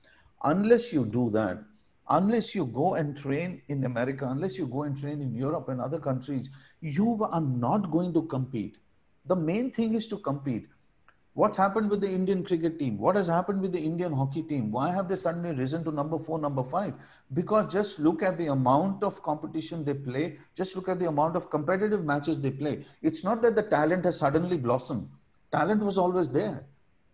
Unless 0.45 0.93
you 0.93 1.05
do 1.05 1.31
that, 1.31 1.63
unless 2.09 2.55
you 2.55 2.67
go 2.67 2.95
and 2.95 3.17
train 3.17 3.63
in 3.69 3.85
America, 3.85 4.27
unless 4.29 4.59
you 4.59 4.67
go 4.67 4.83
and 4.83 4.99
train 4.99 5.21
in 5.23 5.35
Europe 5.35 5.69
and 5.69 5.81
other 5.81 6.01
countries, 6.01 6.51
you 6.81 7.23
are 7.31 7.41
not 7.41 7.91
going 7.91 8.13
to 8.15 8.23
compete. 8.23 8.79
The 9.27 9.37
main 9.37 9.71
thing 9.71 9.95
is 9.95 10.09
to 10.09 10.19
compete. 10.19 10.67
What's 11.35 11.57
happened 11.57 11.89
with 11.89 12.03
the 12.03 12.11
Indian 12.11 12.45
cricket 12.45 12.79
team? 12.79 12.99
What 12.99 13.17
has 13.17 13.27
happened 13.27 13.63
with 13.63 13.73
the 13.73 13.81
Indian 13.81 14.13
hockey 14.13 14.43
team? 14.43 14.71
Why 14.71 14.93
have 14.93 15.09
they 15.09 15.17
suddenly 15.17 15.53
risen 15.53 15.83
to 15.85 15.91
number 15.91 16.19
four, 16.19 16.39
number 16.39 16.63
five? 16.63 16.93
Because 17.33 17.73
just 17.73 17.99
look 17.99 18.23
at 18.23 18.37
the 18.37 18.49
amount 18.49 19.03
of 19.03 19.23
competition 19.23 19.83
they 19.83 19.95
play. 19.95 20.37
Just 20.55 20.77
look 20.77 20.91
at 20.91 20.99
the 20.99 21.09
amount 21.09 21.37
of 21.37 21.49
competitive 21.49 22.05
matches 22.05 22.39
they 22.39 22.51
play. 22.51 22.85
It's 23.01 23.25
not 23.25 23.41
that 23.43 23.57
the 23.57 23.63
talent 23.63 24.05
has 24.05 24.19
suddenly 24.19 24.59
blossomed. 24.59 25.09
Talent 25.51 25.83
was 25.83 25.97
always 25.97 26.29
there. 26.29 26.67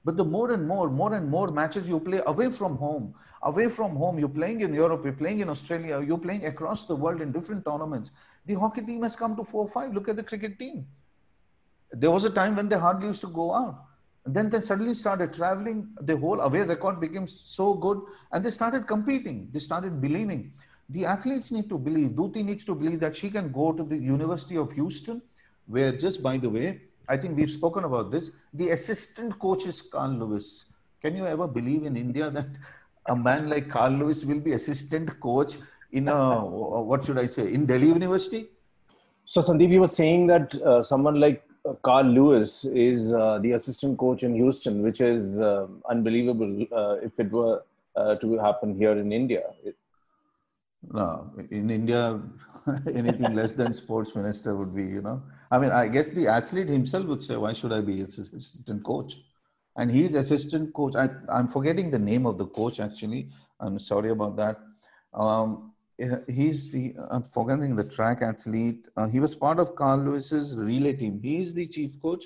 But 0.04 0.16
the 0.16 0.24
more 0.24 0.50
and 0.50 0.66
more, 0.66 0.90
more 0.90 1.14
and 1.14 1.28
more 1.28 1.48
matches 1.48 1.88
you 1.88 2.00
play 2.00 2.20
away 2.26 2.50
from 2.50 2.76
home, 2.76 3.14
away 3.42 3.68
from 3.68 3.94
home, 3.94 4.18
you're 4.18 4.28
playing 4.28 4.62
in 4.62 4.74
Europe, 4.74 5.02
you're 5.04 5.12
playing 5.12 5.40
in 5.40 5.48
Australia, 5.48 6.00
you're 6.00 6.18
playing 6.18 6.46
across 6.46 6.86
the 6.86 6.96
world 6.96 7.20
in 7.20 7.30
different 7.30 7.64
tournaments. 7.64 8.10
The 8.46 8.54
hockey 8.54 8.80
team 8.82 9.02
has 9.02 9.14
come 9.14 9.36
to 9.36 9.44
four, 9.44 9.68
five. 9.68 9.92
Look 9.92 10.08
at 10.08 10.16
the 10.16 10.24
cricket 10.24 10.58
team. 10.58 10.86
There 11.92 12.10
was 12.10 12.24
a 12.24 12.30
time 12.30 12.56
when 12.56 12.68
they 12.68 12.78
hardly 12.78 13.08
used 13.08 13.20
to 13.20 13.28
go 13.28 13.54
out. 13.54 13.84
Then 14.28 14.50
they 14.50 14.60
suddenly 14.60 14.94
started 14.94 15.32
traveling. 15.32 15.88
The 16.00 16.16
whole 16.16 16.40
away 16.40 16.62
record 16.62 17.00
became 17.00 17.26
so 17.26 17.74
good 17.74 18.00
and 18.32 18.44
they 18.44 18.50
started 18.50 18.86
competing. 18.86 19.48
They 19.52 19.58
started 19.58 20.00
believing. 20.00 20.52
The 20.90 21.04
athletes 21.04 21.50
need 21.52 21.68
to 21.68 21.78
believe. 21.78 22.10
Dutee 22.10 22.44
needs 22.44 22.64
to 22.66 22.74
believe 22.74 23.00
that 23.00 23.16
she 23.16 23.30
can 23.30 23.52
go 23.52 23.72
to 23.72 23.82
the 23.82 23.96
University 23.96 24.56
of 24.56 24.72
Houston, 24.72 25.20
where 25.66 25.92
just 25.92 26.22
by 26.22 26.38
the 26.38 26.48
way, 26.48 26.82
I 27.08 27.16
think 27.16 27.36
we've 27.36 27.50
spoken 27.50 27.84
about 27.84 28.10
this. 28.10 28.30
The 28.52 28.70
assistant 28.70 29.38
coach 29.38 29.66
is 29.66 29.80
Carl 29.82 30.12
Lewis. 30.12 30.66
Can 31.02 31.16
you 31.16 31.26
ever 31.26 31.46
believe 31.46 31.84
in 31.84 31.96
India 31.96 32.30
that 32.30 32.48
a 33.06 33.16
man 33.16 33.48
like 33.48 33.68
Carl 33.68 33.92
Lewis 33.92 34.24
will 34.24 34.40
be 34.40 34.52
assistant 34.52 35.18
coach 35.20 35.56
in 35.92 36.08
a, 36.08 36.44
what 36.44 37.04
should 37.04 37.18
I 37.18 37.26
say, 37.26 37.52
in 37.52 37.64
Delhi 37.66 37.88
University? 37.88 38.48
So 39.24 39.40
Sandeep, 39.40 39.70
you 39.70 39.80
were 39.80 39.86
saying 39.86 40.26
that 40.28 40.54
uh, 40.56 40.82
someone 40.82 41.20
like 41.20 41.47
Carl 41.82 42.06
Lewis 42.06 42.64
is 42.64 43.12
uh, 43.12 43.38
the 43.38 43.52
assistant 43.52 43.98
coach 43.98 44.22
in 44.22 44.34
Houston, 44.34 44.82
which 44.82 45.00
is 45.00 45.40
uh, 45.40 45.66
unbelievable 45.88 46.66
uh, 46.72 46.96
if 47.02 47.18
it 47.18 47.30
were 47.30 47.62
uh, 47.96 48.14
to 48.16 48.38
happen 48.38 48.76
here 48.76 48.92
in 48.92 49.12
India. 49.12 49.42
It, 49.64 49.76
no, 50.92 51.30
in 51.50 51.70
India, 51.70 52.20
anything 52.94 53.34
less 53.34 53.52
than 53.52 53.72
sports 53.72 54.14
minister 54.14 54.56
would 54.56 54.74
be, 54.74 54.84
you 54.84 55.02
know. 55.02 55.22
I 55.50 55.58
mean, 55.58 55.70
I 55.70 55.88
guess 55.88 56.10
the 56.10 56.28
athlete 56.28 56.68
himself 56.68 57.06
would 57.06 57.22
say, 57.22 57.36
"Why 57.36 57.52
should 57.52 57.72
I 57.72 57.80
be 57.80 58.00
assistant 58.02 58.84
coach?" 58.84 59.16
And 59.76 59.90
he's 59.90 60.14
assistant 60.14 60.72
coach. 60.74 60.94
I, 60.96 61.08
I'm 61.28 61.48
forgetting 61.48 61.90
the 61.90 61.98
name 61.98 62.26
of 62.26 62.38
the 62.38 62.46
coach. 62.46 62.80
Actually, 62.80 63.30
I'm 63.60 63.78
sorry 63.78 64.10
about 64.10 64.36
that. 64.36 64.58
Um, 65.12 65.67
he's 66.28 66.72
he, 66.72 66.94
I'm 67.10 67.22
forgetting 67.22 67.74
the 67.74 67.84
track 67.84 68.22
athlete. 68.22 68.88
Uh, 68.96 69.08
he 69.08 69.20
was 69.20 69.34
part 69.34 69.58
of 69.58 69.74
Carl 69.74 69.98
Lewis's 69.98 70.56
relay 70.56 70.92
team. 70.92 71.20
He 71.22 71.42
is 71.42 71.54
the 71.54 71.66
chief 71.66 72.00
coach, 72.00 72.24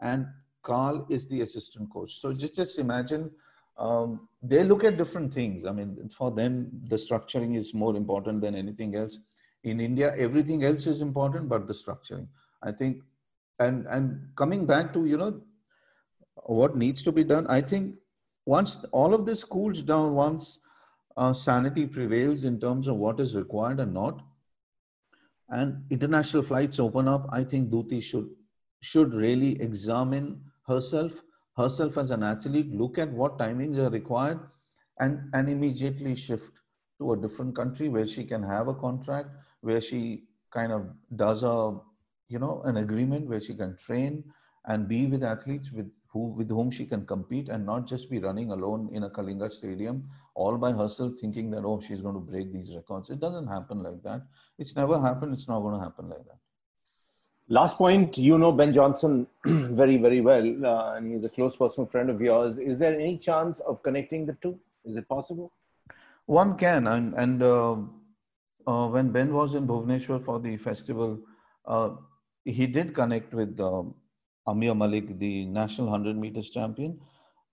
and 0.00 0.26
Carl 0.62 1.06
is 1.08 1.26
the 1.26 1.40
assistant 1.40 1.90
coach. 1.90 2.20
So 2.20 2.32
just 2.32 2.56
just 2.56 2.78
imagine 2.78 3.30
um, 3.78 4.28
they 4.42 4.62
look 4.62 4.84
at 4.84 4.98
different 4.98 5.32
things. 5.32 5.64
I 5.64 5.72
mean, 5.72 6.10
for 6.16 6.30
them, 6.30 6.70
the 6.86 6.96
structuring 6.96 7.56
is 7.56 7.74
more 7.74 7.96
important 7.96 8.40
than 8.40 8.54
anything 8.54 8.94
else. 8.94 9.18
In 9.64 9.80
India, 9.80 10.14
everything 10.16 10.62
else 10.64 10.86
is 10.86 11.00
important, 11.00 11.48
but 11.48 11.66
the 11.66 11.72
structuring. 11.72 12.28
I 12.62 12.72
think, 12.72 13.02
and 13.58 13.86
and 13.86 14.28
coming 14.36 14.66
back 14.66 14.92
to 14.92 15.06
you 15.06 15.16
know 15.16 15.40
what 16.44 16.76
needs 16.76 17.02
to 17.04 17.12
be 17.12 17.24
done. 17.24 17.46
I 17.46 17.62
think 17.62 17.96
once 18.44 18.84
all 18.92 19.14
of 19.14 19.24
this 19.24 19.44
cools 19.44 19.82
down, 19.82 20.14
once 20.14 20.60
uh, 21.16 21.32
sanity 21.32 21.86
prevails 21.86 22.44
in 22.44 22.60
terms 22.60 22.88
of 22.88 22.96
what 22.96 23.20
is 23.20 23.36
required 23.36 23.80
and 23.80 23.94
not. 23.94 24.22
And 25.48 25.84
international 25.90 26.42
flights 26.42 26.80
open 26.80 27.06
up. 27.06 27.26
I 27.30 27.44
think 27.44 27.70
Dutee 27.70 28.02
should 28.02 28.28
should 28.80 29.14
really 29.14 29.60
examine 29.62 30.42
herself, 30.66 31.22
herself 31.56 31.96
as 31.96 32.10
an 32.10 32.22
athlete, 32.22 32.70
look 32.70 32.98
at 32.98 33.10
what 33.10 33.38
timings 33.38 33.78
are 33.78 33.90
required, 33.90 34.40
and 34.98 35.30
and 35.32 35.48
immediately 35.48 36.14
shift 36.16 36.60
to 36.98 37.12
a 37.12 37.16
different 37.16 37.54
country 37.54 37.88
where 37.88 38.06
she 38.06 38.24
can 38.24 38.42
have 38.42 38.68
a 38.68 38.74
contract, 38.74 39.28
where 39.60 39.80
she 39.80 40.24
kind 40.50 40.72
of 40.72 40.88
does 41.14 41.42
a, 41.42 41.76
you 42.28 42.38
know, 42.38 42.62
an 42.64 42.76
agreement 42.78 43.28
where 43.28 43.40
she 43.40 43.54
can 43.54 43.76
train 43.76 44.24
and 44.66 44.88
be 44.88 45.06
with 45.06 45.24
athletes 45.24 45.72
with 45.72 45.90
who 46.14 46.28
with 46.38 46.48
whom 46.48 46.70
she 46.70 46.86
can 46.86 47.04
compete 47.04 47.48
and 47.48 47.66
not 47.66 47.86
just 47.86 48.08
be 48.08 48.20
running 48.20 48.52
alone 48.52 48.88
in 48.92 49.02
a 49.02 49.10
Kalinga 49.10 49.50
stadium 49.50 50.08
all 50.34 50.56
by 50.56 50.70
herself 50.72 51.18
thinking 51.20 51.50
that 51.50 51.64
oh 51.64 51.80
she's 51.80 52.00
going 52.00 52.14
to 52.14 52.20
break 52.20 52.52
these 52.52 52.74
records. 52.74 53.10
It 53.10 53.20
doesn't 53.20 53.48
happen 53.48 53.82
like 53.82 54.02
that. 54.04 54.22
It's 54.58 54.76
never 54.76 55.00
happened. 55.00 55.32
It's 55.32 55.48
not 55.48 55.60
going 55.60 55.74
to 55.78 55.84
happen 55.84 56.08
like 56.08 56.24
that. 56.24 56.38
Last 57.48 57.76
point, 57.76 58.16
you 58.16 58.38
know 58.38 58.52
Ben 58.52 58.72
Johnson 58.72 59.26
very 59.44 59.96
very 59.98 60.20
well, 60.20 60.46
uh, 60.64 60.94
and 60.94 61.12
he's 61.12 61.24
a 61.24 61.28
close 61.28 61.56
personal 61.56 61.90
friend 61.90 62.08
of 62.08 62.20
yours. 62.20 62.58
Is 62.58 62.78
there 62.78 62.94
any 62.94 63.18
chance 63.18 63.60
of 63.60 63.82
connecting 63.82 64.24
the 64.24 64.34
two? 64.40 64.58
Is 64.84 64.96
it 64.96 65.08
possible? 65.08 65.52
One 66.26 66.56
can, 66.56 66.86
and 66.86 67.12
and 67.14 67.42
uh, 67.42 67.76
uh, 68.66 68.86
when 68.88 69.10
Ben 69.10 69.34
was 69.34 69.54
in 69.54 69.66
Bhubaneswar 69.66 70.22
for 70.22 70.38
the 70.40 70.56
festival, 70.56 71.20
uh, 71.66 71.90
he 72.44 72.66
did 72.66 72.94
connect 72.94 73.34
with 73.34 73.60
um, 73.60 73.94
Amiya 74.46 74.76
Mallick, 74.76 75.18
the 75.18 75.46
national 75.46 75.88
100 75.88 76.16
meters 76.16 76.50
champion. 76.50 77.00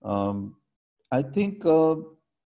Um, 0.02 0.56
I 1.10 1.22
think 1.22 1.64
uh, 1.64 1.96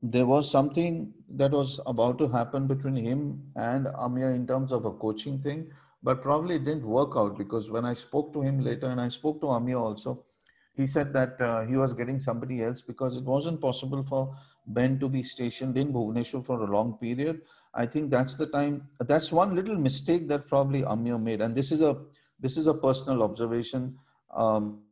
there 0.03 0.26
was 0.26 0.51
something 0.51 1.12
that 1.30 1.53
was 1.53 1.80
about 1.86 2.18
to 2.18 2.28
happen 2.28 2.66
between 2.66 2.97
him 2.97 3.42
and 3.57 3.86
Amiya 3.86 4.34
in 4.34 4.47
terms 4.47 4.72
of 4.72 4.84
a 4.84 4.92
coaching 4.92 5.38
thing, 5.38 5.70
but 6.03 6.20
probably 6.20 6.57
it 6.57 6.64
didn't 6.64 6.86
work 6.86 7.12
out 7.16 7.38
because 7.38 7.70
when 7.70 7.84
I 7.84 7.95
spoke 7.95 8.32
to 8.34 8.42
him 8.42 8.61
later 8.61 8.86
and 8.88 9.01
I 9.01 9.09
spoke 9.09 9.40
to 9.40 9.47
Amiya 9.47 9.80
also, 9.80 10.24
he 10.76 10.86
said 10.86 11.12
that 11.12 11.40
uh, 11.40 11.64
he 11.64 11.76
was 11.76 11.95
getting 11.95 12.18
somebody 12.18 12.62
else 12.62 12.82
because 12.82 13.16
it 13.16 13.24
wasn't 13.24 13.61
possible 13.61 14.03
for 14.03 14.34
Ben 14.66 14.99
to 14.99 15.09
be 15.09 15.22
stationed 15.22 15.78
in 15.78 15.92
Bhubaneswar 15.92 16.45
for 16.45 16.62
a 16.62 16.66
long 16.70 16.99
period. 16.99 17.42
I 17.74 17.86
think 17.86 18.11
that's 18.11 18.36
the 18.36 18.47
time. 18.47 18.86
That's 19.01 19.30
one 19.30 19.55
little 19.55 19.78
mistake 19.78 20.26
that 20.28 20.47
probably 20.47 20.82
Amiya 20.82 21.22
made, 21.22 21.42
and 21.42 21.55
this 21.55 21.70
is 21.70 21.80
a 21.80 21.97
this 22.40 22.57
is 22.57 22.66
a 22.66 22.74
personal 22.74 23.22
observation 23.22 23.97
um, 24.33 24.83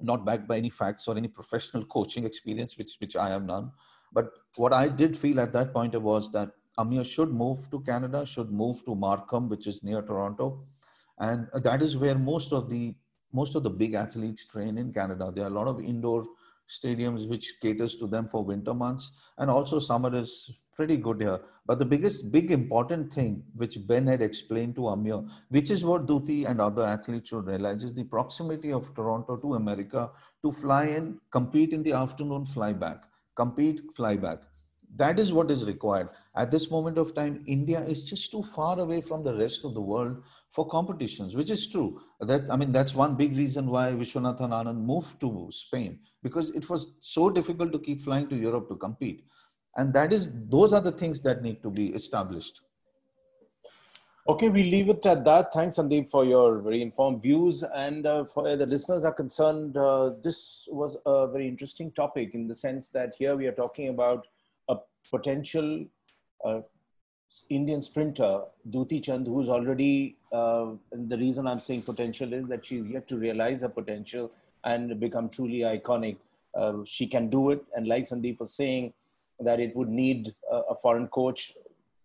not 0.00 0.24
backed 0.24 0.46
by 0.46 0.58
any 0.58 0.70
facts 0.70 1.08
or 1.08 1.16
any 1.16 1.28
professional 1.28 1.84
coaching 1.96 2.24
experience, 2.24 2.76
which 2.78 2.96
which 3.00 3.16
I 3.16 3.28
have 3.30 3.44
none. 3.44 3.70
But 4.12 4.30
what 4.56 4.72
I 4.72 4.88
did 4.88 5.18
feel 5.18 5.40
at 5.40 5.52
that 5.52 5.72
point 5.72 6.00
was 6.00 6.30
that 6.32 6.50
Amiya 6.78 7.04
should 7.04 7.30
move 7.30 7.68
to 7.70 7.80
Canada, 7.80 8.24
should 8.24 8.50
move 8.50 8.84
to 8.84 8.94
Markham, 8.94 9.48
which 9.48 9.66
is 9.66 9.82
near 9.82 10.02
Toronto, 10.02 10.62
and 11.18 11.48
that 11.52 11.82
is 11.82 11.98
where 11.98 12.16
most 12.16 12.52
of 12.52 12.70
the 12.70 12.94
most 13.32 13.54
of 13.54 13.62
the 13.62 13.70
big 13.70 13.94
athletes 13.94 14.46
train 14.46 14.78
in 14.78 14.92
Canada. 14.92 15.30
There 15.34 15.44
are 15.44 15.48
a 15.48 15.58
lot 15.60 15.68
of 15.68 15.80
indoor 15.80 16.24
stadiums 16.68 17.28
which 17.28 17.54
caters 17.60 17.96
to 17.96 18.06
them 18.06 18.28
for 18.28 18.44
winter 18.44 18.74
months, 18.74 19.12
and 19.38 19.50
also 19.50 19.78
summer 19.78 20.14
is 20.14 20.50
pretty 20.76 20.96
good 20.96 21.20
here. 21.20 21.40
But 21.66 21.78
the 21.80 21.84
biggest, 21.84 22.30
big 22.30 22.50
important 22.52 23.12
thing 23.12 23.42
which 23.56 23.84
Ben 23.86 24.06
had 24.06 24.22
explained 24.22 24.76
to 24.76 24.82
Amiya, 24.82 25.28
which 25.48 25.70
is 25.70 25.84
what 25.84 26.06
Dutee 26.06 26.48
and 26.48 26.60
other 26.60 26.84
athletes 26.84 27.30
should 27.30 27.46
realize, 27.46 27.82
is 27.82 27.94
the 27.94 28.04
proximity 28.04 28.72
of 28.72 28.94
Toronto 28.94 29.36
to 29.36 29.54
America 29.54 30.10
to 30.44 30.52
fly 30.52 30.84
in, 30.86 31.18
compete 31.30 31.72
in 31.72 31.82
the 31.82 31.92
afternoon, 31.92 32.44
fly 32.44 32.72
back, 32.72 33.02
compete, 33.34 33.80
fly 33.96 34.16
back. 34.16 34.38
That 34.96 35.18
is 35.18 35.32
what 35.32 35.50
is 35.50 35.66
required. 35.66 36.08
At 36.34 36.50
this 36.50 36.70
moment 36.70 36.96
of 36.96 37.14
time, 37.14 37.42
India 37.46 37.80
is 37.80 38.08
just 38.08 38.30
too 38.30 38.42
far 38.42 38.78
away 38.78 39.00
from 39.00 39.22
the 39.22 39.34
rest 39.34 39.64
of 39.64 39.74
the 39.74 39.80
world 39.80 40.22
for 40.50 40.66
competitions, 40.66 41.36
which 41.36 41.50
is 41.50 41.68
true. 41.68 42.00
That 42.20 42.50
I 42.50 42.56
mean, 42.56 42.72
that's 42.72 42.94
one 42.94 43.14
big 43.16 43.36
reason 43.36 43.66
why 43.66 43.92
Viswanathan 43.92 44.50
Anand 44.50 44.80
moved 44.80 45.20
to 45.20 45.48
Spain 45.50 46.00
because 46.22 46.50
it 46.50 46.68
was 46.68 46.92
so 47.00 47.30
difficult 47.30 47.72
to 47.72 47.78
keep 47.78 48.02
flying 48.02 48.28
to 48.28 48.36
Europe 48.36 48.68
to 48.68 48.76
compete. 48.76 49.24
And 49.76 49.92
that 49.94 50.12
is 50.12 50.30
those 50.48 50.72
are 50.72 50.80
the 50.80 50.92
things 50.92 51.20
that 51.20 51.42
need 51.42 51.62
to 51.62 51.70
be 51.70 51.88
established. 51.88 52.62
Okay 54.26 54.48
we 54.48 54.62
leave 54.64 54.88
it 54.90 55.04
at 55.06 55.24
that. 55.24 55.52
Thanks 55.52 55.76
sandeep 55.76 56.10
for 56.10 56.24
your 56.24 56.60
very 56.60 56.82
informed 56.82 57.22
views. 57.22 57.62
And 57.62 58.06
uh, 58.06 58.24
for 58.24 58.56
the 58.56 58.66
listeners 58.66 59.04
are 59.04 59.12
concerned 59.12 59.76
uh, 59.76 60.12
this 60.22 60.66
was 60.70 60.96
a 61.06 61.26
very 61.28 61.46
interesting 61.46 61.92
topic 61.92 62.34
in 62.34 62.46
the 62.46 62.54
sense 62.54 62.88
that 62.88 63.14
here 63.18 63.36
we 63.36 63.46
are 63.46 63.52
talking 63.52 63.88
about 63.88 64.26
a 64.68 64.76
potential 65.10 65.84
uh, 66.44 66.60
Indian 67.50 67.80
sprinter, 67.82 68.42
Dutee 68.70 69.02
Chand, 69.02 69.26
who's 69.26 69.48
already, 69.48 70.16
uh, 70.32 70.72
the 70.92 71.18
reason 71.18 71.46
I'm 71.46 71.60
saying 71.60 71.82
potential 71.82 72.32
is 72.32 72.48
that 72.48 72.64
she's 72.64 72.88
yet 72.88 73.06
to 73.08 73.16
realize 73.16 73.60
her 73.60 73.68
potential 73.68 74.30
and 74.64 74.98
become 74.98 75.28
truly 75.28 75.60
iconic. 75.60 76.16
Uh, 76.54 76.78
she 76.84 77.06
can 77.06 77.28
do 77.28 77.50
it. 77.50 77.64
And 77.74 77.86
like 77.86 78.04
Sandeep 78.04 78.40
was 78.40 78.54
saying, 78.54 78.92
that 79.40 79.60
it 79.60 79.74
would 79.76 79.88
need 79.88 80.34
a, 80.50 80.74
foreign 80.74 81.08
coach, 81.08 81.52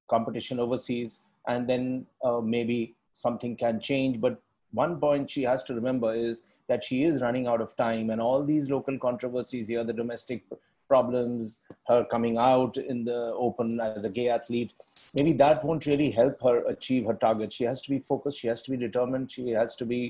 competition 0.07 0.59
overseas, 0.59 1.23
and 1.47 1.67
then 1.67 2.05
uh, 2.23 2.39
maybe 2.39 2.95
something 3.11 3.55
can 3.55 3.79
change. 3.79 4.21
But 4.21 4.41
one 4.71 4.99
point 4.99 5.29
she 5.29 5.43
has 5.43 5.63
to 5.63 5.73
remember 5.73 6.13
is 6.13 6.41
that 6.67 6.83
she 6.83 7.03
is 7.03 7.21
running 7.21 7.47
out 7.47 7.61
of 7.61 7.75
time, 7.75 8.09
and 8.09 8.21
all 8.21 8.43
these 8.43 8.69
local 8.69 8.97
controversies 8.99 9.67
here, 9.67 9.83
the 9.83 9.93
domestic 9.93 10.43
problems, 10.93 11.61
her 11.89 12.01
coming 12.13 12.37
out 12.37 12.77
in 12.77 13.03
the 13.09 13.19
open 13.47 13.79
as 13.79 14.03
a 14.09 14.11
gay 14.17 14.27
athlete, 14.37 14.71
maybe 15.17 15.33
that 15.43 15.63
won't 15.67 15.85
really 15.91 16.11
help 16.19 16.35
her 16.47 16.57
achieve 16.73 17.05
her 17.09 17.17
target. 17.25 17.51
She 17.57 17.65
has 17.69 17.81
to 17.85 17.89
be 17.95 17.99
focused, 18.11 18.39
she 18.41 18.49
has 18.53 18.61
to 18.65 18.71
be 18.73 18.77
determined, 18.87 19.31
she 19.35 19.49
has 19.61 19.75
to 19.81 19.85
be 19.93 20.01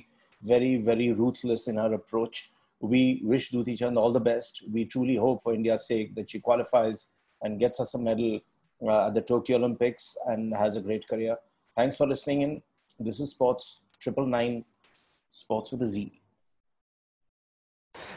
very, 0.54 0.74
very 0.90 1.08
ruthless 1.14 1.68
in 1.72 1.78
her 1.84 1.94
approach. 2.00 2.52
We 2.94 3.22
wish 3.32 3.52
Dutee 3.52 3.78
Chand 3.80 3.98
all 3.98 4.12
the 4.12 4.26
best. 4.32 4.64
We 4.76 4.82
truly 4.94 5.16
hope 5.26 5.42
for 5.44 5.54
India's 5.54 5.88
sake 5.92 6.16
that 6.16 6.30
she 6.32 6.40
qualifies 6.48 6.98
and 7.42 7.60
gets 7.64 7.80
us 7.80 7.94
a 7.94 8.02
medal 8.10 8.42
uh, 8.86 9.08
at 9.08 9.14
the 9.14 9.22
Tokyo 9.22 9.56
Olympics 9.58 10.18
and 10.32 10.54
has 10.64 10.76
a 10.76 10.82
great 10.82 11.08
career. 11.08 11.38
Thanks 11.78 11.96
for 11.96 12.08
listening 12.14 12.42
in. 12.42 12.62
This 13.00 13.22
is 13.22 13.32
Sports 13.32 13.86
Triple 14.02 14.28
Nine, 14.38 14.56
Sports 15.30 15.72
with 15.72 15.82
a 15.84 15.90
Z. 15.96 16.22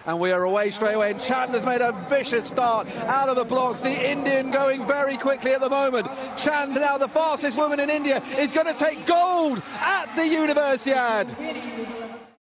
And 0.06 0.20
we 0.20 0.30
are 0.32 0.44
away 0.44 0.70
straight 0.70 0.94
away. 0.94 1.10
And 1.10 1.20
Chandler's 1.20 1.64
made 1.64 1.80
a 1.80 1.92
vicious 2.08 2.46
start 2.46 2.88
out 3.06 3.28
of 3.28 3.36
the 3.36 3.44
blocks. 3.44 3.80
The 3.80 4.10
Indian 4.10 4.50
going 4.50 4.86
very 4.86 5.16
quickly 5.16 5.52
at 5.52 5.60
the 5.60 5.70
moment. 5.70 6.06
Chand, 6.36 6.74
now 6.74 6.96
the 6.96 7.08
fastest 7.08 7.56
woman 7.56 7.80
in 7.80 7.90
India, 7.90 8.22
is 8.38 8.50
going 8.50 8.66
to 8.66 8.74
take 8.74 9.04
gold 9.06 9.62
at 9.80 10.14
the 10.14 10.22
Universiade. 10.22 12.05